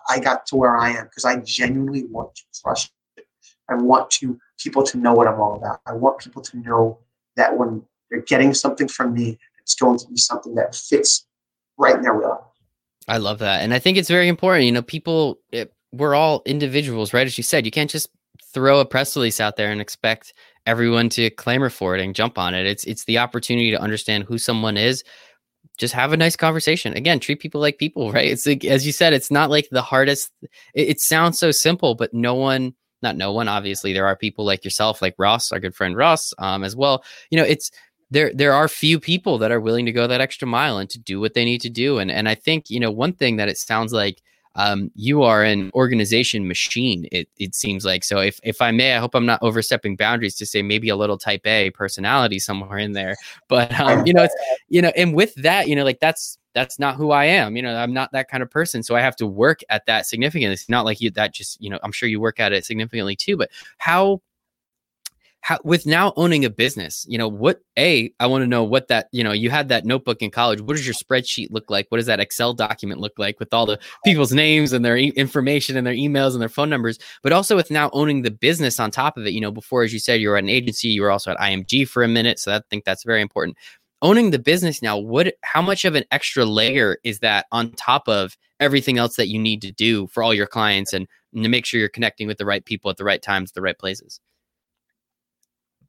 I 0.09 0.19
got 0.19 0.45
to 0.47 0.55
where 0.55 0.77
I 0.77 0.91
am 0.91 1.05
because 1.05 1.25
I 1.25 1.37
genuinely 1.37 2.05
want 2.05 2.35
to 2.35 2.43
crush 2.63 2.89
it. 3.17 3.25
I 3.69 3.75
want 3.75 4.09
to 4.11 4.39
people 4.57 4.83
to 4.83 4.97
know 4.97 5.13
what 5.13 5.27
I'm 5.27 5.39
all 5.39 5.55
about. 5.55 5.79
I 5.85 5.93
want 5.93 6.19
people 6.19 6.41
to 6.41 6.57
know 6.57 6.99
that 7.35 7.57
when 7.57 7.81
they're 8.09 8.21
getting 8.21 8.53
something 8.53 8.87
from 8.87 9.13
me, 9.13 9.39
it's 9.71 9.79
going 9.79 9.97
to 9.97 10.07
be 10.07 10.17
something 10.17 10.55
that 10.55 10.75
fits 10.75 11.25
right 11.77 11.95
in 11.95 12.01
their 12.01 12.13
wheel. 12.13 12.45
I 13.07 13.17
love 13.17 13.39
that. 13.39 13.61
And 13.61 13.73
I 13.73 13.79
think 13.79 13.97
it's 13.97 14.09
very 14.09 14.27
important. 14.27 14.65
You 14.65 14.71
know, 14.73 14.81
people, 14.81 15.39
it, 15.51 15.73
we're 15.91 16.15
all 16.15 16.41
individuals, 16.45 17.13
right? 17.13 17.25
As 17.25 17.37
you 17.37 17.43
said, 17.43 17.65
you 17.65 17.71
can't 17.71 17.89
just 17.89 18.09
throw 18.53 18.79
a 18.79 18.85
press 18.85 19.15
release 19.15 19.39
out 19.39 19.55
there 19.55 19.71
and 19.71 19.81
expect 19.81 20.33
everyone 20.65 21.09
to 21.09 21.29
clamor 21.31 21.69
for 21.69 21.95
it 21.95 22.01
and 22.01 22.13
jump 22.13 22.37
on 22.37 22.53
it. 22.53 22.65
It's 22.65 22.83
it's 22.83 23.05
the 23.05 23.17
opportunity 23.17 23.71
to 23.71 23.81
understand 23.81 24.25
who 24.25 24.37
someone 24.37 24.77
is. 24.77 25.03
Just 25.77 25.93
have 25.93 26.13
a 26.13 26.17
nice 26.17 26.35
conversation. 26.35 26.93
Again, 26.93 27.19
treat 27.19 27.39
people 27.39 27.61
like 27.61 27.77
people, 27.77 28.11
right? 28.13 28.29
It's 28.29 28.45
like 28.45 28.65
as 28.65 28.85
you 28.85 28.91
said, 28.91 29.13
it's 29.13 29.31
not 29.31 29.49
like 29.49 29.69
the 29.71 29.81
hardest. 29.81 30.31
It, 30.73 30.89
it 30.89 30.99
sounds 30.99 31.39
so 31.39 31.51
simple, 31.51 31.95
but 31.95 32.13
no 32.13 32.35
one, 32.35 32.75
not 33.01 33.15
no 33.15 33.31
one. 33.31 33.47
Obviously, 33.47 33.93
there 33.93 34.05
are 34.05 34.15
people 34.15 34.45
like 34.45 34.63
yourself, 34.63 35.01
like 35.01 35.15
Ross, 35.17 35.51
our 35.51 35.59
good 35.59 35.75
friend 35.75 35.95
Ross, 35.95 36.33
um, 36.37 36.63
as 36.63 36.75
well. 36.75 37.03
You 37.29 37.37
know, 37.37 37.45
it's 37.45 37.71
there 38.11 38.31
there 38.33 38.53
are 38.53 38.67
few 38.67 38.99
people 38.99 39.37
that 39.39 39.51
are 39.51 39.59
willing 39.59 39.85
to 39.85 39.91
go 39.91 40.05
that 40.05 40.21
extra 40.21 40.47
mile 40.47 40.77
and 40.77 40.89
to 40.89 40.99
do 40.99 41.19
what 41.19 41.33
they 41.33 41.45
need 41.45 41.61
to 41.61 41.69
do. 41.69 41.97
And 41.97 42.11
and 42.11 42.29
I 42.29 42.35
think 42.35 42.69
you 42.69 42.79
know 42.79 42.91
one 42.91 43.13
thing 43.13 43.37
that 43.37 43.49
it 43.49 43.57
sounds 43.57 43.93
like 43.93 44.21
um, 44.55 44.91
you 44.95 45.23
are 45.23 45.43
an 45.43 45.71
organization 45.73 46.47
machine. 46.47 47.07
It 47.11 47.29
it 47.37 47.55
seems 47.55 47.85
like 47.85 48.03
so. 48.03 48.19
If 48.19 48.39
if 48.43 48.61
I 48.61 48.71
may, 48.71 48.93
I 48.93 48.99
hope 48.99 49.15
I'm 49.15 49.25
not 49.25 49.41
overstepping 49.41 49.95
boundaries 49.95 50.35
to 50.35 50.45
say 50.45 50.61
maybe 50.61 50.89
a 50.89 50.95
little 50.95 51.17
Type 51.17 51.47
A 51.47 51.71
personality 51.71 52.37
somewhere 52.37 52.77
in 52.77 52.91
there. 52.91 53.15
But 53.47 53.71
um, 53.79 54.05
you 54.05 54.13
know, 54.13 54.23
it's 54.23 54.35
you 54.67 54.81
know, 54.81 54.91
and 54.97 55.15
with 55.15 55.33
that, 55.35 55.69
you 55.69 55.75
know, 55.75 55.85
like 55.85 56.01
that's 56.01 56.37
that's 56.53 56.79
not 56.79 56.97
who 56.97 57.11
I 57.11 57.25
am. 57.25 57.55
You 57.55 57.61
know, 57.61 57.75
I'm 57.75 57.93
not 57.93 58.11
that 58.11 58.29
kind 58.29 58.43
of 58.43 58.49
person. 58.49 58.83
So 58.83 58.95
I 58.95 58.99
have 58.99 59.15
to 59.17 59.27
work 59.27 59.61
at 59.69 59.85
that 59.85 60.05
significantly. 60.05 60.53
It's 60.53 60.67
not 60.67 60.83
like 60.83 60.99
you 60.99 61.09
that 61.11 61.33
just, 61.33 61.61
you 61.61 61.69
know, 61.69 61.79
I'm 61.81 61.93
sure 61.93 62.09
you 62.09 62.19
work 62.19 62.41
at 62.41 62.51
it 62.51 62.65
significantly 62.65 63.15
too, 63.15 63.37
but 63.37 63.49
how 63.77 64.21
how 65.41 65.59
with 65.63 65.85
now 65.85 66.13
owning 66.15 66.45
a 66.45 66.49
business 66.49 67.05
you 67.09 67.17
know 67.17 67.27
what 67.27 67.59
a 67.77 68.11
i 68.19 68.25
want 68.25 68.41
to 68.41 68.47
know 68.47 68.63
what 68.63 68.87
that 68.87 69.07
you 69.11 69.23
know 69.23 69.31
you 69.31 69.49
had 69.49 69.69
that 69.69 69.85
notebook 69.85 70.21
in 70.21 70.31
college 70.31 70.61
what 70.61 70.75
does 70.77 70.85
your 70.85 70.93
spreadsheet 70.93 71.47
look 71.51 71.69
like? 71.69 71.87
What 71.89 71.97
does 71.97 72.05
that 72.07 72.19
excel 72.19 72.53
document 72.53 73.01
look 73.01 73.17
like 73.17 73.39
with 73.39 73.53
all 73.53 73.65
the 73.65 73.79
people's 74.05 74.31
names 74.31 74.73
and 74.73 74.85
their 74.85 74.97
e- 74.97 75.13
information 75.15 75.77
and 75.77 75.85
their 75.85 75.93
emails 75.93 76.33
and 76.33 76.41
their 76.41 76.49
phone 76.49 76.69
numbers? 76.69 76.97
But 77.23 77.33
also 77.33 77.55
with 77.55 77.71
now 77.71 77.89
owning 77.93 78.21
the 78.21 78.31
business 78.31 78.79
on 78.79 78.91
top 78.91 79.17
of 79.17 79.25
it 79.25 79.33
you 79.33 79.41
know 79.41 79.51
before 79.51 79.83
as 79.83 79.93
you 79.93 79.99
said 79.99 80.21
you 80.21 80.29
were 80.29 80.37
at 80.37 80.43
an 80.43 80.49
agency 80.49 80.89
you 80.89 81.01
were 81.01 81.11
also 81.11 81.31
at 81.31 81.37
img 81.39 81.87
for 81.87 82.03
a 82.03 82.07
minute 82.07 82.39
so 82.39 82.53
i 82.53 82.61
think 82.69 82.85
that's 82.85 83.03
very 83.03 83.21
important. 83.21 83.57
Owning 84.03 84.31
the 84.31 84.39
business 84.39 84.81
now 84.81 84.97
what 84.97 85.33
how 85.43 85.61
much 85.61 85.85
of 85.85 85.95
an 85.95 86.05
extra 86.11 86.45
layer 86.45 86.97
is 87.03 87.19
that 87.19 87.45
on 87.51 87.71
top 87.73 88.07
of 88.07 88.37
everything 88.59 88.97
else 88.97 89.15
that 89.15 89.27
you 89.27 89.39
need 89.39 89.61
to 89.61 89.71
do 89.71 90.07
for 90.07 90.23
all 90.23 90.33
your 90.33 90.47
clients 90.47 90.93
and 90.93 91.07
to 91.35 91.49
make 91.49 91.65
sure 91.65 91.79
you're 91.79 91.89
connecting 91.89 92.27
with 92.27 92.37
the 92.37 92.45
right 92.45 92.65
people 92.65 92.89
at 92.91 92.97
the 92.97 93.03
right 93.03 93.21
times 93.21 93.51
the 93.51 93.61
right 93.61 93.77
places 93.77 94.19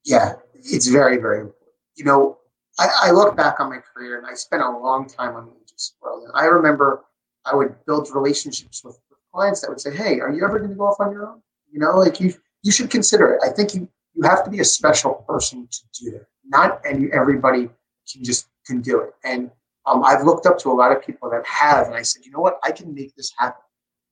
yeah, 0.04 0.34
it's 0.54 0.86
very, 0.88 1.16
very 1.18 1.40
important. 1.40 1.56
You 1.96 2.04
know, 2.04 2.38
I, 2.78 2.88
I, 3.04 3.10
look 3.10 3.36
back 3.36 3.60
on 3.60 3.68
my 3.68 3.78
career 3.78 4.18
and 4.18 4.26
I 4.26 4.34
spent 4.34 4.62
a 4.62 4.70
long 4.70 5.06
time 5.06 5.36
on 5.36 5.46
the 5.46 5.52
agency 5.52 5.92
world. 6.00 6.24
And 6.24 6.32
I 6.34 6.46
remember 6.46 7.04
I 7.44 7.54
would 7.54 7.74
build 7.86 8.08
relationships 8.14 8.82
with, 8.82 8.98
with 9.10 9.18
clients 9.32 9.60
that 9.60 9.70
would 9.70 9.80
say, 9.80 9.94
Hey, 9.94 10.20
are 10.20 10.32
you 10.32 10.44
ever 10.44 10.58
going 10.58 10.70
to 10.70 10.76
go 10.76 10.86
off 10.86 11.00
on 11.00 11.12
your 11.12 11.28
own? 11.28 11.42
You 11.70 11.80
know, 11.80 11.98
like 11.98 12.20
you, 12.20 12.34
you 12.62 12.72
should 12.72 12.90
consider 12.90 13.34
it. 13.34 13.42
I 13.44 13.50
think 13.50 13.74
you, 13.74 13.88
you 14.14 14.22
have 14.22 14.44
to 14.44 14.50
be 14.50 14.60
a 14.60 14.64
special 14.64 15.24
person 15.28 15.68
to 15.70 16.04
do 16.04 16.16
it. 16.16 16.26
Not 16.44 16.80
any, 16.86 17.12
everybody 17.12 17.68
can 18.10 18.24
just 18.24 18.48
can 18.66 18.80
do 18.80 19.00
it. 19.00 19.14
And 19.24 19.50
um, 19.86 20.04
I've 20.04 20.24
looked 20.24 20.46
up 20.46 20.58
to 20.60 20.70
a 20.70 20.74
lot 20.74 20.92
of 20.92 21.04
people 21.04 21.28
that 21.30 21.44
have, 21.46 21.86
and 21.88 21.96
I 21.96 22.02
said, 22.02 22.24
you 22.24 22.30
know 22.30 22.40
what, 22.40 22.58
I 22.62 22.70
can 22.70 22.94
make 22.94 23.14
this 23.16 23.32
happen. 23.36 23.62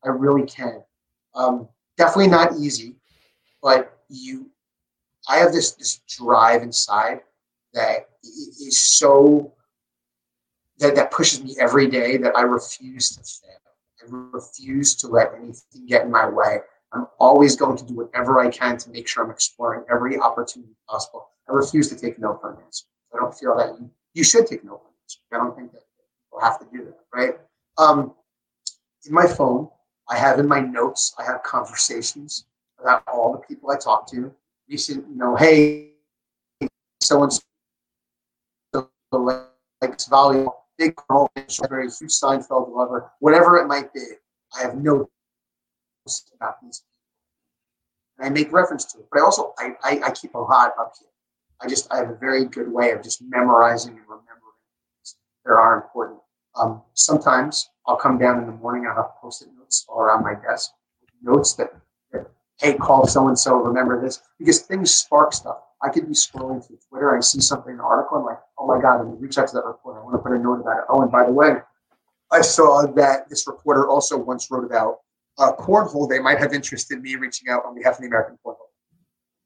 I 0.05 0.09
really 0.09 0.47
can. 0.47 0.83
Um, 1.35 1.69
definitely 1.97 2.29
not 2.29 2.57
easy, 2.59 2.97
but 3.63 3.99
you 4.09 4.51
I 5.29 5.37
have 5.37 5.53
this 5.53 5.73
this 5.73 6.01
drive 6.09 6.63
inside 6.63 7.21
that 7.75 8.09
is 8.23 8.79
so 8.79 9.53
that 10.79 10.95
that 10.95 11.11
pushes 11.11 11.43
me 11.43 11.57
every 11.61 11.87
day 11.89 12.17
that 12.17 12.37
I 12.37 12.43
refuse 12.43 13.11
to 13.11 13.23
fail. 13.23 13.59
I 14.03 14.37
refuse 14.37 14.95
to 14.97 15.09
let 15.09 15.35
anything 15.35 15.87
get 15.87 16.05
in 16.05 16.11
my 16.11 16.29
way. 16.29 16.61
I'm 16.93 17.07
always 17.19 17.55
going 17.55 17.77
to 17.77 17.85
do 17.85 17.95
whatever 17.95 18.41
I 18.41 18.51
can 18.51 18.77
to 18.79 18.91
make 18.91 19.07
sure 19.07 19.25
I'm 19.25 19.31
exploring 19.31 19.85
every 19.91 20.19
opportunity 20.19 20.75
possible. 20.89 21.29
I 21.49 21.53
refuse 21.53 21.89
to 21.91 21.97
take 21.97 22.19
no 22.19 22.37
for 22.41 22.53
an 22.53 22.59
answer. 22.65 22.87
I 23.15 23.19
don't 23.19 23.35
feel 23.35 23.57
that 23.57 23.79
you, 23.79 23.91
you 24.15 24.25
should 24.25 24.47
take 24.47 24.65
no 24.65 24.79
for 24.79 24.87
an 24.89 24.95
answer. 25.05 25.19
I 25.33 25.37
don't 25.37 25.57
think 25.57 25.73
that 25.73 25.83
people 26.27 26.41
have 26.41 26.59
to 26.59 26.67
do 26.73 26.85
that, 26.87 26.99
right? 27.15 27.39
Um, 27.79 28.15
in 29.07 29.13
my 29.13 29.27
phone, 29.27 29.69
I 30.09 30.17
have 30.17 30.39
in 30.39 30.49
my 30.49 30.61
notes, 30.61 31.15
I 31.19 31.25
have 31.25 31.43
conversations 31.43 32.47
about 32.81 33.05
all 33.07 33.33
the 33.33 33.39
people 33.39 33.71
I 33.71 33.77
talk 33.77 34.11
to, 34.11 34.33
recent, 34.71 35.05
you 35.09 35.17
know, 35.17 35.35
hey, 35.37 35.91
so 37.01 37.23
and 37.23 37.33
so 37.33 37.43
likes 39.13 40.09
volleyball, 40.09 40.55
big 40.79 40.95
very 41.69 41.89
huge 41.91 42.13
Seinfeld 42.13 42.75
lover, 42.75 43.11
whatever 43.19 43.57
it 43.59 43.67
might 43.67 43.93
be. 43.93 44.05
I 44.57 44.63
have 44.63 44.77
no 44.77 45.09
about 46.35 46.57
these 46.63 46.81
people. 46.81 48.19
And 48.19 48.27
I 48.27 48.31
make 48.31 48.53
reference 48.53 48.85
to 48.87 48.99
it, 48.99 49.07
but 49.11 49.21
I 49.21 49.25
also 49.25 49.55
I, 49.59 49.73
I, 49.83 50.01
I 50.07 50.11
keep 50.13 50.35
a 50.35 50.39
lot 50.39 50.73
up 50.79 50.93
here. 50.99 51.09
I 51.61 51.69
just 51.69 51.93
I 51.93 51.99
have 51.99 52.11
a 52.11 52.17
very 52.17 52.45
good 52.45 52.73
way 52.73 52.91
of 52.93 53.03
just 53.03 53.23
memorizing 53.23 53.93
and 53.93 54.03
remembering 54.03 54.59
things 54.97 55.17
that 55.45 55.53
are 55.53 55.77
important. 55.77 56.21
Um, 56.59 56.83
sometimes 56.95 57.71
I'll 57.87 57.97
come 57.97 58.19
down 58.19 58.41
in 58.41 58.47
the 58.47 58.53
morning. 58.53 58.87
I'll 58.87 58.97
have 58.97 59.17
post-it 59.21 59.49
notes 59.57 59.87
all 59.89 60.01
around 60.01 60.23
my 60.23 60.35
desk, 60.35 60.73
notes 61.23 61.55
that 61.55 61.73
hey, 62.61 62.75
call 62.75 63.07
so 63.07 63.29
and 63.29 63.39
so, 63.39 63.57
remember 63.57 64.01
this, 64.01 64.23
because 64.39 64.61
things 64.61 64.95
spark 64.95 65.33
stuff. 65.33 65.59
I 65.83 65.89
could 65.89 66.07
be 66.07 66.15
scrolling 66.15 66.65
through 66.65 66.79
Twitter, 66.89 67.17
I 67.17 67.21
see 67.21 67.41
something, 67.41 67.73
in 67.73 67.81
an 67.81 67.85
article, 67.85 68.19
I'm 68.19 68.25
like, 68.25 68.39
oh 68.59 68.67
my 68.67 68.81
God, 68.81 69.01
and 69.01 69.21
reach 69.21 69.39
out 69.39 69.49
to 69.49 69.55
that 69.55 69.65
reporter. 69.65 70.01
I 70.01 70.05
want 70.05 70.17
to 70.17 70.19
put 70.19 70.33
a 70.33 70.39
note 70.39 70.61
about 70.61 70.79
it. 70.79 70.85
Oh, 70.91 71.01
and 71.01 71.11
by 71.11 71.25
the 71.25 71.33
way, 71.33 71.57
I 72.31 72.43
saw 72.43 72.87
that 72.87 73.29
this 73.29 73.47
reporter 73.47 73.89
also 73.89 74.17
once 74.17 74.51
wrote 74.51 74.65
about 74.65 74.99
uh, 75.39 75.53
cornhole. 75.57 76.09
They 76.09 76.19
might 76.19 76.39
have 76.39 76.53
interest 76.53 76.93
in 76.93 77.03
me 77.03 77.17
reaching 77.17 77.49
out 77.49 77.65
on 77.65 77.75
behalf 77.75 77.95
of 77.95 78.03
the 78.03 78.07
American 78.07 78.39
Cornhole. 78.45 78.69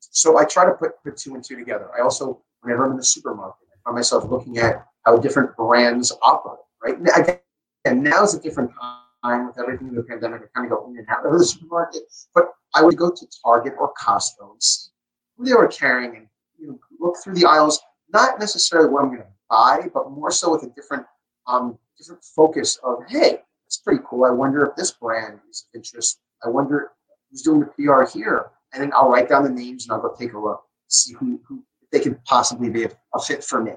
So 0.00 0.38
I 0.38 0.44
try 0.44 0.64
to 0.64 0.72
put, 0.72 1.02
put 1.02 1.16
two 1.16 1.34
and 1.34 1.42
two 1.42 1.56
together. 1.56 1.88
I 1.96 2.02
also, 2.02 2.42
whenever 2.60 2.84
I'm 2.84 2.90
in 2.92 2.96
the 2.96 3.04
supermarket, 3.04 3.68
I 3.72 3.76
find 3.84 3.94
myself 3.96 4.24
looking 4.30 4.58
at 4.58 4.86
how 5.06 5.16
different 5.16 5.56
brands 5.56 6.12
operate, 6.22 6.60
right? 6.82 7.40
And 7.84 8.02
now's 8.02 8.34
a 8.34 8.40
different 8.40 8.70
time 8.78 9.03
with 9.24 9.58
everything 9.58 9.88
in 9.88 9.94
the 9.94 10.02
pandemic. 10.02 10.42
I 10.42 10.46
kind 10.54 10.70
of 10.70 10.78
go 10.78 10.86
in 10.90 10.98
and 10.98 11.08
out 11.08 11.24
of 11.26 11.32
the 11.32 11.44
supermarket. 11.44 12.02
But 12.34 12.52
I 12.74 12.82
would 12.82 12.96
go 12.96 13.10
to 13.10 13.26
Target 13.42 13.74
or 13.78 13.92
Costco 13.94 14.52
and 14.52 14.62
see 14.62 14.90
who 15.36 15.44
they 15.44 15.54
were 15.54 15.68
carrying 15.68 16.16
and 16.16 16.26
you 16.58 16.68
know, 16.68 16.78
look 17.00 17.16
through 17.22 17.34
the 17.34 17.46
aisles, 17.46 17.80
not 18.12 18.38
necessarily 18.38 18.88
what 18.88 19.02
I'm 19.02 19.08
going 19.08 19.22
to 19.22 19.26
buy, 19.48 19.88
but 19.92 20.10
more 20.10 20.30
so 20.30 20.50
with 20.50 20.62
a 20.62 20.70
different 20.70 21.06
um, 21.46 21.78
different 21.98 22.24
focus 22.24 22.78
of, 22.82 22.98
hey, 23.08 23.38
it's 23.66 23.78
pretty 23.78 24.02
cool. 24.08 24.24
I 24.24 24.30
wonder 24.30 24.64
if 24.66 24.76
this 24.76 24.92
brand 24.92 25.38
is 25.50 25.66
of 25.72 25.78
interest. 25.78 26.20
I 26.44 26.48
wonder 26.48 26.92
who's 27.30 27.42
doing 27.42 27.60
the 27.60 27.66
PR 27.66 28.04
here. 28.10 28.46
And 28.72 28.82
then 28.82 28.92
I'll 28.94 29.10
write 29.10 29.28
down 29.28 29.44
the 29.44 29.50
names 29.50 29.84
and 29.84 29.92
I'll 29.92 30.00
go 30.00 30.14
take 30.18 30.32
a 30.32 30.38
look, 30.38 30.62
see 30.88 31.12
who, 31.14 31.40
who 31.46 31.62
they 31.92 32.00
could 32.00 32.22
possibly 32.24 32.70
be 32.70 32.84
a, 32.84 32.90
a 33.14 33.20
fit 33.20 33.44
for 33.44 33.62
me, 33.62 33.72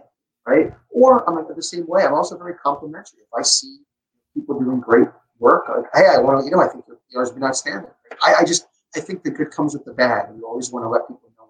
right? 0.47 0.71
Or 0.89 1.27
I'm 1.29 1.35
like 1.35 1.53
the 1.55 1.61
same 1.61 1.85
way. 1.87 2.03
I'm 2.03 2.13
also 2.13 2.37
very 2.37 2.55
complimentary. 2.55 3.19
If 3.19 3.37
I 3.37 3.43
see 3.43 3.79
people 4.33 4.59
doing 4.59 4.79
great 4.79 5.07
work, 5.39 5.67
like, 5.69 5.85
hey, 5.93 6.07
I 6.13 6.19
want 6.19 6.39
to, 6.39 6.45
you 6.45 6.51
know, 6.51 6.61
I 6.61 6.67
think 6.67 6.85
your 7.09 7.23
has 7.23 7.31
been 7.31 7.43
outstanding. 7.43 7.91
I, 8.21 8.35
I 8.39 8.45
just 8.45 8.67
I 8.95 8.99
think 8.99 9.23
the 9.23 9.31
good 9.31 9.51
comes 9.51 9.73
with 9.73 9.85
the 9.85 9.93
bad. 9.93 10.29
You 10.35 10.45
always 10.45 10.71
want 10.71 10.83
to 10.85 10.89
let 10.89 11.07
people 11.07 11.29
know 11.37 11.49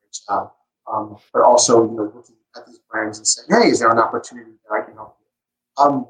great 0.00 0.18
job. 0.28 0.52
Um, 0.90 1.16
but 1.32 1.42
also, 1.42 1.84
you 1.84 1.96
know, 1.96 2.04
looking 2.14 2.36
at 2.56 2.66
these 2.66 2.78
brands 2.90 3.18
and 3.18 3.26
saying, 3.26 3.48
hey, 3.50 3.68
is 3.68 3.80
there 3.80 3.90
an 3.90 3.98
opportunity 3.98 4.52
that 4.68 4.74
I 4.74 4.84
can 4.84 4.94
help 4.94 5.16
you? 5.20 5.84
Um, 5.84 6.06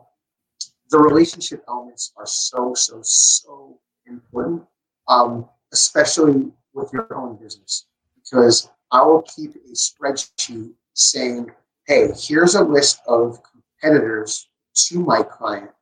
the 0.90 0.98
relationship 0.98 1.64
elements 1.68 2.12
are 2.16 2.26
so, 2.26 2.74
so, 2.74 3.00
so 3.02 3.78
important, 4.06 4.62
um, 5.08 5.48
especially 5.72 6.52
with 6.74 6.92
your 6.92 7.12
own 7.14 7.36
business, 7.36 7.86
because 8.14 8.70
I 8.92 9.02
will 9.02 9.22
keep 9.22 9.54
a 9.56 9.74
spreadsheet 9.74 10.72
saying, 10.94 11.50
hey, 11.86 12.10
here's 12.16 12.54
a 12.54 12.62
list 12.62 13.00
of 13.08 13.40
competitors 13.42 14.48
to 14.74 15.00
my 15.00 15.22
client, 15.22 15.64
and 15.64 15.75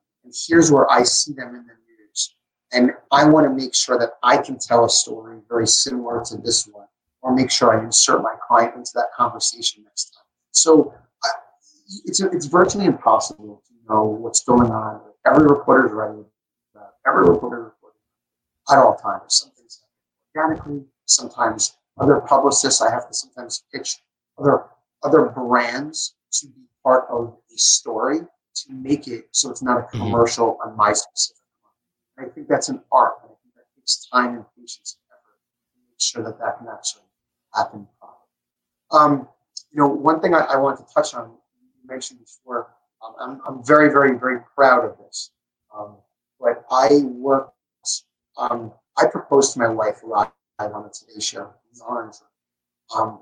here's 0.46 0.70
where 0.70 0.90
I 0.90 1.02
see 1.02 1.32
them 1.32 1.48
in 1.48 1.66
the 1.66 1.74
news. 1.88 2.34
and 2.72 2.92
I 3.12 3.24
want 3.28 3.46
to 3.46 3.52
make 3.52 3.74
sure 3.74 3.98
that 3.98 4.14
I 4.22 4.36
can 4.38 4.58
tell 4.58 4.84
a 4.84 4.90
story 4.90 5.38
very 5.48 5.66
similar 5.66 6.24
to 6.26 6.36
this 6.36 6.66
one, 6.66 6.86
or 7.22 7.34
make 7.34 7.50
sure 7.50 7.78
I 7.78 7.84
insert 7.84 8.22
my 8.22 8.34
client 8.46 8.74
into 8.74 8.90
that 8.94 9.12
conversation 9.16 9.84
next 9.84 10.10
time. 10.10 10.24
So 10.50 10.94
it's, 12.04 12.20
it's 12.20 12.46
virtually 12.46 12.86
impossible 12.86 13.62
to 13.66 13.92
know 13.92 14.04
what's 14.04 14.42
going 14.44 14.70
on. 14.70 15.00
Every 15.26 15.46
reporter 15.46 15.86
is 15.86 15.92
writing 15.92 16.24
uh, 16.76 16.86
every 17.06 17.28
reporter 17.28 17.64
reporting 17.64 18.00
at 18.70 18.78
all 18.78 18.96
times. 18.96 19.22
Some 19.28 19.50
things 19.50 19.80
organically, 20.34 20.84
sometimes 21.06 21.76
other 21.98 22.20
publicists 22.20 22.80
I 22.80 22.90
have 22.90 23.08
to 23.08 23.14
sometimes 23.14 23.64
pitch 23.72 23.98
other 24.38 24.64
other 25.02 25.26
brands 25.26 26.14
to 26.32 26.46
be 26.48 26.62
part 26.82 27.04
of 27.10 27.36
a 27.52 27.58
story 27.58 28.20
to 28.54 28.72
make 28.72 29.08
it 29.08 29.28
so 29.32 29.50
it's 29.50 29.62
not 29.62 29.78
a 29.78 29.82
mm-hmm. 29.82 29.98
commercial 29.98 30.58
on 30.64 30.76
my 30.76 30.92
specific 30.92 31.44
I 32.18 32.26
think 32.26 32.48
that's 32.48 32.68
an 32.68 32.80
art. 32.92 33.14
I 33.24 33.26
think 33.26 33.54
that 33.56 33.64
takes 33.76 34.06
time 34.06 34.34
and 34.36 34.44
patience 34.56 34.96
and 34.98 35.16
effort 35.16 35.38
to 35.74 35.80
make 35.90 36.00
sure 36.00 36.22
that 36.22 36.38
that 36.38 36.58
can 36.58 36.68
actually 36.72 37.02
happen 37.54 37.88
properly. 37.98 38.20
Um, 38.92 39.28
you 39.72 39.80
know, 39.80 39.88
one 39.88 40.20
thing 40.20 40.34
I, 40.34 40.40
I 40.40 40.56
want 40.56 40.78
to 40.78 40.94
touch 40.94 41.14
on, 41.14 41.30
you 41.30 41.88
mentioned 41.88 42.20
before, 42.20 42.68
um, 43.04 43.14
I'm, 43.20 43.40
I'm 43.46 43.64
very, 43.64 43.90
very, 43.90 44.16
very 44.16 44.40
proud 44.54 44.84
of 44.84 44.96
this. 44.98 45.30
Um, 45.76 45.96
but 46.38 46.64
I 46.70 47.02
worked, 47.02 47.52
um, 48.38 48.72
I 48.96 49.06
proposed 49.06 49.54
to 49.54 49.58
my 49.58 49.68
wife 49.68 50.00
live 50.04 50.30
on 50.60 50.84
the 50.84 50.90
Today 50.90 51.20
Show 51.20 51.50
in 51.72 51.80
Orange, 51.80 52.16
um, 52.96 53.20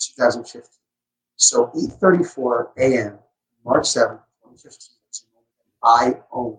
2015. 0.00 0.62
So 1.36 1.66
8.34 2.00 2.70
a.m., 2.78 3.18
March 3.64 3.84
7th, 3.84 4.20
2015, 4.56 4.96
I 5.82 6.14
own 6.32 6.58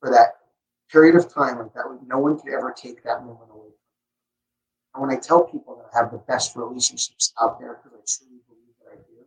for 0.00 0.10
that 0.10 0.36
period 0.90 1.16
of 1.16 1.32
time 1.32 1.58
like 1.58 1.72
that, 1.74 1.84
no 2.06 2.18
one 2.18 2.38
could 2.38 2.52
ever 2.52 2.74
take 2.76 3.02
that 3.04 3.24
moment 3.24 3.50
away. 3.52 3.68
And 4.94 5.02
when 5.02 5.10
I 5.10 5.20
tell 5.20 5.44
people 5.44 5.76
that 5.76 5.86
I 5.94 6.02
have 6.02 6.10
the 6.10 6.18
best 6.18 6.56
relationships 6.56 7.32
out 7.40 7.60
there, 7.60 7.80
because 7.82 7.98
I 7.98 8.02
truly 8.06 8.40
believe 8.48 8.74
that 8.82 8.92
I 8.92 8.96
do, 8.96 9.24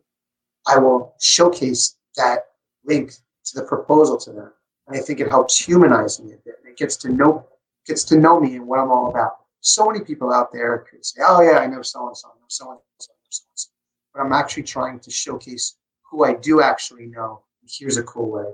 I 0.66 0.78
will 0.78 1.14
showcase 1.20 1.96
that 2.16 2.46
link 2.84 3.12
to 3.44 3.60
the 3.60 3.66
proposal 3.66 4.18
to 4.18 4.32
them. 4.32 4.52
And 4.86 4.96
I 4.96 5.00
think 5.00 5.20
it 5.20 5.30
helps 5.30 5.58
humanize 5.58 6.20
me 6.20 6.32
a 6.32 6.36
bit. 6.44 6.56
It 6.66 6.76
gets 6.76 6.96
to 6.98 7.08
know 7.08 7.46
gets 7.86 8.04
to 8.04 8.18
know 8.18 8.40
me 8.40 8.56
and 8.56 8.66
what 8.66 8.78
I'm 8.78 8.90
all 8.90 9.10
about. 9.10 9.36
So 9.60 9.86
many 9.86 10.02
people 10.02 10.32
out 10.32 10.52
there 10.52 10.86
could 10.90 11.04
say, 11.04 11.20
"Oh 11.22 11.40
yeah, 11.42 11.58
I 11.58 11.66
know 11.66 11.82
so 11.82 12.08
and 12.08 12.16
so, 12.16 12.28
I 12.28 12.32
know 12.38 12.46
so 12.48 12.70
and 12.70 12.80
so, 12.98 13.12
I 13.12 13.14
know 13.14 13.28
so 13.30 13.44
and 13.50 13.58
so," 13.58 13.70
but 14.12 14.20
I'm 14.20 14.32
actually 14.32 14.62
trying 14.62 15.00
to 15.00 15.10
showcase 15.10 15.76
who 16.02 16.24
I 16.24 16.34
do 16.34 16.62
actually 16.62 17.06
know. 17.06 17.42
Here's 17.68 17.96
a 17.96 18.02
cool 18.02 18.30
way. 18.30 18.44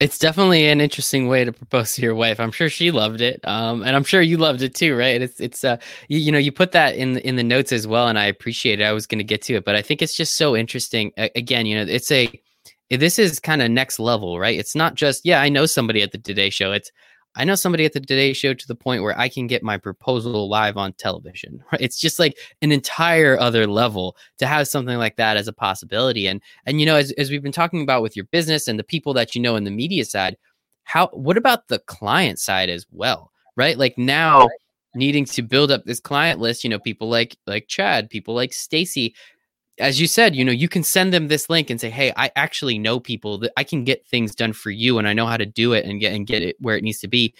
It's 0.00 0.18
definitely 0.18 0.66
an 0.68 0.80
interesting 0.80 1.28
way 1.28 1.44
to 1.44 1.52
propose 1.52 1.94
to 1.94 2.02
your 2.02 2.14
wife. 2.14 2.40
I'm 2.40 2.50
sure 2.50 2.68
she 2.68 2.90
loved 2.90 3.20
it, 3.20 3.40
um, 3.44 3.82
and 3.82 3.94
I'm 3.94 4.02
sure 4.02 4.20
you 4.20 4.36
loved 4.36 4.62
it 4.62 4.74
too, 4.74 4.96
right? 4.96 5.20
It's 5.22 5.40
it's 5.40 5.62
uh, 5.62 5.76
you, 6.08 6.18
you, 6.18 6.32
know 6.32 6.38
you 6.38 6.50
put 6.50 6.72
that 6.72 6.96
in 6.96 7.18
in 7.18 7.36
the 7.36 7.44
notes 7.44 7.72
as 7.72 7.86
well, 7.86 8.08
and 8.08 8.18
I 8.18 8.24
appreciate 8.24 8.80
it. 8.80 8.84
I 8.84 8.92
was 8.92 9.06
going 9.06 9.18
to 9.18 9.24
get 9.24 9.42
to 9.42 9.54
it, 9.54 9.64
but 9.64 9.76
I 9.76 9.82
think 9.82 10.02
it's 10.02 10.16
just 10.16 10.36
so 10.36 10.56
interesting. 10.56 11.12
again, 11.16 11.66
you 11.66 11.76
know, 11.76 11.88
it's 11.88 12.10
a 12.10 12.28
this 12.90 13.18
is 13.18 13.38
kind 13.38 13.62
of 13.62 13.70
next 13.70 14.00
level, 14.00 14.40
right? 14.40 14.58
It's 14.58 14.74
not 14.74 14.96
just 14.96 15.24
yeah, 15.24 15.40
I 15.40 15.48
know 15.48 15.66
somebody 15.66 16.02
at 16.02 16.10
the 16.10 16.18
Today 16.18 16.50
Show. 16.50 16.72
It's 16.72 16.90
I 17.34 17.44
know 17.44 17.54
somebody 17.54 17.84
at 17.84 17.92
the 17.92 18.00
Today 18.00 18.32
Show 18.32 18.52
to 18.52 18.68
the 18.68 18.74
point 18.74 19.02
where 19.02 19.18
I 19.18 19.28
can 19.28 19.46
get 19.46 19.62
my 19.62 19.78
proposal 19.78 20.48
live 20.48 20.76
on 20.76 20.92
television. 20.94 21.62
Right? 21.72 21.80
It's 21.80 21.98
just 21.98 22.18
like 22.18 22.36
an 22.60 22.70
entire 22.72 23.38
other 23.38 23.66
level 23.66 24.16
to 24.38 24.46
have 24.46 24.68
something 24.68 24.98
like 24.98 25.16
that 25.16 25.38
as 25.38 25.48
a 25.48 25.52
possibility. 25.52 26.26
And 26.26 26.42
and 26.66 26.80
you 26.80 26.86
know, 26.86 26.96
as 26.96 27.12
as 27.12 27.30
we've 27.30 27.42
been 27.42 27.52
talking 27.52 27.82
about 27.82 28.02
with 28.02 28.14
your 28.14 28.26
business 28.26 28.68
and 28.68 28.78
the 28.78 28.84
people 28.84 29.14
that 29.14 29.34
you 29.34 29.40
know 29.40 29.56
in 29.56 29.64
the 29.64 29.70
media 29.70 30.04
side, 30.04 30.36
how 30.84 31.08
what 31.08 31.38
about 31.38 31.68
the 31.68 31.78
client 31.80 32.38
side 32.38 32.68
as 32.68 32.86
well? 32.90 33.30
Right? 33.56 33.78
Like 33.78 33.96
now 33.96 34.42
oh. 34.42 34.50
needing 34.94 35.24
to 35.26 35.42
build 35.42 35.70
up 35.70 35.84
this 35.84 36.00
client 36.00 36.40
list, 36.40 36.64
you 36.64 36.70
know, 36.70 36.78
people 36.78 37.08
like 37.08 37.36
like 37.46 37.68
Chad, 37.68 38.10
people 38.10 38.34
like 38.34 38.52
Stacy, 38.52 39.14
as 39.78 40.00
you 40.00 40.06
said, 40.06 40.36
you 40.36 40.44
know, 40.44 40.52
you 40.52 40.68
can 40.68 40.82
send 40.82 41.12
them 41.12 41.28
this 41.28 41.48
link 41.50 41.70
and 41.70 41.80
say, 41.80 41.90
"Hey, 41.90 42.12
I 42.16 42.30
actually 42.36 42.78
know 42.78 43.00
people 43.00 43.38
that 43.38 43.52
I 43.56 43.64
can 43.64 43.84
get 43.84 44.06
things 44.06 44.34
done 44.34 44.52
for 44.52 44.70
you, 44.70 44.98
and 44.98 45.08
I 45.08 45.12
know 45.14 45.26
how 45.26 45.36
to 45.36 45.46
do 45.46 45.72
it 45.72 45.84
and 45.84 46.00
get 46.00 46.12
and 46.12 46.26
get 46.26 46.42
it 46.42 46.56
where 46.60 46.76
it 46.76 46.84
needs 46.84 47.00
to 47.00 47.08
be." 47.08 47.34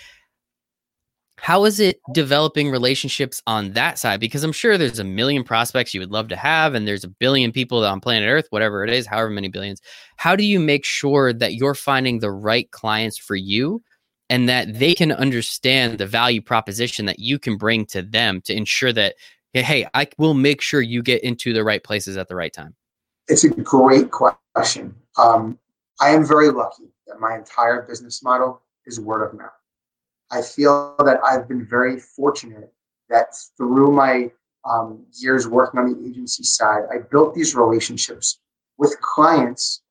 How 1.39 1.65
is 1.65 1.81
it 1.81 1.99
developing 2.13 2.71
relationships 2.71 3.43
on 3.49 3.73
that 3.73 3.99
side? 3.99 4.21
Because 4.21 4.45
I'm 4.45 4.53
sure 4.53 4.79
there's 4.79 5.01
a 5.01 5.05
million 5.05 5.43
prospects 5.43 5.93
you 5.93 6.01
would 6.01 6.13
love 6.13 6.29
to 6.29 6.37
have, 6.37 6.75
and 6.75 6.87
there's 6.87 7.05
a 7.05 7.09
billion 7.09 7.51
people 7.51 7.85
on 7.85 8.01
planet 8.01 8.29
Earth, 8.29 8.47
whatever 8.51 8.85
it 8.85 8.91
is, 8.91 9.07
however 9.07 9.31
many 9.31 9.49
billions. 9.49 9.81
How 10.17 10.37
do 10.37 10.45
you 10.45 10.61
make 10.61 10.85
sure 10.85 11.33
that 11.33 11.55
you're 11.55 11.75
finding 11.75 12.21
the 12.21 12.31
right 12.31 12.71
clients 12.71 13.19
for 13.19 13.35
you 13.35 13.83
and 14.31 14.49
that 14.49 14.79
they 14.79 14.95
can 14.95 15.11
understand 15.13 15.99
the 15.99 16.07
value 16.07 16.41
proposition 16.41 17.07
that 17.07 17.19
you 17.19 17.39
can 17.39 17.57
bring 17.57 17.87
to 17.87 18.03
them 18.03 18.41
to 18.43 18.55
ensure 18.55 18.93
that 18.93 19.17
hey, 19.61 19.87
I 19.93 20.09
will 20.19 20.35
make 20.35 20.61
sure 20.63 20.81
you 20.81 21.03
get 21.03 21.23
into 21.23 21.53
the 21.53 21.63
right 21.63 21.83
places 21.83 22.17
at 22.17 22.29
the 22.29 22.35
right 22.35 22.53
time? 22.53 22.75
It's 23.29 23.45
a 23.45 23.51
great 23.51 24.11
question. 24.11 24.95
Um, 25.19 25.59
I 26.01 26.11
am 26.11 26.27
very 26.27 26.51
lucky 26.51 26.85
that 27.07 27.21
my 27.21 27.37
entire 27.37 27.83
business 27.83 28.23
model 28.23 28.63
is 28.87 28.99
word 28.99 29.23
of 29.27 29.35
mouth. 29.35 29.51
I 30.31 30.41
feel 30.41 30.97
that 31.05 31.21
I've 31.23 31.47
been 31.47 31.67
very 31.67 32.01
fortunate 32.01 32.73
that 33.11 33.37
through 33.57 33.93
my 33.93 34.31
um, 34.65 35.05
years 35.13 35.47
working 35.47 35.81
on 35.81 35.93
the 35.93 36.09
agency 36.09 36.43
side, 36.43 36.85
I 36.91 36.99
built 37.11 37.35
these 37.35 37.55
relationships 37.55 38.39
with 38.79 38.99
clients, 39.01 39.83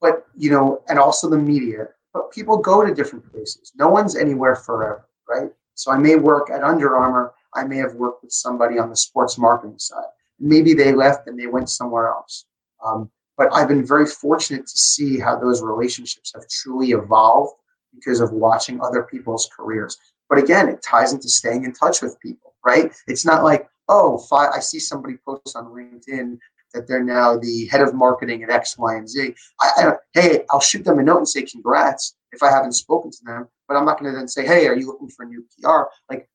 but 0.00 0.26
you 0.36 0.50
know, 0.50 0.82
and 0.88 0.98
also 0.98 1.28
the 1.28 1.38
media. 1.38 1.88
But 2.14 2.30
people 2.30 2.56
go 2.56 2.84
to 2.86 2.94
different 2.94 3.30
places. 3.30 3.72
No 3.76 3.88
one's 3.88 4.16
anywhere 4.16 4.54
forever, 4.54 5.08
right? 5.28 5.50
So 5.74 5.90
I 5.90 5.98
may 5.98 6.16
work 6.16 6.50
at 6.50 6.62
Under 6.62 6.96
Armour 6.96 7.34
I 7.54 7.64
may 7.64 7.76
have 7.78 7.94
worked 7.94 8.22
with 8.22 8.32
somebody 8.32 8.78
on 8.78 8.90
the 8.90 8.96
sports 8.96 9.38
marketing 9.38 9.78
side. 9.78 10.04
Maybe 10.38 10.74
they 10.74 10.92
left 10.92 11.26
and 11.26 11.38
they 11.38 11.46
went 11.46 11.70
somewhere 11.70 12.08
else. 12.08 12.46
Um, 12.84 13.10
but 13.36 13.52
I've 13.52 13.68
been 13.68 13.86
very 13.86 14.06
fortunate 14.06 14.66
to 14.66 14.78
see 14.78 15.18
how 15.18 15.38
those 15.38 15.62
relationships 15.62 16.32
have 16.34 16.48
truly 16.48 16.90
evolved 16.90 17.54
because 17.94 18.20
of 18.20 18.32
watching 18.32 18.80
other 18.80 19.04
people's 19.04 19.48
careers. 19.56 19.96
But 20.28 20.38
again, 20.38 20.68
it 20.68 20.82
ties 20.82 21.12
into 21.12 21.28
staying 21.28 21.64
in 21.64 21.72
touch 21.72 22.02
with 22.02 22.20
people, 22.20 22.54
right? 22.64 22.92
It's 23.06 23.24
not 23.24 23.44
like, 23.44 23.68
oh, 23.88 24.18
five, 24.18 24.50
I 24.54 24.60
see 24.60 24.78
somebody 24.78 25.16
post 25.24 25.56
on 25.56 25.66
LinkedIn 25.66 26.38
that 26.74 26.86
they're 26.86 27.02
now 27.02 27.38
the 27.38 27.66
head 27.66 27.80
of 27.80 27.94
marketing 27.94 28.42
at 28.42 28.50
X, 28.50 28.76
Y, 28.76 28.94
and 28.96 29.08
Z. 29.08 29.34
I, 29.60 29.70
I, 29.78 29.92
hey, 30.12 30.44
I'll 30.50 30.60
shoot 30.60 30.84
them 30.84 30.98
a 30.98 31.02
note 31.02 31.18
and 31.18 31.28
say 31.28 31.42
congrats 31.42 32.16
if 32.32 32.42
I 32.42 32.50
haven't 32.50 32.72
spoken 32.72 33.10
to 33.10 33.24
them, 33.24 33.48
but 33.66 33.76
I'm 33.76 33.86
not 33.86 33.98
going 33.98 34.12
to 34.12 34.18
then 34.18 34.28
say, 34.28 34.46
hey, 34.46 34.66
are 34.66 34.76
you 34.76 34.86
looking 34.86 35.08
for 35.08 35.24
a 35.24 35.28
new 35.28 35.44
PR? 35.58 35.84
Like, 36.10 36.28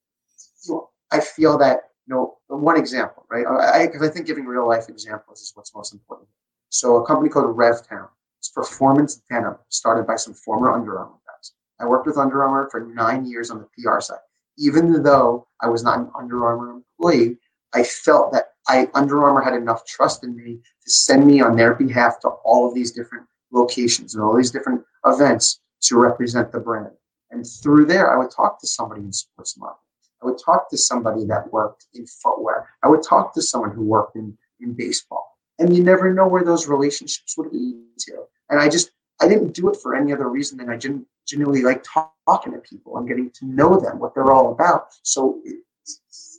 you 0.66 0.74
know, 0.74 0.90
I 1.14 1.20
feel 1.20 1.58
that 1.60 1.92
you 2.08 2.16
know 2.16 2.38
one 2.48 2.78
example, 2.78 3.26
right? 3.30 3.46
I 3.46 3.86
because 3.86 4.02
I, 4.02 4.10
think 4.10 4.26
giving 4.26 4.46
real 4.46 4.68
life 4.68 4.90
examples 4.90 5.42
is 5.42 5.52
what's 5.54 5.74
most 5.74 5.94
important. 5.94 6.28
So 6.70 6.98
a 6.98 7.06
company 7.06 7.30
called 7.30 7.56
RevTown, 7.56 8.10
it's 8.40 8.50
performance 8.50 9.22
denim, 9.30 9.56
started 9.70 10.08
by 10.08 10.16
some 10.16 10.34
former 10.34 10.72
Under 10.72 10.98
Armour 10.98 11.20
guys. 11.26 11.54
I 11.80 11.86
worked 11.86 12.08
with 12.08 12.18
Under 12.18 12.44
Armour 12.44 12.68
for 12.72 12.82
nine 12.82 13.26
years 13.26 13.52
on 13.52 13.60
the 13.60 13.68
PR 13.78 14.02
side. 14.02 14.18
Even 14.58 15.04
though 15.04 15.48
I 15.62 15.70
was 15.70 15.84
not 15.84 16.00
an 16.00 16.10
Under 16.18 16.46
Armour 16.46 16.72
employee, 16.72 17.38
I 17.74 17.84
felt 17.84 18.34
that 18.34 18.54
I 18.68 18.90
Under 18.96 19.24
Armour 19.24 19.42
had 19.42 19.54
enough 19.54 19.86
trust 19.86 20.24
in 20.24 20.36
me 20.36 20.60
to 20.84 20.92
send 20.92 21.28
me 21.28 21.42
on 21.42 21.56
their 21.56 21.76
behalf 21.76 22.20
to 22.22 22.30
all 22.44 22.68
of 22.68 22.74
these 22.74 22.92
different 22.92 23.28
locations 23.52 24.16
and 24.16 24.24
all 24.24 24.36
these 24.36 24.52
different 24.52 24.84
events 25.06 25.62
to 25.84 25.98
represent 25.98 26.52
the 26.52 26.60
brand. 26.60 26.92
And 27.30 27.46
through 27.46 27.86
there, 27.86 28.12
I 28.12 28.18
would 28.18 28.32
talk 28.32 28.60
to 28.62 28.68
somebody 28.68 29.02
in 29.02 29.14
sports 29.14 29.58
marketing. 29.58 29.83
I 30.24 30.26
would 30.28 30.40
talk 30.40 30.70
to 30.70 30.78
somebody 30.78 31.26
that 31.26 31.52
worked 31.52 31.86
in 31.94 32.06
footwear. 32.08 32.70
I 32.82 32.88
would 32.88 33.04
talk 33.04 33.34
to 33.34 33.42
someone 33.42 33.72
who 33.72 33.84
worked 33.84 34.16
in, 34.16 34.38
in 34.60 34.74
baseball. 34.74 35.38
And 35.60 35.76
you 35.76 35.84
never 35.84 36.14
know 36.14 36.28
where 36.28 36.44
those 36.44 36.68
relationships 36.68 37.38
would 37.38 37.52
lead 37.52 37.76
to. 38.00 38.24
And 38.50 38.60
I 38.60 38.70
just, 38.70 38.92
I 39.22 39.28
didn't 39.28 39.54
do 39.54 39.70
it 39.70 39.78
for 39.82 39.96
any 39.96 40.14
other 40.14 40.30
reason 40.30 40.58
than 40.58 40.70
I 40.70 40.78
didn't 40.78 41.06
genuinely 41.28 41.62
like 41.62 41.84
talk, 41.84 42.14
talking 42.28 42.54
to 42.54 42.60
people 42.60 42.98
and 42.98 43.08
getting 43.08 43.32
to 43.32 43.46
know 43.46 43.80
them, 43.80 44.00
what 44.00 44.14
they're 44.16 44.32
all 44.32 44.52
about. 44.52 44.88
So 45.04 45.40
it, 45.46 45.58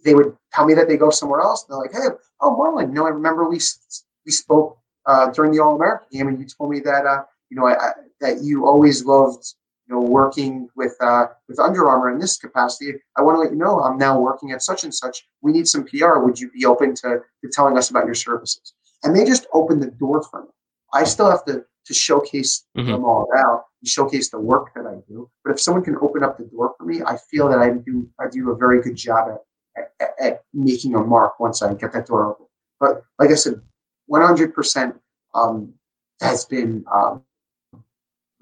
they 0.04 0.14
would 0.14 0.36
tell 0.52 0.66
me 0.66 0.74
that 0.74 0.88
they 0.88 0.96
go 0.96 1.10
somewhere 1.10 1.40
else. 1.40 1.64
they're 1.64 1.78
like, 1.78 1.92
hey, 1.92 2.08
oh, 2.40 2.56
Marlon, 2.56 2.88
you 2.88 2.94
know, 2.94 3.06
I 3.06 3.10
remember 3.10 3.48
we, 3.48 3.60
we 4.26 4.32
spoke 4.32 4.78
uh, 5.06 5.30
during 5.30 5.52
the 5.52 5.60
All 5.60 5.76
American 5.76 6.08
game 6.10 6.28
and 6.28 6.38
you 6.38 6.46
told 6.46 6.70
me 6.70 6.80
that, 6.80 7.06
uh, 7.06 7.22
you 7.50 7.56
know, 7.56 7.66
I, 7.66 7.74
I, 7.74 7.90
that 8.20 8.42
you 8.42 8.66
always 8.66 9.04
loved 9.04 9.54
you 9.86 9.94
know, 9.94 10.00
working 10.00 10.68
with 10.76 10.96
uh, 11.00 11.26
with 11.48 11.58
Under 11.58 11.86
Armour 11.86 12.10
in 12.10 12.18
this 12.18 12.38
capacity, 12.38 12.94
I 13.16 13.22
want 13.22 13.36
to 13.36 13.40
let 13.40 13.50
you 13.50 13.58
know 13.58 13.80
I'm 13.80 13.98
now 13.98 14.18
working 14.18 14.52
at 14.52 14.62
such 14.62 14.84
and 14.84 14.94
such. 14.94 15.26
We 15.42 15.52
need 15.52 15.68
some 15.68 15.84
PR. 15.84 16.18
Would 16.18 16.38
you 16.38 16.50
be 16.50 16.64
open 16.64 16.94
to, 16.96 17.20
to 17.42 17.50
telling 17.52 17.76
us 17.76 17.90
about 17.90 18.06
your 18.06 18.14
services? 18.14 18.74
And 19.02 19.14
they 19.14 19.24
just 19.24 19.46
open 19.52 19.80
the 19.80 19.90
door 19.90 20.22
for 20.22 20.42
me. 20.42 20.48
I 20.92 21.04
still 21.04 21.30
have 21.30 21.44
to 21.46 21.64
to 21.86 21.94
showcase 21.94 22.64
mm-hmm. 22.76 22.90
them 22.90 23.04
all 23.04 23.28
out 23.36 23.64
and 23.82 23.88
showcase 23.88 24.30
the 24.30 24.40
work 24.40 24.72
that 24.74 24.86
I 24.86 24.96
do. 25.06 25.30
But 25.44 25.52
if 25.52 25.60
someone 25.60 25.84
can 25.84 25.96
open 26.00 26.22
up 26.22 26.38
the 26.38 26.44
door 26.44 26.74
for 26.78 26.84
me, 26.84 27.02
I 27.02 27.18
feel 27.30 27.48
that 27.50 27.58
I 27.58 27.70
do 27.70 28.08
I 28.18 28.28
do 28.30 28.50
a 28.50 28.56
very 28.56 28.80
good 28.82 28.96
job 28.96 29.38
at, 29.76 29.92
at, 30.00 30.14
at 30.18 30.42
making 30.54 30.94
a 30.94 31.04
mark 31.04 31.38
once 31.38 31.60
I 31.60 31.74
get 31.74 31.92
that 31.92 32.06
door 32.06 32.30
open. 32.30 32.46
But 32.80 33.02
like 33.18 33.30
I 33.30 33.34
said, 33.34 33.60
100% 34.10 34.98
um, 35.34 35.74
has 36.20 36.44
been 36.44 36.84
um, 36.92 37.22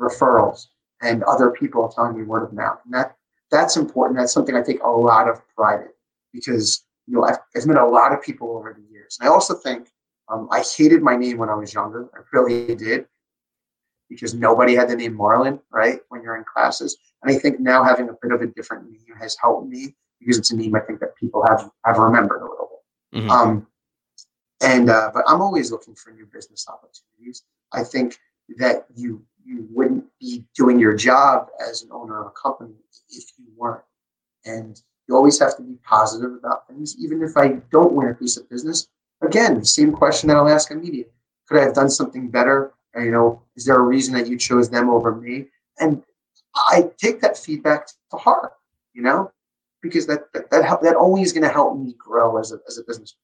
referrals 0.00 0.66
and 1.02 1.22
other 1.24 1.50
people 1.50 1.88
telling 1.88 2.16
me 2.16 2.22
word 2.22 2.44
of 2.44 2.52
mouth. 2.52 2.78
And 2.84 2.94
that 2.94 3.16
that's 3.50 3.76
important. 3.76 4.18
That's 4.18 4.32
something 4.32 4.54
I 4.54 4.62
take 4.62 4.82
a 4.82 4.88
lot 4.88 5.28
of 5.28 5.42
pride 5.54 5.80
in 5.80 5.88
because 6.32 6.84
you 7.06 7.14
know 7.14 7.24
I've, 7.24 7.38
I've 7.54 7.66
met 7.66 7.76
a 7.76 7.86
lot 7.86 8.12
of 8.12 8.22
people 8.22 8.56
over 8.56 8.72
the 8.72 8.92
years. 8.92 9.18
And 9.20 9.28
I 9.28 9.32
also 9.32 9.54
think 9.54 9.88
um, 10.28 10.48
I 10.50 10.62
hated 10.62 11.02
my 11.02 11.16
name 11.16 11.38
when 11.38 11.48
I 11.48 11.54
was 11.54 11.74
younger. 11.74 12.08
I 12.14 12.20
really 12.32 12.74
did 12.74 13.06
because 14.08 14.34
nobody 14.34 14.74
had 14.74 14.88
the 14.88 14.96
name 14.96 15.16
Marlon, 15.16 15.60
right? 15.70 16.00
When 16.08 16.22
you're 16.22 16.36
in 16.36 16.44
classes. 16.44 16.96
And 17.22 17.34
I 17.34 17.38
think 17.38 17.60
now 17.60 17.82
having 17.82 18.08
a 18.08 18.14
bit 18.20 18.32
of 18.32 18.42
a 18.42 18.46
different 18.46 18.90
name 18.90 19.16
has 19.18 19.36
helped 19.40 19.68
me 19.68 19.94
because 20.20 20.38
it's 20.38 20.50
a 20.50 20.56
name 20.56 20.74
I 20.74 20.80
think 20.80 21.00
that 21.00 21.16
people 21.16 21.44
have 21.48 21.70
have 21.84 21.98
remembered 21.98 22.42
a 22.42 22.44
little 22.44 22.82
bit. 23.10 23.20
Mm-hmm. 23.20 23.30
Um, 23.30 23.66
and 24.62 24.90
uh, 24.90 25.10
but 25.12 25.24
I'm 25.26 25.42
always 25.42 25.72
looking 25.72 25.94
for 25.94 26.10
new 26.10 26.26
business 26.26 26.66
opportunities. 26.68 27.42
I 27.72 27.82
think 27.82 28.16
that 28.58 28.86
you 28.94 29.22
you 29.44 29.66
wouldn't 29.70 30.04
be 30.20 30.44
doing 30.56 30.78
your 30.78 30.94
job 30.94 31.48
as 31.60 31.82
an 31.82 31.90
owner 31.92 32.20
of 32.20 32.26
a 32.26 32.30
company 32.30 32.74
if 33.10 33.24
you 33.38 33.46
weren't. 33.56 33.84
And 34.44 34.80
you 35.08 35.16
always 35.16 35.38
have 35.38 35.56
to 35.56 35.62
be 35.62 35.76
positive 35.84 36.32
about 36.32 36.68
things, 36.68 36.96
even 36.98 37.22
if 37.22 37.36
I 37.36 37.60
don't 37.70 37.92
win 37.92 38.08
a 38.08 38.14
piece 38.14 38.36
of 38.36 38.48
business. 38.48 38.88
Again, 39.22 39.64
same 39.64 39.92
question 39.92 40.28
that 40.28 40.36
I'll 40.36 40.48
ask 40.48 40.70
media: 40.72 41.04
Could 41.46 41.58
I 41.58 41.64
have 41.64 41.74
done 41.74 41.90
something 41.90 42.28
better? 42.28 42.72
you 42.96 43.10
know, 43.10 43.40
is 43.56 43.64
there 43.64 43.76
a 43.76 43.82
reason 43.82 44.12
that 44.14 44.26
you 44.26 44.36
chose 44.36 44.68
them 44.68 44.90
over 44.90 45.14
me? 45.14 45.46
And 45.78 46.02
I 46.54 46.90
take 46.98 47.20
that 47.22 47.38
feedback 47.38 47.86
to 48.10 48.16
heart. 48.16 48.52
You 48.92 49.02
know, 49.02 49.32
because 49.80 50.06
that 50.06 50.32
that 50.34 50.50
that, 50.50 50.64
help, 50.64 50.82
that 50.82 50.96
is 51.20 51.32
going 51.32 51.42
to 51.42 51.48
help 51.48 51.78
me 51.78 51.94
grow 51.98 52.38
as 52.38 52.52
a 52.52 52.58
as 52.68 52.78
a 52.78 52.84
business. 52.84 53.16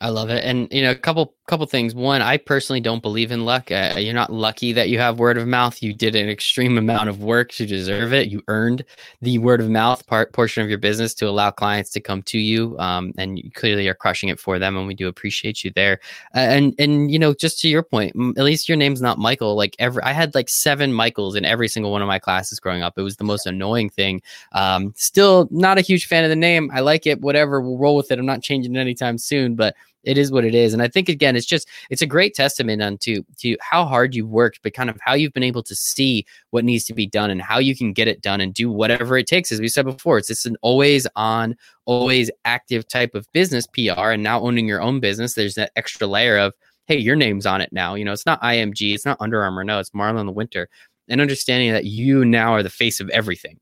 I 0.00 0.10
love 0.10 0.28
it. 0.28 0.44
And 0.44 0.68
you 0.70 0.82
know, 0.82 0.90
a 0.90 0.96
couple 0.96 1.34
couple 1.46 1.66
things. 1.66 1.94
One, 1.94 2.22
I 2.22 2.38
personally 2.38 2.80
don't 2.80 3.02
believe 3.02 3.30
in 3.30 3.44
luck. 3.44 3.70
Uh, 3.70 3.94
you're 3.98 4.14
not 4.14 4.32
lucky 4.32 4.72
that 4.72 4.88
you 4.88 4.98
have 4.98 5.18
word 5.18 5.36
of 5.36 5.46
mouth. 5.46 5.82
You 5.82 5.92
did 5.92 6.16
an 6.16 6.28
extreme 6.28 6.78
amount 6.78 7.10
of 7.10 7.22
work 7.22 7.52
to 7.52 7.66
deserve 7.66 8.14
it. 8.14 8.28
You 8.28 8.42
earned 8.48 8.84
the 9.20 9.36
word 9.38 9.60
of 9.60 9.68
mouth 9.68 10.06
part 10.06 10.32
portion 10.32 10.62
of 10.62 10.70
your 10.70 10.78
business 10.78 11.12
to 11.14 11.28
allow 11.28 11.50
clients 11.50 11.90
to 11.90 12.00
come 12.00 12.22
to 12.22 12.38
you, 12.38 12.78
um, 12.78 13.12
and 13.18 13.38
you 13.38 13.50
clearly 13.50 13.86
are 13.88 13.94
crushing 13.94 14.30
it 14.30 14.40
for 14.40 14.58
them. 14.58 14.76
And 14.76 14.86
we 14.86 14.94
do 14.94 15.06
appreciate 15.06 15.62
you 15.64 15.70
there. 15.74 16.00
Uh, 16.34 16.38
and 16.38 16.74
and 16.78 17.10
you 17.10 17.18
know, 17.18 17.34
just 17.34 17.58
to 17.60 17.68
your 17.68 17.82
point, 17.82 18.16
at 18.38 18.44
least 18.44 18.68
your 18.68 18.76
name's 18.78 19.02
not 19.02 19.18
Michael. 19.18 19.54
Like 19.54 19.76
every, 19.78 20.02
I 20.02 20.12
had 20.12 20.34
like 20.34 20.48
seven 20.48 20.94
Michaels 20.94 21.36
in 21.36 21.44
every 21.44 21.68
single 21.68 21.92
one 21.92 22.00
of 22.00 22.08
my 22.08 22.18
classes 22.18 22.58
growing 22.58 22.82
up. 22.82 22.94
It 22.96 23.02
was 23.02 23.16
the 23.16 23.24
most 23.24 23.46
annoying 23.46 23.90
thing. 23.90 24.22
Um, 24.52 24.94
still 24.96 25.48
not 25.50 25.76
a 25.76 25.82
huge 25.82 26.06
fan 26.06 26.24
of 26.24 26.30
the 26.30 26.36
name. 26.36 26.70
I 26.72 26.80
like 26.80 27.06
it. 27.06 27.20
Whatever, 27.20 27.60
we'll 27.60 27.78
roll 27.78 27.96
with 27.96 28.10
it. 28.10 28.18
I'm 28.18 28.24
not 28.26 28.42
changing 28.42 28.76
it 28.76 28.80
anytime 28.80 29.18
soon, 29.18 29.56
but 29.56 29.74
it 30.04 30.18
is 30.18 30.30
what 30.30 30.44
it 30.44 30.54
is. 30.54 30.72
And 30.72 30.82
I 30.82 30.88
think 30.88 31.08
again, 31.08 31.36
it's 31.36 31.46
just 31.46 31.68
it's 31.90 32.02
a 32.02 32.06
great 32.06 32.34
testament 32.34 32.82
unto 32.82 33.22
to 33.38 33.56
how 33.60 33.84
hard 33.84 34.14
you've 34.14 34.28
worked, 34.28 34.60
but 34.62 34.74
kind 34.74 34.90
of 34.90 34.98
how 35.00 35.14
you've 35.14 35.32
been 35.32 35.42
able 35.42 35.62
to 35.62 35.74
see 35.74 36.24
what 36.50 36.64
needs 36.64 36.84
to 36.84 36.94
be 36.94 37.06
done 37.06 37.30
and 37.30 37.42
how 37.42 37.58
you 37.58 37.76
can 37.76 37.92
get 37.92 38.08
it 38.08 38.22
done 38.22 38.40
and 38.40 38.54
do 38.54 38.70
whatever 38.70 39.16
it 39.18 39.26
takes. 39.26 39.52
As 39.52 39.60
we 39.60 39.68
said 39.68 39.84
before, 39.84 40.18
it's 40.18 40.30
it's 40.30 40.46
an 40.46 40.56
always 40.62 41.06
on, 41.16 41.56
always 41.84 42.30
active 42.44 42.86
type 42.88 43.14
of 43.14 43.30
business 43.32 43.66
PR. 43.66 44.10
And 44.10 44.22
now 44.22 44.40
owning 44.40 44.68
your 44.68 44.82
own 44.82 45.00
business, 45.00 45.34
there's 45.34 45.54
that 45.54 45.72
extra 45.76 46.06
layer 46.06 46.38
of 46.38 46.54
hey, 46.86 46.98
your 46.98 47.16
name's 47.16 47.46
on 47.46 47.60
it 47.60 47.72
now. 47.72 47.94
You 47.94 48.04
know, 48.04 48.12
it's 48.12 48.26
not 48.26 48.42
IMG, 48.42 48.94
it's 48.94 49.06
not 49.06 49.16
Under 49.20 49.42
Armour, 49.42 49.64
no, 49.64 49.78
it's 49.78 49.90
Marlon 49.90 50.32
Lewinter. 50.32 50.66
And 51.08 51.20
understanding 51.20 51.72
that 51.72 51.84
you 51.84 52.24
now 52.24 52.52
are 52.52 52.62
the 52.62 52.70
face 52.70 53.00
of 53.00 53.10
everything. 53.10 53.58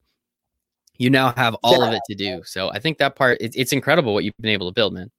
You 0.98 1.10
now 1.10 1.32
have 1.36 1.56
all 1.62 1.80
yeah. 1.80 1.88
of 1.88 1.94
it 1.94 2.02
to 2.08 2.14
do. 2.14 2.42
So 2.44 2.70
I 2.70 2.78
think 2.78 2.98
that 2.98 3.16
part, 3.16 3.38
it's 3.40 3.72
incredible 3.72 4.14
what 4.14 4.24
you've 4.24 4.36
been 4.40 4.50
able 4.50 4.68
to 4.68 4.74
build, 4.74 4.94
man. 4.94 5.10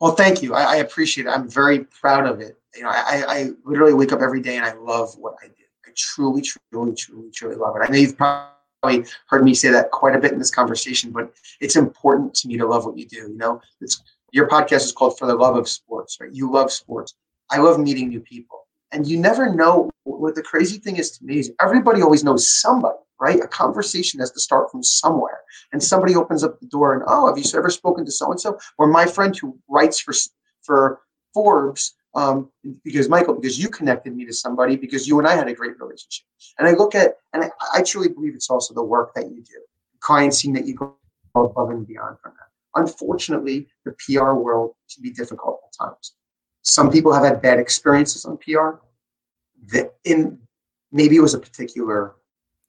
Well, 0.00 0.12
thank 0.12 0.42
you. 0.42 0.54
I, 0.54 0.62
I, 0.62 0.76
appreciate 0.76 1.26
it. 1.26 1.30
I'm 1.30 1.48
very 1.48 1.80
proud 1.84 2.26
of 2.26 2.40
it. 2.40 2.58
You 2.74 2.84
know, 2.84 2.88
I, 2.88 3.24
I 3.28 3.50
literally 3.64 3.92
wake 3.92 4.12
up 4.12 4.20
every 4.22 4.40
day 4.40 4.56
and 4.56 4.64
I 4.64 4.72
love 4.72 5.14
what 5.18 5.34
I 5.42 5.48
do. 5.48 5.64
I 5.86 5.90
truly, 5.94 6.40
truly, 6.40 6.94
truly, 6.94 7.30
truly 7.30 7.56
love 7.56 7.76
it. 7.76 7.82
I 7.82 7.92
know 7.92 7.98
you've 7.98 8.16
probably 8.16 9.04
heard 9.26 9.44
me 9.44 9.54
say 9.54 9.68
that 9.68 9.90
quite 9.90 10.16
a 10.16 10.18
bit 10.18 10.32
in 10.32 10.38
this 10.38 10.50
conversation, 10.50 11.10
but 11.10 11.32
it's 11.60 11.76
important 11.76 12.32
to 12.34 12.48
me 12.48 12.56
to 12.56 12.66
love 12.66 12.86
what 12.86 12.96
you 12.96 13.06
do. 13.06 13.16
You 13.16 13.36
know, 13.36 13.60
it's 13.82 14.02
your 14.32 14.48
podcast 14.48 14.84
is 14.84 14.92
called 14.92 15.18
For 15.18 15.26
the 15.26 15.34
Love 15.34 15.56
of 15.56 15.68
Sports, 15.68 16.16
right? 16.20 16.32
You 16.32 16.50
love 16.50 16.72
sports. 16.72 17.14
I 17.50 17.58
love 17.58 17.78
meeting 17.78 18.08
new 18.08 18.20
people. 18.20 18.66
And 18.92 19.06
you 19.06 19.18
never 19.18 19.54
know 19.54 19.90
what 20.04 20.34
the 20.34 20.42
crazy 20.42 20.78
thing 20.78 20.96
is 20.96 21.10
to 21.18 21.24
me 21.24 21.38
is 21.40 21.52
everybody 21.60 22.00
always 22.00 22.24
knows 22.24 22.48
somebody 22.48 22.98
right? 23.20 23.40
A 23.40 23.46
conversation 23.46 24.18
has 24.20 24.30
to 24.32 24.40
start 24.40 24.70
from 24.70 24.82
somewhere. 24.82 25.40
And 25.72 25.82
somebody 25.82 26.16
opens 26.16 26.42
up 26.42 26.58
the 26.58 26.66
door 26.66 26.94
and, 26.94 27.02
oh, 27.06 27.28
have 27.28 27.38
you 27.38 27.44
ever 27.54 27.70
spoken 27.70 28.04
to 28.04 28.10
so 28.10 28.30
and 28.30 28.40
so? 28.40 28.58
Or 28.78 28.86
my 28.86 29.06
friend 29.06 29.36
who 29.36 29.58
writes 29.68 30.00
for 30.00 30.14
for 30.62 31.00
Forbes, 31.32 31.94
um, 32.14 32.50
because 32.84 33.08
Michael, 33.08 33.34
because 33.34 33.58
you 33.58 33.68
connected 33.68 34.14
me 34.14 34.24
to 34.26 34.32
somebody, 34.32 34.76
because 34.76 35.06
you 35.06 35.18
and 35.18 35.28
I 35.28 35.34
had 35.34 35.48
a 35.48 35.54
great 35.54 35.78
relationship. 35.80 36.26
And 36.58 36.66
I 36.66 36.72
look 36.72 36.94
at, 36.94 37.16
and 37.32 37.44
I, 37.44 37.50
I 37.74 37.82
truly 37.82 38.08
believe 38.08 38.34
it's 38.34 38.50
also 38.50 38.74
the 38.74 38.82
work 38.82 39.14
that 39.14 39.30
you 39.30 39.42
do. 39.42 39.60
Clients 40.00 40.38
seeing 40.38 40.54
that 40.54 40.66
you 40.66 40.74
go 40.74 40.96
above 41.34 41.70
and 41.70 41.86
beyond 41.86 42.18
from 42.20 42.32
that. 42.32 42.80
Unfortunately, 42.80 43.68
the 43.84 43.94
PR 44.04 44.32
world 44.32 44.74
can 44.92 45.02
be 45.02 45.10
difficult 45.10 45.60
at 45.66 45.86
times. 45.86 46.14
Some 46.62 46.90
people 46.90 47.12
have 47.12 47.24
had 47.24 47.40
bad 47.42 47.58
experiences 47.58 48.24
on 48.24 48.38
PR. 48.38 48.80
That 49.72 49.94
in 50.04 50.38
maybe 50.90 51.16
it 51.16 51.20
was 51.20 51.34
a 51.34 51.38
particular 51.38 52.14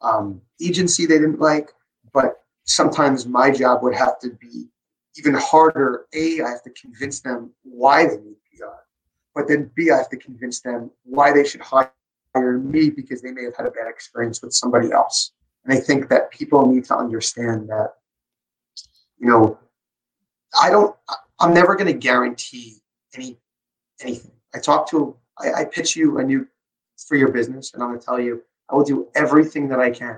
um, 0.01 0.41
agency 0.61 1.05
they 1.05 1.19
didn't 1.19 1.39
like, 1.39 1.71
but 2.13 2.43
sometimes 2.65 3.25
my 3.25 3.51
job 3.51 3.83
would 3.83 3.95
have 3.95 4.19
to 4.19 4.31
be 4.31 4.67
even 5.17 5.33
harder. 5.35 6.05
A, 6.13 6.41
I 6.41 6.49
have 6.49 6.63
to 6.63 6.71
convince 6.71 7.19
them 7.19 7.51
why 7.63 8.05
they 8.05 8.17
need 8.17 8.37
PR, 8.55 8.65
but 9.35 9.47
then 9.47 9.71
B, 9.75 9.91
I 9.91 9.97
have 9.97 10.09
to 10.09 10.17
convince 10.17 10.61
them 10.61 10.91
why 11.03 11.31
they 11.31 11.43
should 11.43 11.61
hire 11.61 11.91
me 12.35 12.89
because 12.89 13.21
they 13.21 13.31
may 13.31 13.43
have 13.43 13.55
had 13.55 13.65
a 13.65 13.71
bad 13.71 13.87
experience 13.87 14.41
with 14.41 14.53
somebody 14.53 14.91
else. 14.91 15.31
And 15.65 15.73
I 15.73 15.79
think 15.79 16.09
that 16.09 16.31
people 16.31 16.65
need 16.65 16.85
to 16.85 16.95
understand 16.95 17.69
that, 17.69 17.93
you 19.19 19.27
know, 19.27 19.59
I 20.59 20.69
don't, 20.69 20.95
I'm 21.39 21.53
never 21.53 21.75
going 21.75 21.87
to 21.87 21.93
guarantee 21.93 22.77
any 23.15 23.37
anything. 24.01 24.31
I 24.53 24.59
talk 24.59 24.89
to, 24.89 25.15
I, 25.39 25.53
I 25.53 25.65
pitch 25.65 25.95
you 25.95 26.17
a 26.17 26.23
new 26.23 26.47
for 27.07 27.15
your 27.15 27.31
business, 27.31 27.73
and 27.73 27.81
I'm 27.81 27.89
going 27.89 27.99
to 27.99 28.05
tell 28.05 28.19
you, 28.19 28.43
I 28.71 28.75
will 28.75 28.83
do 28.83 29.07
everything 29.15 29.67
that 29.69 29.79
I 29.79 29.89
can. 29.89 30.17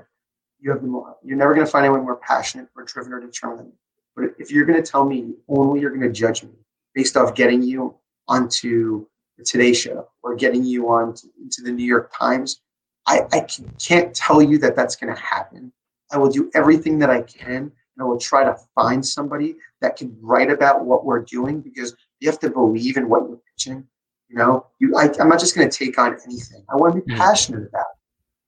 You 0.59 0.71
have 0.71 0.81
the 0.81 0.87
more. 0.87 1.17
You're 1.23 1.37
never 1.37 1.53
going 1.53 1.65
to 1.65 1.71
find 1.71 1.85
anyone 1.85 2.03
more 2.03 2.17
passionate 2.17 2.69
or 2.75 2.83
driven 2.83 3.11
or 3.11 3.19
determined. 3.19 3.73
But 4.15 4.35
if 4.37 4.51
you're 4.51 4.65
going 4.65 4.81
to 4.81 4.89
tell 4.89 5.05
me 5.05 5.33
only 5.47 5.81
you're 5.81 5.89
going 5.89 6.01
to 6.01 6.11
judge 6.11 6.43
me 6.43 6.51
based 6.93 7.17
off 7.17 7.35
getting 7.35 7.61
you 7.63 7.95
onto 8.27 9.05
the 9.37 9.43
Today 9.43 9.73
Show 9.73 10.07
or 10.21 10.35
getting 10.35 10.63
you 10.63 10.89
on 10.89 11.13
to, 11.15 11.27
into 11.41 11.63
the 11.63 11.71
New 11.71 11.85
York 11.85 12.13
Times, 12.17 12.61
I, 13.07 13.21
I 13.31 13.47
can't 13.83 14.15
tell 14.15 14.41
you 14.41 14.57
that 14.59 14.75
that's 14.75 14.95
going 14.95 15.13
to 15.13 15.19
happen. 15.19 15.73
I 16.11 16.17
will 16.17 16.29
do 16.29 16.51
everything 16.53 16.99
that 16.99 17.09
I 17.09 17.21
can 17.21 17.71
and 17.95 18.01
I 18.01 18.03
will 18.03 18.19
try 18.19 18.43
to 18.43 18.55
find 18.75 19.05
somebody 19.05 19.55
that 19.81 19.97
can 19.97 20.15
write 20.21 20.51
about 20.51 20.85
what 20.85 21.05
we're 21.05 21.23
doing 21.23 21.59
because 21.59 21.95
you 22.19 22.29
have 22.29 22.39
to 22.39 22.49
believe 22.49 22.97
in 22.97 23.09
what 23.09 23.27
you're 23.27 23.41
pitching. 23.51 23.85
You 24.29 24.37
know, 24.37 24.67
you, 24.79 24.95
I, 24.95 25.05
am 25.19 25.29
not 25.29 25.39
just 25.39 25.55
going 25.55 25.69
to 25.69 25.77
take 25.77 25.97
on 25.99 26.17
anything. 26.25 26.63
I 26.71 26.75
want 26.75 26.95
to 26.95 27.01
be 27.01 27.13
mm. 27.13 27.17
passionate 27.17 27.67
about 27.67 27.81
it. 27.81 28.02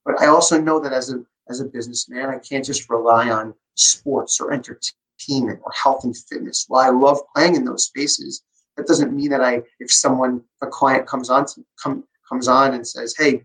But 0.06 0.22
I 0.22 0.28
also 0.28 0.58
know 0.58 0.78
that 0.80 0.92
as 0.92 1.12
a 1.12 1.22
as 1.48 1.60
a 1.60 1.64
businessman, 1.64 2.30
I 2.30 2.38
can't 2.38 2.64
just 2.64 2.88
rely 2.88 3.30
on 3.30 3.54
sports 3.74 4.40
or 4.40 4.52
entertainment 4.52 5.60
or 5.62 5.72
health 5.82 6.04
and 6.04 6.16
fitness. 6.16 6.64
While 6.68 6.84
I 6.84 6.90
love 6.90 7.18
playing 7.34 7.56
in 7.56 7.64
those 7.64 7.86
spaces, 7.86 8.42
that 8.76 8.86
doesn't 8.86 9.14
mean 9.14 9.30
that 9.30 9.42
I, 9.42 9.62
if 9.78 9.92
someone, 9.92 10.42
a 10.62 10.66
client 10.66 11.06
comes 11.06 11.30
on 11.30 11.46
to, 11.46 11.64
come 11.82 12.04
comes 12.28 12.48
on 12.48 12.74
and 12.74 12.86
says, 12.86 13.14
"Hey, 13.18 13.44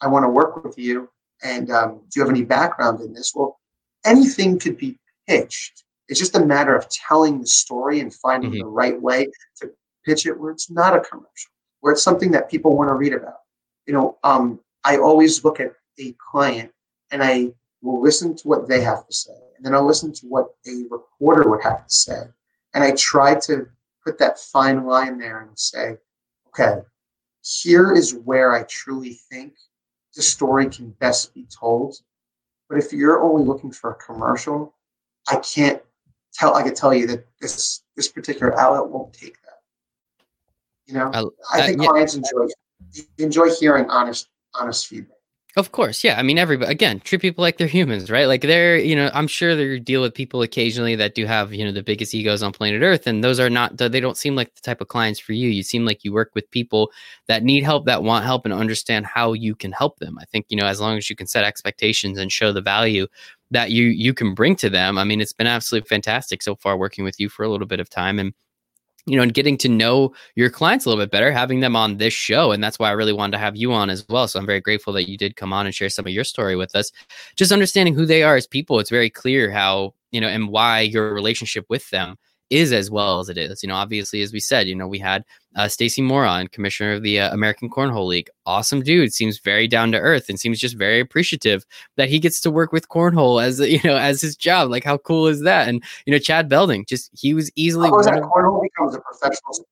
I 0.00 0.08
want 0.08 0.24
to 0.24 0.28
work 0.28 0.62
with 0.64 0.76
you, 0.78 1.08
and 1.42 1.70
um, 1.70 2.00
do 2.10 2.20
you 2.20 2.22
have 2.22 2.30
any 2.30 2.44
background 2.44 3.00
in 3.00 3.12
this?" 3.12 3.32
Well, 3.34 3.58
anything 4.04 4.58
could 4.58 4.76
be 4.76 4.98
pitched. 5.28 5.84
It's 6.08 6.18
just 6.18 6.36
a 6.36 6.44
matter 6.44 6.74
of 6.74 6.88
telling 6.88 7.40
the 7.40 7.46
story 7.46 8.00
and 8.00 8.12
finding 8.12 8.50
mm-hmm. 8.50 8.60
the 8.60 8.66
right 8.66 9.00
way 9.00 9.30
to 9.60 9.70
pitch 10.04 10.26
it 10.26 10.38
where 10.38 10.50
it's 10.50 10.70
not 10.70 10.96
a 10.96 11.00
commercial, 11.00 11.52
where 11.80 11.92
it's 11.92 12.02
something 12.02 12.32
that 12.32 12.50
people 12.50 12.76
want 12.76 12.88
to 12.88 12.94
read 12.94 13.12
about. 13.12 13.38
You 13.86 13.94
know, 13.94 14.18
um, 14.24 14.60
I 14.84 14.96
always 14.96 15.44
look 15.44 15.60
at 15.60 15.72
a 16.00 16.14
client 16.30 16.72
and 17.10 17.22
I 17.22 17.52
will 17.82 18.00
listen 18.02 18.34
to 18.36 18.48
what 18.48 18.68
they 18.68 18.80
have 18.80 19.06
to 19.06 19.12
say. 19.12 19.36
And 19.56 19.64
then 19.64 19.74
I'll 19.74 19.86
listen 19.86 20.12
to 20.12 20.26
what 20.26 20.54
a 20.66 20.84
reporter 20.90 21.48
would 21.48 21.62
have 21.62 21.86
to 21.86 21.92
say. 21.92 22.22
And 22.74 22.84
I 22.84 22.92
try 22.92 23.34
to 23.40 23.66
put 24.04 24.18
that 24.18 24.38
fine 24.38 24.84
line 24.84 25.18
there 25.18 25.40
and 25.40 25.58
say, 25.58 25.96
okay, 26.48 26.80
here 27.42 27.92
is 27.92 28.14
where 28.14 28.54
I 28.54 28.64
truly 28.64 29.20
think 29.30 29.54
the 30.14 30.22
story 30.22 30.68
can 30.68 30.90
best 30.90 31.34
be 31.34 31.46
told. 31.46 31.96
But 32.68 32.78
if 32.78 32.92
you're 32.92 33.22
only 33.22 33.44
looking 33.44 33.72
for 33.72 33.90
a 33.90 33.94
commercial, 33.94 34.74
I 35.28 35.36
can't 35.36 35.82
tell 36.32 36.54
I 36.54 36.62
can 36.62 36.74
tell 36.74 36.94
you 36.94 37.06
that 37.08 37.26
this 37.40 37.82
this 37.96 38.08
particular 38.08 38.58
outlet 38.58 38.88
won't 38.88 39.12
take 39.12 39.36
that. 39.42 39.58
You 40.86 40.94
know, 40.94 41.10
uh, 41.12 41.26
I 41.52 41.66
think 41.66 41.80
uh, 41.80 41.82
yeah. 41.82 41.88
clients 41.88 42.14
enjoy 42.14 42.46
enjoy 43.18 43.50
hearing 43.54 43.88
honest 43.90 44.28
honest 44.54 44.86
feedback. 44.86 45.16
Of 45.56 45.72
course, 45.72 46.04
yeah. 46.04 46.16
I 46.16 46.22
mean, 46.22 46.38
everybody 46.38 46.70
again 46.70 47.00
treat 47.00 47.20
people 47.20 47.42
like 47.42 47.58
they're 47.58 47.66
humans, 47.66 48.08
right? 48.08 48.26
Like 48.26 48.42
they're, 48.42 48.76
you 48.78 48.94
know, 48.94 49.10
I'm 49.12 49.26
sure 49.26 49.56
they 49.56 49.80
deal 49.80 50.00
with 50.00 50.14
people 50.14 50.42
occasionally 50.42 50.94
that 50.94 51.16
do 51.16 51.26
have, 51.26 51.52
you 51.52 51.64
know, 51.64 51.72
the 51.72 51.82
biggest 51.82 52.14
egos 52.14 52.40
on 52.42 52.52
planet 52.52 52.82
Earth, 52.82 53.06
and 53.08 53.24
those 53.24 53.40
are 53.40 53.50
not. 53.50 53.76
They 53.76 53.98
don't 53.98 54.16
seem 54.16 54.36
like 54.36 54.54
the 54.54 54.60
type 54.60 54.80
of 54.80 54.86
clients 54.86 55.18
for 55.18 55.32
you. 55.32 55.48
You 55.48 55.64
seem 55.64 55.84
like 55.84 56.04
you 56.04 56.12
work 56.12 56.30
with 56.36 56.48
people 56.52 56.92
that 57.26 57.42
need 57.42 57.64
help, 57.64 57.84
that 57.86 58.04
want 58.04 58.24
help, 58.24 58.44
and 58.44 58.54
understand 58.54 59.06
how 59.06 59.32
you 59.32 59.56
can 59.56 59.72
help 59.72 59.98
them. 59.98 60.18
I 60.20 60.24
think 60.26 60.46
you 60.50 60.56
know, 60.56 60.66
as 60.66 60.80
long 60.80 60.96
as 60.96 61.10
you 61.10 61.16
can 61.16 61.26
set 61.26 61.42
expectations 61.42 62.16
and 62.18 62.30
show 62.30 62.52
the 62.52 62.62
value 62.62 63.08
that 63.50 63.72
you 63.72 63.86
you 63.86 64.14
can 64.14 64.34
bring 64.34 64.54
to 64.56 64.70
them. 64.70 64.98
I 64.98 65.04
mean, 65.04 65.20
it's 65.20 65.32
been 65.32 65.48
absolutely 65.48 65.88
fantastic 65.88 66.42
so 66.42 66.54
far 66.54 66.76
working 66.76 67.02
with 67.02 67.18
you 67.18 67.28
for 67.28 67.42
a 67.44 67.48
little 67.48 67.66
bit 67.66 67.80
of 67.80 67.90
time, 67.90 68.20
and 68.20 68.32
you 69.06 69.16
know, 69.16 69.22
and 69.22 69.34
getting 69.34 69.56
to 69.58 69.68
know 69.68 70.12
your 70.34 70.50
clients 70.50 70.84
a 70.84 70.88
little 70.88 71.02
bit 71.02 71.10
better, 71.10 71.32
having 71.32 71.60
them 71.60 71.76
on 71.76 71.96
this 71.96 72.12
show. 72.12 72.52
And 72.52 72.62
that's 72.62 72.78
why 72.78 72.88
I 72.88 72.92
really 72.92 73.12
wanted 73.12 73.32
to 73.32 73.38
have 73.38 73.56
you 73.56 73.72
on 73.72 73.90
as 73.90 74.06
well. 74.08 74.28
So 74.28 74.38
I'm 74.38 74.46
very 74.46 74.60
grateful 74.60 74.92
that 74.94 75.08
you 75.08 75.16
did 75.16 75.36
come 75.36 75.52
on 75.52 75.66
and 75.66 75.74
share 75.74 75.88
some 75.88 76.06
of 76.06 76.12
your 76.12 76.24
story 76.24 76.56
with 76.56 76.74
us. 76.74 76.92
Just 77.36 77.52
understanding 77.52 77.94
who 77.94 78.06
they 78.06 78.22
are 78.22 78.36
as 78.36 78.46
people, 78.46 78.78
it's 78.78 78.90
very 78.90 79.10
clear 79.10 79.50
how, 79.50 79.94
you 80.12 80.20
know, 80.20 80.28
and 80.28 80.48
why 80.48 80.80
your 80.80 81.12
relationship 81.14 81.64
with 81.68 81.88
them 81.90 82.16
is 82.50 82.72
as 82.72 82.90
well 82.90 83.20
as 83.20 83.28
it 83.28 83.38
is. 83.38 83.62
You 83.62 83.68
know, 83.68 83.76
obviously, 83.76 84.22
as 84.22 84.32
we 84.32 84.40
said, 84.40 84.66
you 84.68 84.74
know, 84.74 84.88
we 84.88 84.98
had 84.98 85.24
uh, 85.56 85.68
Stacy 85.68 86.02
Moron, 86.02 86.48
commissioner 86.48 86.92
of 86.92 87.02
the 87.02 87.20
uh, 87.20 87.32
American 87.32 87.70
Cornhole 87.70 88.06
League. 88.06 88.28
Awesome 88.44 88.82
dude, 88.82 89.14
seems 89.14 89.38
very 89.38 89.66
down 89.66 89.92
to 89.92 89.98
earth 89.98 90.28
and 90.28 90.38
seems 90.38 90.58
just 90.58 90.76
very 90.76 91.00
appreciative 91.00 91.64
that 91.96 92.08
he 92.08 92.18
gets 92.18 92.40
to 92.42 92.50
work 92.50 92.72
with 92.72 92.88
cornhole 92.88 93.42
as 93.42 93.60
you 93.60 93.80
know 93.84 93.96
as 93.96 94.20
his 94.20 94.36
job. 94.36 94.70
Like, 94.70 94.84
how 94.84 94.98
cool 94.98 95.28
is 95.28 95.42
that? 95.42 95.68
And 95.68 95.82
you 96.06 96.12
know, 96.12 96.18
Chad 96.18 96.48
Belding, 96.48 96.84
just 96.86 97.10
he 97.12 97.34
was 97.34 97.50
easily. 97.54 97.88
How 97.88 97.96
was 97.96 98.06
that 98.06 98.22
cornhole 98.22 98.62
becomes 98.62 98.94
a 98.94 99.00
professional 99.00 99.52
sport? 99.52 99.68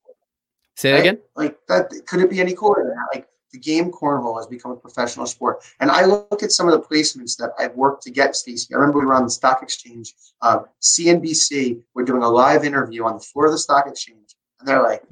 Say 0.76 0.92
that 0.92 1.00
again. 1.00 1.18
Like 1.34 1.58
that, 1.66 1.90
could 2.06 2.20
it 2.20 2.30
be 2.30 2.40
any 2.40 2.54
cooler 2.54 2.84
than 2.84 2.90
that? 2.90 3.06
Like 3.12 3.28
the 3.58 3.70
game 3.70 3.90
cornhole 3.90 4.36
has 4.36 4.46
become 4.46 4.70
a 4.70 4.76
professional 4.76 5.26
sport. 5.26 5.64
And 5.80 5.90
I 5.90 6.04
look 6.04 6.42
at 6.42 6.52
some 6.52 6.68
of 6.68 6.74
the 6.74 6.86
placements 6.86 7.36
that 7.38 7.50
I've 7.58 7.74
worked 7.74 8.02
to 8.04 8.10
get, 8.10 8.36
Stacey. 8.36 8.74
I 8.74 8.78
remember 8.78 9.00
we 9.00 9.06
were 9.06 9.14
on 9.14 9.24
the 9.24 9.30
stock 9.30 9.62
exchange, 9.62 10.14
uh, 10.42 10.60
CNBC, 10.80 11.80
we're 11.94 12.04
doing 12.04 12.22
a 12.22 12.28
live 12.28 12.64
interview 12.64 13.04
on 13.04 13.14
the 13.14 13.20
floor 13.20 13.46
of 13.46 13.52
the 13.52 13.58
stock 13.58 13.86
exchange. 13.86 14.34
And 14.60 14.68
they're 14.68 14.82
like, 14.82 15.02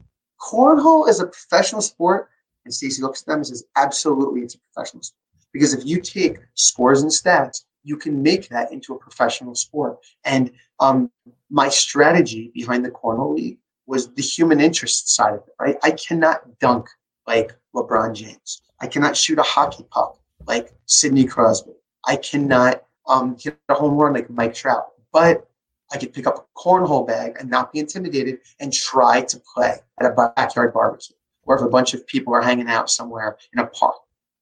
cornhole 0.40 1.08
is 1.08 1.20
a 1.20 1.26
professional 1.26 1.82
sport, 1.82 2.28
and 2.64 2.72
Stacy 2.72 3.02
looks 3.02 3.22
at 3.22 3.26
them 3.26 3.36
and 3.38 3.46
says, 3.46 3.64
absolutely, 3.76 4.42
it's 4.42 4.54
a 4.54 4.58
professional 4.72 5.02
sport. 5.02 5.20
Because 5.52 5.72
if 5.74 5.84
you 5.84 6.00
take 6.00 6.38
scores 6.54 7.02
and 7.02 7.10
stats, 7.10 7.62
you 7.82 7.96
can 7.96 8.22
make 8.22 8.48
that 8.48 8.72
into 8.72 8.94
a 8.94 8.98
professional 8.98 9.54
sport. 9.54 9.98
And 10.24 10.52
um, 10.80 11.10
my 11.50 11.68
strategy 11.68 12.50
behind 12.52 12.84
the 12.84 12.90
cornhole 12.90 13.36
league 13.36 13.58
was 13.86 14.12
the 14.12 14.22
human 14.22 14.60
interest 14.60 15.14
side 15.14 15.34
of 15.34 15.40
it, 15.46 15.54
right? 15.60 15.76
I 15.82 15.92
cannot 15.92 16.58
dunk 16.58 16.88
like 17.26 17.54
LeBron 17.74 18.14
James. 18.14 18.62
I 18.80 18.86
cannot 18.86 19.16
shoot 19.16 19.38
a 19.38 19.42
hockey 19.42 19.84
puck 19.90 20.18
like 20.46 20.72
Sidney 20.86 21.24
Crosby. 21.24 21.72
I 22.06 22.16
cannot 22.16 22.84
um, 23.06 23.36
hit 23.38 23.58
a 23.68 23.74
home 23.74 23.94
run 23.94 24.14
like 24.14 24.30
Mike 24.30 24.54
Trout. 24.54 24.86
But 25.12 25.48
I 25.92 25.98
could 25.98 26.12
pick 26.12 26.26
up 26.26 26.36
a 26.38 26.58
cornhole 26.58 27.06
bag 27.06 27.36
and 27.38 27.48
not 27.48 27.72
be 27.72 27.78
intimidated 27.78 28.40
and 28.60 28.72
try 28.72 29.22
to 29.22 29.40
play 29.54 29.76
at 30.00 30.10
a 30.10 30.32
backyard 30.36 30.74
barbecue 30.74 31.16
or 31.44 31.56
if 31.56 31.62
a 31.62 31.68
bunch 31.68 31.94
of 31.94 32.06
people 32.06 32.34
are 32.34 32.42
hanging 32.42 32.68
out 32.68 32.90
somewhere 32.90 33.38
in 33.52 33.60
a 33.60 33.66
park. 33.66 33.94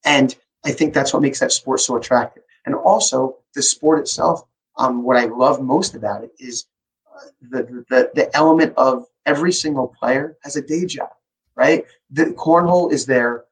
And 0.04 0.34
I 0.64 0.72
think 0.72 0.94
that's 0.94 1.12
what 1.12 1.22
makes 1.22 1.40
that 1.40 1.52
sport 1.52 1.80
so 1.80 1.96
attractive. 1.96 2.42
And 2.66 2.74
also, 2.74 3.36
the 3.54 3.62
sport 3.62 4.00
itself, 4.00 4.42
um, 4.78 5.02
what 5.02 5.16
I 5.16 5.26
love 5.26 5.60
most 5.60 5.94
about 5.94 6.24
it 6.24 6.30
is 6.38 6.66
uh, 7.14 7.26
the, 7.42 7.84
the, 7.90 8.10
the 8.14 8.34
element 8.34 8.72
of 8.76 9.04
every 9.26 9.52
single 9.52 9.88
player 9.88 10.36
has 10.42 10.56
a 10.56 10.62
day 10.62 10.86
job, 10.86 11.10
right? 11.56 11.84
The 12.10 12.26
cornhole 12.26 12.92
is 12.92 13.06
their 13.06 13.44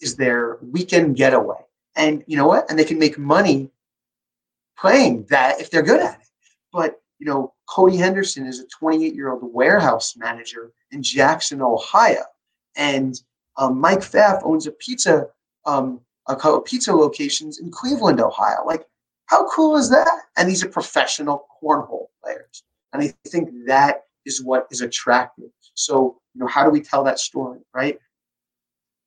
is 0.00 0.16
their 0.16 0.58
weekend 0.62 1.16
getaway, 1.16 1.58
and 1.96 2.22
you 2.26 2.36
know 2.36 2.46
what? 2.46 2.70
And 2.70 2.78
they 2.78 2.84
can 2.84 2.98
make 2.98 3.18
money 3.18 3.70
playing 4.78 5.26
that 5.30 5.60
if 5.60 5.70
they're 5.70 5.82
good 5.82 6.00
at 6.00 6.20
it. 6.20 6.26
But 6.72 7.00
you 7.18 7.26
know, 7.26 7.54
Cody 7.68 7.96
Henderson 7.96 8.46
is 8.46 8.60
a 8.60 8.66
28 8.66 9.14
year 9.14 9.32
old 9.32 9.42
warehouse 9.52 10.16
manager 10.16 10.72
in 10.90 11.02
Jackson, 11.02 11.60
Ohio, 11.60 12.22
and 12.76 13.20
um, 13.56 13.80
Mike 13.80 14.00
Pfaff 14.00 14.40
owns 14.44 14.66
a 14.66 14.72
pizza 14.72 15.26
um, 15.66 16.00
a 16.28 16.36
couple 16.36 16.60
pizza 16.60 16.94
locations 16.94 17.58
in 17.58 17.70
Cleveland, 17.70 18.20
Ohio. 18.20 18.64
Like, 18.66 18.86
how 19.26 19.48
cool 19.48 19.76
is 19.76 19.90
that? 19.90 20.22
And 20.36 20.48
these 20.48 20.62
are 20.62 20.68
professional 20.68 21.46
cornhole 21.62 22.06
players, 22.22 22.62
and 22.92 23.02
I 23.02 23.14
think 23.28 23.50
that 23.66 24.04
is 24.24 24.42
what 24.42 24.66
is 24.70 24.80
attractive. 24.80 25.50
So, 25.74 26.20
you 26.38 26.44
know, 26.44 26.46
how 26.48 26.62
do 26.62 26.70
we 26.70 26.80
tell 26.80 27.02
that 27.02 27.18
story, 27.18 27.58
right? 27.74 27.98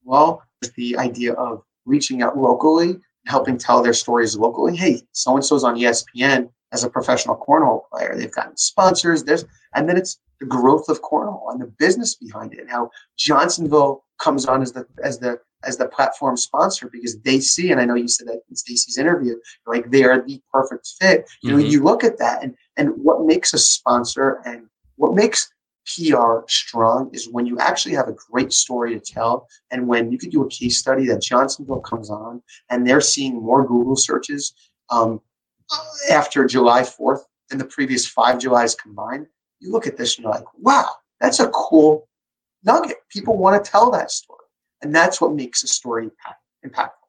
Well, 0.04 0.44
the 0.76 0.98
idea 0.98 1.32
of 1.34 1.64
reaching 1.86 2.22
out 2.22 2.38
locally, 2.38 3.00
helping 3.26 3.58
tell 3.58 3.82
their 3.82 3.94
stories 3.94 4.36
locally. 4.36 4.76
Hey, 4.76 5.02
so 5.14 5.36
and 5.36 5.46
so's 5.46 5.64
on 5.64 5.78
ESPN 5.78 6.50
as 6.74 6.84
a 6.84 6.90
professional 6.90 7.38
cornhole 7.38 7.84
player. 7.90 8.16
They've 8.18 8.32
gotten 8.32 8.58
sponsors. 8.58 9.24
There's 9.24 9.46
and 9.76 9.88
then 9.88 9.96
it's 9.96 10.20
the 10.42 10.46
growth 10.46 10.90
of 10.90 11.02
cornhole 11.02 11.52
and 11.52 11.62
the 11.62 11.68
business 11.80 12.16
behind 12.16 12.54
it, 12.54 12.60
and 12.60 12.70
how 12.70 12.90
Johnsonville 13.18 14.04
comes 14.20 14.46
on 14.46 14.62
as 14.62 14.74
the 14.74 14.86
as 15.02 15.20
the 15.20 15.40
as 15.64 15.78
the 15.78 15.88
platform 15.88 16.36
sponsor 16.36 16.90
because 16.92 17.18
they 17.22 17.40
see, 17.40 17.72
and 17.72 17.80
I 17.80 17.86
know 17.86 17.96
you 17.96 18.10
said 18.10 18.28
that 18.28 18.42
in 18.50 18.56
Stacy's 18.58 18.98
interview, 18.98 19.36
like 19.68 19.90
they 19.90 20.04
are 20.04 20.22
the 20.22 20.42
perfect 20.52 20.90
fit. 21.00 21.30
You 21.44 21.52
know, 21.52 21.58
mm-hmm. 21.58 21.68
you 21.68 21.82
look 21.82 22.04
at 22.04 22.18
that 22.18 22.44
and 22.44 22.56
and 22.76 22.90
what 22.90 23.26
makes 23.26 23.54
a 23.54 23.58
sponsor 23.58 24.42
and 24.44 24.66
what 24.98 25.14
makes 25.16 25.50
PR 25.86 26.42
strong 26.48 27.10
is 27.14 27.30
when 27.30 27.46
you 27.46 27.58
actually 27.60 27.96
have 27.96 28.08
a 28.08 28.16
great 28.32 28.54
story 28.54 28.94
to 28.94 29.00
tell, 29.00 29.48
and 29.72 29.88
when 29.88 30.12
you 30.12 30.18
could 30.18 30.32
do 30.32 30.44
a 30.44 30.50
case 30.50 30.78
study 30.78 31.06
that 31.08 31.22
Johnsonville 31.22 31.82
comes 31.82 32.10
on, 32.10 32.42
and 32.70 32.88
they're 32.88 33.02
seeing 33.02 33.42
more 33.42 33.66
Google 33.66 33.96
searches 33.96 34.54
um, 34.90 35.22
after 36.10 36.46
July 36.46 36.82
4th 36.82 37.22
than 37.50 37.60
the 37.60 37.66
previous 37.66 38.08
five 38.08 38.40
Julys 38.40 38.76
combined. 38.76 39.28
You 39.60 39.72
look 39.72 39.88
at 39.88 39.98
this 39.98 40.18
and 40.18 40.24
you're 40.24 40.34
like, 40.34 40.46
wow, 40.58 40.90
that's 41.20 41.40
a 41.40 41.50
cool 41.50 42.08
nugget. 42.64 42.98
People 43.10 43.38
want 43.38 43.64
to 43.64 43.72
tell 43.72 43.92
that 43.92 44.12
story. 44.12 44.40
And 44.82 44.94
that's 44.94 45.22
what 45.22 45.34
makes 45.34 45.64
a 45.64 45.68
story 45.68 46.10
impactful. 46.66 47.01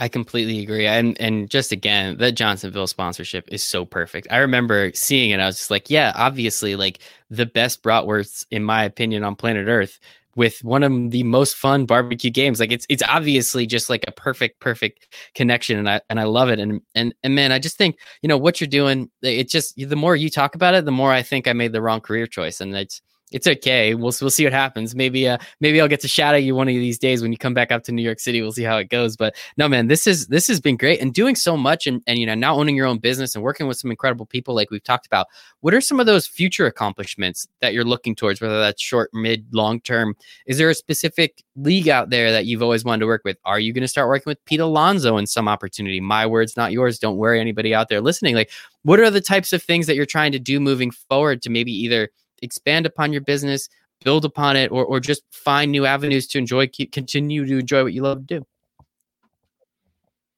I 0.00 0.08
completely 0.08 0.60
agree. 0.60 0.86
And 0.86 1.20
and 1.20 1.50
just 1.50 1.72
again, 1.72 2.16
that 2.18 2.32
Johnsonville 2.32 2.86
sponsorship 2.86 3.46
is 3.52 3.62
so 3.62 3.84
perfect. 3.84 4.26
I 4.30 4.38
remember 4.38 4.90
seeing 4.94 5.30
it. 5.30 5.40
I 5.40 5.46
was 5.46 5.58
just 5.58 5.70
like, 5.70 5.90
yeah, 5.90 6.12
obviously, 6.16 6.74
like 6.74 7.00
the 7.28 7.44
best 7.44 7.82
bratwursts, 7.82 8.46
in 8.50 8.64
my 8.64 8.82
opinion, 8.82 9.24
on 9.24 9.36
planet 9.36 9.68
Earth, 9.68 10.00
with 10.36 10.64
one 10.64 10.82
of 10.82 11.10
the 11.10 11.22
most 11.24 11.54
fun 11.54 11.84
barbecue 11.84 12.30
games. 12.30 12.60
Like 12.60 12.72
it's 12.72 12.86
it's 12.88 13.02
obviously 13.06 13.66
just 13.66 13.90
like 13.90 14.04
a 14.08 14.12
perfect, 14.12 14.58
perfect 14.60 15.14
connection. 15.34 15.78
And 15.78 15.88
I 15.90 16.00
and 16.08 16.18
I 16.18 16.24
love 16.24 16.48
it. 16.48 16.58
And 16.58 16.80
and 16.94 17.14
and 17.22 17.34
man, 17.34 17.52
I 17.52 17.58
just 17.58 17.76
think, 17.76 17.98
you 18.22 18.28
know, 18.28 18.38
what 18.38 18.58
you're 18.58 18.68
doing, 18.68 19.10
it 19.20 19.50
just 19.50 19.76
the 19.76 19.96
more 19.96 20.16
you 20.16 20.30
talk 20.30 20.54
about 20.54 20.72
it, 20.74 20.86
the 20.86 20.92
more 20.92 21.12
I 21.12 21.22
think 21.22 21.46
I 21.46 21.52
made 21.52 21.72
the 21.72 21.82
wrong 21.82 22.00
career 22.00 22.26
choice. 22.26 22.62
And 22.62 22.74
it's 22.74 23.02
it's 23.30 23.46
okay. 23.46 23.94
We'll 23.94 24.12
we'll 24.20 24.30
see 24.30 24.44
what 24.44 24.52
happens. 24.52 24.94
Maybe 24.94 25.28
uh 25.28 25.38
maybe 25.60 25.80
I'll 25.80 25.88
get 25.88 26.00
to 26.00 26.08
shadow 26.08 26.36
you 26.38 26.54
one 26.54 26.68
of 26.68 26.74
these 26.74 26.98
days 26.98 27.22
when 27.22 27.32
you 27.32 27.38
come 27.38 27.54
back 27.54 27.70
up 27.70 27.84
to 27.84 27.92
New 27.92 28.02
York 28.02 28.20
City. 28.20 28.40
We'll 28.42 28.52
see 28.52 28.64
how 28.64 28.76
it 28.78 28.88
goes. 28.88 29.16
But 29.16 29.36
no, 29.56 29.68
man, 29.68 29.86
this 29.86 30.06
is 30.06 30.26
this 30.26 30.48
has 30.48 30.60
been 30.60 30.76
great 30.76 31.00
and 31.00 31.12
doing 31.12 31.34
so 31.36 31.56
much 31.56 31.86
and 31.86 32.02
and 32.06 32.18
you 32.18 32.26
know 32.26 32.34
now 32.34 32.56
owning 32.56 32.76
your 32.76 32.86
own 32.86 32.98
business 32.98 33.34
and 33.34 33.44
working 33.44 33.66
with 33.66 33.76
some 33.76 33.90
incredible 33.90 34.26
people 34.26 34.54
like 34.54 34.70
we've 34.70 34.82
talked 34.82 35.06
about. 35.06 35.26
What 35.60 35.74
are 35.74 35.80
some 35.80 36.00
of 36.00 36.06
those 36.06 36.26
future 36.26 36.66
accomplishments 36.66 37.46
that 37.60 37.72
you're 37.72 37.84
looking 37.84 38.14
towards? 38.14 38.40
Whether 38.40 38.60
that's 38.60 38.82
short, 38.82 39.10
mid, 39.12 39.46
long 39.52 39.80
term. 39.80 40.16
Is 40.46 40.58
there 40.58 40.70
a 40.70 40.74
specific 40.74 41.44
league 41.56 41.88
out 41.88 42.10
there 42.10 42.32
that 42.32 42.46
you've 42.46 42.62
always 42.62 42.84
wanted 42.84 43.00
to 43.00 43.06
work 43.06 43.22
with? 43.24 43.36
Are 43.44 43.60
you 43.60 43.72
going 43.72 43.82
to 43.82 43.88
start 43.88 44.08
working 44.08 44.30
with 44.30 44.44
Pete 44.44 44.60
Alonso 44.60 45.16
in 45.16 45.26
some 45.26 45.48
opportunity? 45.48 46.00
My 46.00 46.26
words, 46.26 46.56
not 46.56 46.72
yours. 46.72 46.98
Don't 46.98 47.16
worry, 47.16 47.40
anybody 47.40 47.74
out 47.74 47.88
there 47.88 48.00
listening. 48.00 48.34
Like, 48.34 48.50
what 48.82 48.98
are 48.98 49.10
the 49.10 49.20
types 49.20 49.52
of 49.52 49.62
things 49.62 49.86
that 49.86 49.96
you're 49.96 50.06
trying 50.06 50.32
to 50.32 50.38
do 50.38 50.58
moving 50.58 50.90
forward 50.90 51.42
to 51.42 51.50
maybe 51.50 51.72
either 51.72 52.08
expand 52.42 52.86
upon 52.86 53.12
your 53.12 53.22
business 53.22 53.68
build 54.04 54.24
upon 54.24 54.56
it 54.56 54.70
or, 54.70 54.84
or 54.84 55.00
just 55.00 55.22
find 55.30 55.70
new 55.70 55.84
avenues 55.84 56.26
to 56.26 56.38
enjoy 56.38 56.66
keep 56.66 56.92
continue 56.92 57.44
to 57.44 57.58
enjoy 57.58 57.82
what 57.82 57.92
you 57.92 58.02
love 58.02 58.26
to 58.26 58.38
do. 58.38 58.46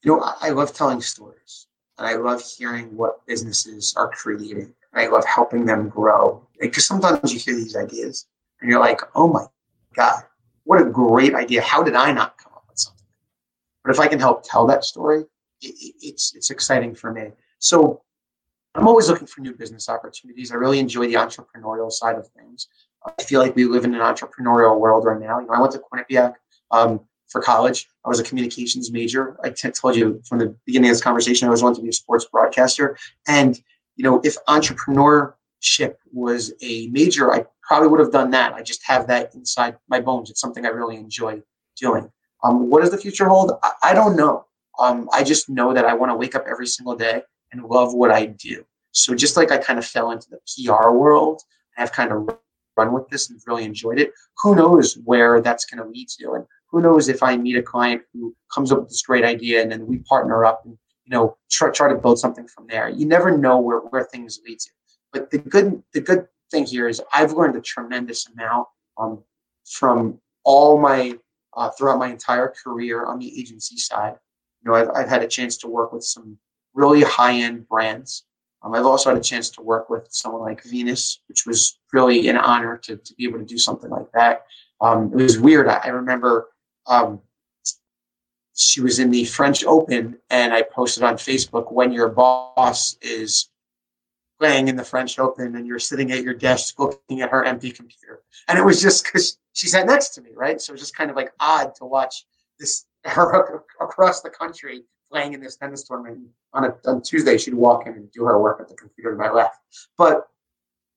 You 0.02 0.16
know 0.16 0.32
i 0.40 0.50
love 0.50 0.74
telling 0.74 1.00
stories 1.00 1.68
and 1.98 2.06
i 2.06 2.14
love 2.14 2.42
hearing 2.42 2.96
what 2.96 3.24
businesses 3.26 3.94
are 3.96 4.10
creating 4.10 4.74
i 4.94 5.06
love 5.06 5.24
helping 5.24 5.64
them 5.64 5.88
grow. 5.88 6.46
Because 6.60 6.86
sometimes 6.86 7.32
you 7.32 7.38
hear 7.38 7.54
these 7.54 7.76
ideas 7.76 8.26
and 8.60 8.70
you're 8.70 8.80
like 8.80 9.00
oh 9.14 9.28
my 9.28 9.46
god 9.94 10.24
what 10.64 10.80
a 10.80 10.84
great 10.84 11.34
idea. 11.34 11.60
How 11.60 11.82
did 11.82 11.94
i 11.94 12.12
not 12.12 12.38
come 12.38 12.52
up 12.54 12.64
with 12.68 12.78
something? 12.78 13.06
But 13.84 13.92
if 13.92 14.00
i 14.00 14.08
can 14.08 14.18
help 14.18 14.42
tell 14.42 14.66
that 14.66 14.84
story 14.84 15.24
it, 15.62 15.94
it's 16.02 16.34
it's 16.34 16.50
exciting 16.50 16.94
for 16.94 17.12
me. 17.12 17.30
So 17.58 18.02
i'm 18.74 18.88
always 18.88 19.08
looking 19.08 19.26
for 19.26 19.40
new 19.40 19.54
business 19.54 19.88
opportunities 19.88 20.52
i 20.52 20.54
really 20.54 20.78
enjoy 20.78 21.06
the 21.06 21.14
entrepreneurial 21.14 21.90
side 21.90 22.16
of 22.16 22.26
things 22.28 22.68
I 23.04 23.22
feel 23.22 23.40
like 23.40 23.56
we 23.56 23.64
live 23.64 23.84
in 23.84 23.94
an 23.94 24.00
entrepreneurial 24.00 24.78
world 24.78 25.04
right 25.04 25.20
now. 25.20 25.40
You 25.40 25.46
know, 25.46 25.54
I 25.54 25.60
went 25.60 25.72
to 25.72 25.80
Quinnipiac 25.80 26.34
um, 26.70 27.00
for 27.28 27.40
college. 27.40 27.88
I 28.04 28.08
was 28.08 28.20
a 28.20 28.24
communications 28.24 28.92
major. 28.92 29.36
I 29.42 29.50
t- 29.50 29.70
told 29.70 29.96
you 29.96 30.22
from 30.28 30.38
the 30.38 30.56
beginning 30.66 30.90
of 30.90 30.94
this 30.94 31.02
conversation, 31.02 31.46
I 31.46 31.48
always 31.48 31.62
wanted 31.62 31.76
to 31.76 31.82
be 31.82 31.88
a 31.88 31.92
sports 31.92 32.26
broadcaster. 32.30 32.96
And 33.26 33.60
you 33.96 34.04
know, 34.04 34.20
if 34.24 34.36
entrepreneurship 34.48 35.96
was 36.12 36.52
a 36.62 36.88
major, 36.88 37.32
I 37.32 37.46
probably 37.62 37.88
would 37.88 38.00
have 38.00 38.12
done 38.12 38.30
that. 38.30 38.54
I 38.54 38.62
just 38.62 38.82
have 38.84 39.06
that 39.08 39.34
inside 39.34 39.76
my 39.88 40.00
bones. 40.00 40.30
It's 40.30 40.40
something 40.40 40.64
I 40.64 40.70
really 40.70 40.96
enjoy 40.96 41.42
doing. 41.76 42.10
Um, 42.44 42.70
what 42.70 42.80
does 42.80 42.90
the 42.90 42.98
future 42.98 43.28
hold? 43.28 43.52
I, 43.62 43.72
I 43.82 43.94
don't 43.94 44.16
know. 44.16 44.46
Um, 44.78 45.08
I 45.12 45.22
just 45.22 45.48
know 45.48 45.74
that 45.74 45.84
I 45.84 45.94
want 45.94 46.10
to 46.10 46.16
wake 46.16 46.34
up 46.34 46.44
every 46.48 46.66
single 46.66 46.96
day 46.96 47.22
and 47.52 47.64
love 47.64 47.94
what 47.94 48.10
I 48.10 48.26
do. 48.26 48.64
So 48.92 49.14
just 49.14 49.36
like 49.36 49.50
I 49.50 49.58
kind 49.58 49.78
of 49.78 49.86
fell 49.86 50.10
into 50.10 50.28
the 50.30 50.38
PR 50.64 50.90
world, 50.90 51.40
I've 51.78 51.92
kind 51.92 52.12
of 52.12 52.28
run 52.76 52.92
with 52.92 53.08
this 53.08 53.30
and 53.30 53.40
really 53.46 53.64
enjoyed 53.64 53.98
it. 53.98 54.12
Who 54.42 54.54
knows 54.54 54.98
where 55.04 55.40
that's 55.40 55.64
going 55.64 55.82
to 55.82 55.90
lead 55.90 56.08
to, 56.20 56.32
and 56.32 56.46
who 56.70 56.80
knows 56.80 57.08
if 57.08 57.22
I 57.22 57.36
meet 57.36 57.56
a 57.56 57.62
client 57.62 58.02
who 58.12 58.34
comes 58.52 58.72
up 58.72 58.80
with 58.80 58.88
this 58.88 59.02
great 59.02 59.24
idea 59.24 59.62
and 59.62 59.70
then 59.70 59.86
we 59.86 59.98
partner 59.98 60.44
up 60.44 60.62
and 60.64 60.76
you 61.04 61.10
know 61.10 61.36
try, 61.50 61.70
try 61.70 61.88
to 61.88 61.94
build 61.98 62.18
something 62.18 62.46
from 62.48 62.66
there. 62.66 62.88
You 62.88 63.06
never 63.06 63.36
know 63.36 63.58
where, 63.58 63.78
where 63.78 64.04
things 64.04 64.40
lead 64.46 64.58
to. 64.58 64.70
But 65.12 65.30
the 65.30 65.38
good 65.38 65.82
the 65.92 66.00
good 66.00 66.26
thing 66.50 66.64
here 66.66 66.88
is 66.88 67.02
I've 67.12 67.32
learned 67.32 67.56
a 67.56 67.60
tremendous 67.60 68.26
amount 68.28 68.68
um, 68.98 69.22
from 69.70 70.20
all 70.44 70.78
my 70.78 71.18
uh, 71.54 71.70
throughout 71.70 71.98
my 71.98 72.08
entire 72.08 72.52
career 72.62 73.04
on 73.04 73.18
the 73.18 73.38
agency 73.38 73.76
side. 73.76 74.14
You 74.62 74.70
know, 74.70 74.76
I've, 74.76 74.90
I've 74.90 75.08
had 75.08 75.22
a 75.22 75.28
chance 75.28 75.56
to 75.58 75.68
work 75.68 75.92
with 75.92 76.04
some 76.04 76.38
really 76.74 77.02
high 77.02 77.34
end 77.34 77.68
brands 77.68 78.24
um, 78.62 78.74
I've 78.74 78.86
also 78.86 79.10
had 79.10 79.18
a 79.18 79.22
chance 79.22 79.50
to 79.50 79.62
work 79.62 79.90
with 79.90 80.06
someone 80.10 80.42
like 80.42 80.62
Venus, 80.62 81.20
which 81.28 81.46
was 81.46 81.78
really 81.92 82.28
an 82.28 82.36
honor 82.36 82.76
to, 82.78 82.96
to 82.96 83.14
be 83.14 83.24
able 83.24 83.38
to 83.38 83.44
do 83.44 83.58
something 83.58 83.90
like 83.90 84.10
that. 84.14 84.46
Um, 84.80 85.12
it 85.12 85.22
was 85.22 85.38
weird. 85.38 85.68
I, 85.68 85.80
I 85.84 85.88
remember 85.88 86.48
um, 86.86 87.20
she 88.54 88.80
was 88.80 88.98
in 88.98 89.10
the 89.10 89.24
French 89.24 89.64
Open, 89.64 90.16
and 90.30 90.52
I 90.52 90.62
posted 90.62 91.02
on 91.02 91.16
Facebook 91.16 91.72
when 91.72 91.92
your 91.92 92.08
boss 92.08 92.96
is 93.02 93.48
playing 94.38 94.68
in 94.68 94.76
the 94.76 94.84
French 94.84 95.18
Open 95.18 95.54
and 95.54 95.66
you're 95.66 95.78
sitting 95.78 96.10
at 96.10 96.24
your 96.24 96.34
desk 96.34 96.78
looking 96.78 97.20
at 97.20 97.30
her 97.30 97.44
empty 97.44 97.70
computer. 97.70 98.22
And 98.48 98.58
it 98.58 98.64
was 98.64 98.82
just 98.82 99.04
because 99.04 99.38
she 99.52 99.68
sat 99.68 99.86
next 99.86 100.10
to 100.10 100.20
me, 100.20 100.30
right? 100.34 100.60
So 100.60 100.72
it 100.72 100.74
was 100.74 100.80
just 100.80 100.96
kind 100.96 101.10
of 101.10 101.16
like 101.16 101.32
odd 101.38 101.74
to 101.76 101.84
watch 101.84 102.26
this 102.58 102.86
her 103.04 103.62
across 103.80 104.20
the 104.20 104.30
country 104.30 104.82
playing 105.12 105.34
in 105.34 105.40
this 105.40 105.56
tennis 105.56 105.84
tournament. 105.84 106.26
On 106.54 106.64
a 106.64 106.74
on 106.86 107.02
Tuesday, 107.02 107.36
she'd 107.36 107.54
walk 107.54 107.86
in 107.86 107.92
and 107.92 108.10
do 108.12 108.24
her 108.24 108.40
work 108.40 108.60
at 108.60 108.68
the 108.68 108.74
computer 108.74 109.12
to 109.12 109.16
my 109.16 109.30
left. 109.30 109.58
But 109.98 110.28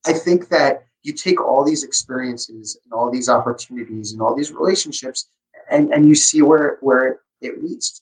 I 0.06 0.14
think 0.14 0.48
that 0.50 0.86
you 1.04 1.14
take 1.14 1.42
all 1.42 1.64
these 1.64 1.84
experiences 1.84 2.78
and 2.84 2.94
all 2.94 3.12
these 3.12 3.30
opportunities 3.30 4.14
and 4.14 4.22
all 4.22 4.36
these 4.36 4.52
relationships 4.52 5.30
and, 5.70 5.94
and 5.94 6.08
you 6.08 6.16
see 6.16 6.42
where, 6.42 6.78
where 6.82 7.20
it 7.42 7.64
leads. 7.64 8.02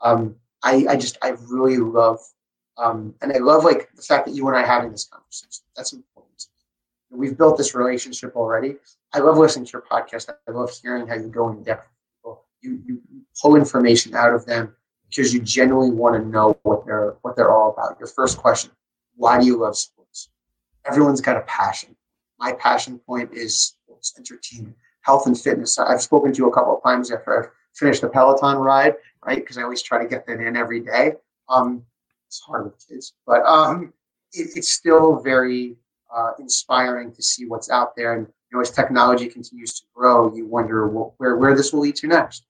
Um, 0.00 0.36
I, 0.62 0.86
I 0.88 0.96
just, 0.96 1.18
I 1.22 1.34
really 1.48 1.76
love, 1.76 2.18
um, 2.78 3.14
and 3.22 3.32
I 3.32 3.38
love 3.38 3.64
like 3.64 3.90
the 3.94 4.02
fact 4.02 4.26
that 4.26 4.34
you 4.34 4.46
and 4.48 4.56
I 4.56 4.64
having 4.66 4.90
this 4.90 5.04
conversation. 5.04 5.64
That's 5.76 5.92
important. 5.92 6.46
We've 7.10 7.36
built 7.36 7.58
this 7.58 7.74
relationship 7.74 8.34
already. 8.34 8.76
I 9.12 9.18
love 9.18 9.36
listening 9.36 9.66
to 9.66 9.72
your 9.74 9.82
podcast. 9.82 10.30
I 10.30 10.50
love 10.50 10.70
hearing 10.82 11.06
how 11.06 11.14
you 11.14 11.28
go 11.28 11.50
in 11.50 11.62
depth. 11.62 11.88
You, 12.62 12.80
you 12.86 13.02
pull 13.40 13.56
information 13.56 14.14
out 14.14 14.32
of 14.32 14.46
them 14.46 14.74
because 15.14 15.34
you 15.34 15.40
genuinely 15.40 15.90
want 15.90 16.20
to 16.20 16.28
know 16.28 16.58
what 16.62 16.86
they're 16.86 17.16
what 17.22 17.36
they're 17.36 17.52
all 17.52 17.70
about. 17.70 17.98
Your 17.98 18.08
first 18.08 18.38
question: 18.38 18.70
Why 19.16 19.38
do 19.38 19.46
you 19.46 19.56
love 19.58 19.76
sports? 19.76 20.30
Everyone's 20.86 21.20
got 21.20 21.36
a 21.36 21.42
passion. 21.42 21.94
My 22.38 22.52
passion 22.52 22.98
point 22.98 23.32
is 23.32 23.76
sports 23.84 24.14
entertainment, 24.16 24.76
health 25.02 25.26
and 25.26 25.38
fitness. 25.38 25.78
I've 25.78 26.02
spoken 26.02 26.32
to 26.32 26.38
you 26.38 26.48
a 26.48 26.52
couple 26.52 26.76
of 26.76 26.82
times 26.82 27.10
after 27.10 27.44
I've 27.44 27.50
finished 27.74 28.00
the 28.00 28.08
Peloton 28.08 28.56
ride, 28.56 28.94
right? 29.24 29.38
Because 29.38 29.58
I 29.58 29.62
always 29.62 29.82
try 29.82 30.02
to 30.02 30.08
get 30.08 30.26
that 30.26 30.40
in 30.40 30.56
every 30.56 30.80
day. 30.80 31.12
Um, 31.48 31.84
it's 32.26 32.40
hard 32.40 32.64
with 32.64 32.88
kids, 32.88 33.12
but 33.26 33.44
um, 33.44 33.92
it, 34.32 34.50
it's 34.56 34.72
still 34.72 35.20
very 35.20 35.76
uh, 36.14 36.32
inspiring 36.38 37.12
to 37.12 37.22
see 37.22 37.46
what's 37.46 37.70
out 37.70 37.94
there. 37.94 38.14
And 38.14 38.26
you 38.26 38.56
know, 38.56 38.60
as 38.60 38.70
technology 38.70 39.28
continues 39.28 39.74
to 39.74 39.86
grow, 39.94 40.34
you 40.34 40.46
wonder 40.46 40.88
where 40.88 41.36
where 41.36 41.54
this 41.54 41.72
will 41.72 41.80
lead 41.80 41.96
to 41.96 42.06
next. 42.06 42.46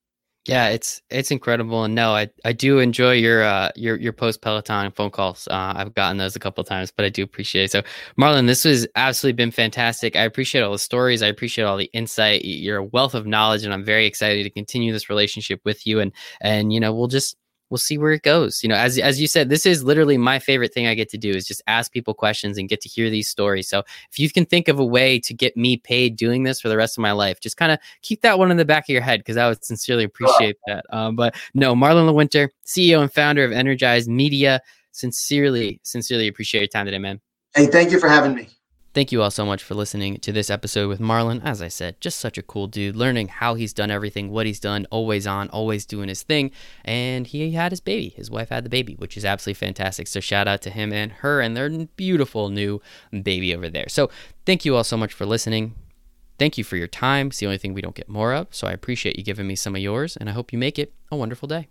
Yeah, 0.49 0.71
it's 0.71 1.01
it's 1.09 1.31
incredible, 1.31 1.85
and 1.85 1.95
no, 1.95 2.17
I 2.17 2.29
I 2.45 2.53
do 2.53 2.81
enjoy 2.81 3.13
your 3.13 3.45
uh 3.45 3.71
your 3.77 3.95
your 4.01 4.13
post 4.13 4.43
Peloton 4.43 4.91
phone 4.91 5.11
calls. 5.11 5.47
Uh, 5.49 5.73
I've 5.77 5.95
gotten 5.95 6.17
those 6.17 6.35
a 6.35 6.41
couple 6.41 6.65
times, 6.65 6.91
but 6.91 7.05
I 7.05 7.11
do 7.11 7.23
appreciate 7.23 7.67
it. 7.67 7.71
So, 7.71 7.83
Marlon, 8.21 8.49
this 8.49 8.65
has 8.65 8.85
absolutely 8.97 9.37
been 9.37 9.53
fantastic. 9.53 10.17
I 10.17 10.23
appreciate 10.25 10.63
all 10.63 10.73
the 10.73 10.81
stories. 10.81 11.23
I 11.23 11.29
appreciate 11.29 11.65
all 11.65 11.77
the 11.77 11.91
insight. 11.93 12.45
You're 12.45 12.79
a 12.79 12.85
wealth 12.85 13.15
of 13.15 13.25
knowledge, 13.25 13.63
and 13.65 13.73
I'm 13.73 13.85
very 13.85 14.05
excited 14.05 14.43
to 14.43 14.51
continue 14.51 14.93
this 14.93 15.09
relationship 15.09 15.61
with 15.65 15.87
you. 15.87 16.01
And 16.01 16.11
and 16.41 16.73
you 16.73 16.81
know, 16.81 16.93
we'll 16.93 17.07
just 17.07 17.37
we'll 17.73 17.79
see 17.79 17.97
where 17.97 18.13
it 18.13 18.23
goes. 18.23 18.63
You 18.63 18.69
know, 18.69 18.75
as 18.75 18.99
as 18.99 19.19
you 19.19 19.27
said, 19.27 19.49
this 19.49 19.65
is 19.65 19.83
literally 19.83 20.19
my 20.19 20.39
favorite 20.39 20.75
thing 20.75 20.87
I 20.87 20.95
get 20.95 21.09
to 21.09 21.19
do 21.19 21.31
is 21.31 21.47
just 21.47 21.63
ask 21.67 21.91
people 21.91 22.13
questions 22.13 22.59
and 22.59 22.69
get 22.69 22.83
to 22.83 22.89
hear 22.89 23.09
these 23.09 23.29
stories. 23.29 23.67
So 23.67 23.83
if 24.11 24.19
you 24.19 24.31
can 24.31 24.45
think 24.45 24.69
of 24.69 24.79
a 24.79 24.85
way 24.85 25.19
to 25.21 25.33
get 25.33 25.57
me 25.57 25.79
paid 25.79 26.17
doing 26.17 26.43
this 26.43 26.61
for 26.61 26.69
the 26.69 26.77
rest 26.77 26.99
of 26.99 27.03
my 27.03 27.13
life, 27.13 27.41
just 27.41 27.57
kind 27.57 27.73
of 27.73 27.79
keep 28.03 28.21
that 28.21 28.39
one 28.39 28.51
in 28.51 28.59
the 28.59 28.67
back 28.67 28.85
of 28.85 28.91
your 28.91 29.01
head 29.01 29.21
because 29.21 29.39
I 29.39 29.49
would 29.49 29.65
sincerely 29.65 30.05
appreciate 30.05 30.57
that. 30.67 30.85
Um, 30.91 31.17
but 31.17 31.35
no, 31.55 31.75
Marlon 31.75 32.09
Lewinter, 32.09 32.51
CEO 32.67 33.01
and 33.01 33.11
founder 33.11 33.43
of 33.43 33.53
Energized 33.53 34.09
Media, 34.09 34.61
sincerely, 34.93 35.81
sincerely 35.83 36.29
appreciate 36.29 36.61
your 36.61 36.69
time 36.69 36.85
today, 36.85 36.99
man. 36.99 37.21
Hey, 37.55 37.67
thank 37.67 37.91
you 37.91 37.99
for 37.99 38.09
having 38.09 38.35
me. 38.35 38.49
Thank 38.95 39.11
you 39.11 39.23
all 39.23 39.31
so 39.31 39.47
much 39.47 39.63
for 39.63 39.75
listening 39.75 40.19
to 40.19 40.33
this 40.33 40.51
episode 40.51 40.87
with 40.87 41.01
Marlon. 41.01 41.43
As 41.43 41.63
I 41.63 41.69
said, 41.69 41.99
just 41.99 42.19
such 42.19 42.37
a 42.37 42.43
cool 42.43 42.67
dude, 42.67 42.95
learning 42.95 43.29
how 43.29 43.55
he's 43.55 43.73
done 43.73 43.91
everything, 43.91 44.31
what 44.31 44.45
he's 44.45 44.61
done, 44.61 44.87
always 44.91 45.27
on, 45.27 45.49
always 45.49 45.87
doing 45.87 46.11
his 46.11 46.23
thing. 46.23 46.51
And 46.85 47.27
he 47.27 47.53
had 47.53 47.73
his 47.73 47.81
baby. 47.81 48.11
His 48.11 48.31
wife 48.31 48.51
had 48.51 48.65
the 48.65 48.69
baby, 48.69 48.95
which 48.97 49.17
is 49.17 49.25
absolutely 49.25 49.67
fantastic. 49.67 50.09
So 50.09 50.21
shout 50.21 50.47
out 50.47 50.61
to 50.63 50.71
him 50.71 50.93
and 50.93 51.11
her 51.11 51.41
and 51.41 51.57
their 51.57 51.71
beautiful 51.71 52.51
new 52.51 52.83
baby 53.23 53.55
over 53.55 53.71
there. 53.71 53.89
So 53.89 54.11
thank 54.45 54.67
you 54.67 54.77
all 54.77 54.85
so 54.85 54.99
much 54.99 55.15
for 55.15 55.25
listening. 55.25 55.75
Thank 56.39 56.59
you 56.59 56.65
for 56.65 56.77
your 56.77 56.87
time. 56.87 57.29
It's 57.29 57.39
the 57.39 57.47
only 57.47 57.57
thing 57.57 57.73
we 57.73 57.81
don't 57.81 57.95
get 57.95 58.11
more 58.11 58.35
of. 58.35 58.49
So 58.51 58.67
I 58.67 58.73
appreciate 58.73 59.17
you 59.17 59.25
giving 59.25 59.47
me 59.47 59.57
some 59.57 59.75
of 59.75 59.81
yours, 59.81 60.19
and 60.19 60.29
I 60.29 60.33
hope 60.33 60.53
you 60.53 60.59
make 60.59 60.79
it 60.79 60.93
a 61.11 61.17
wonderful 61.17 61.49
day. 61.49 61.69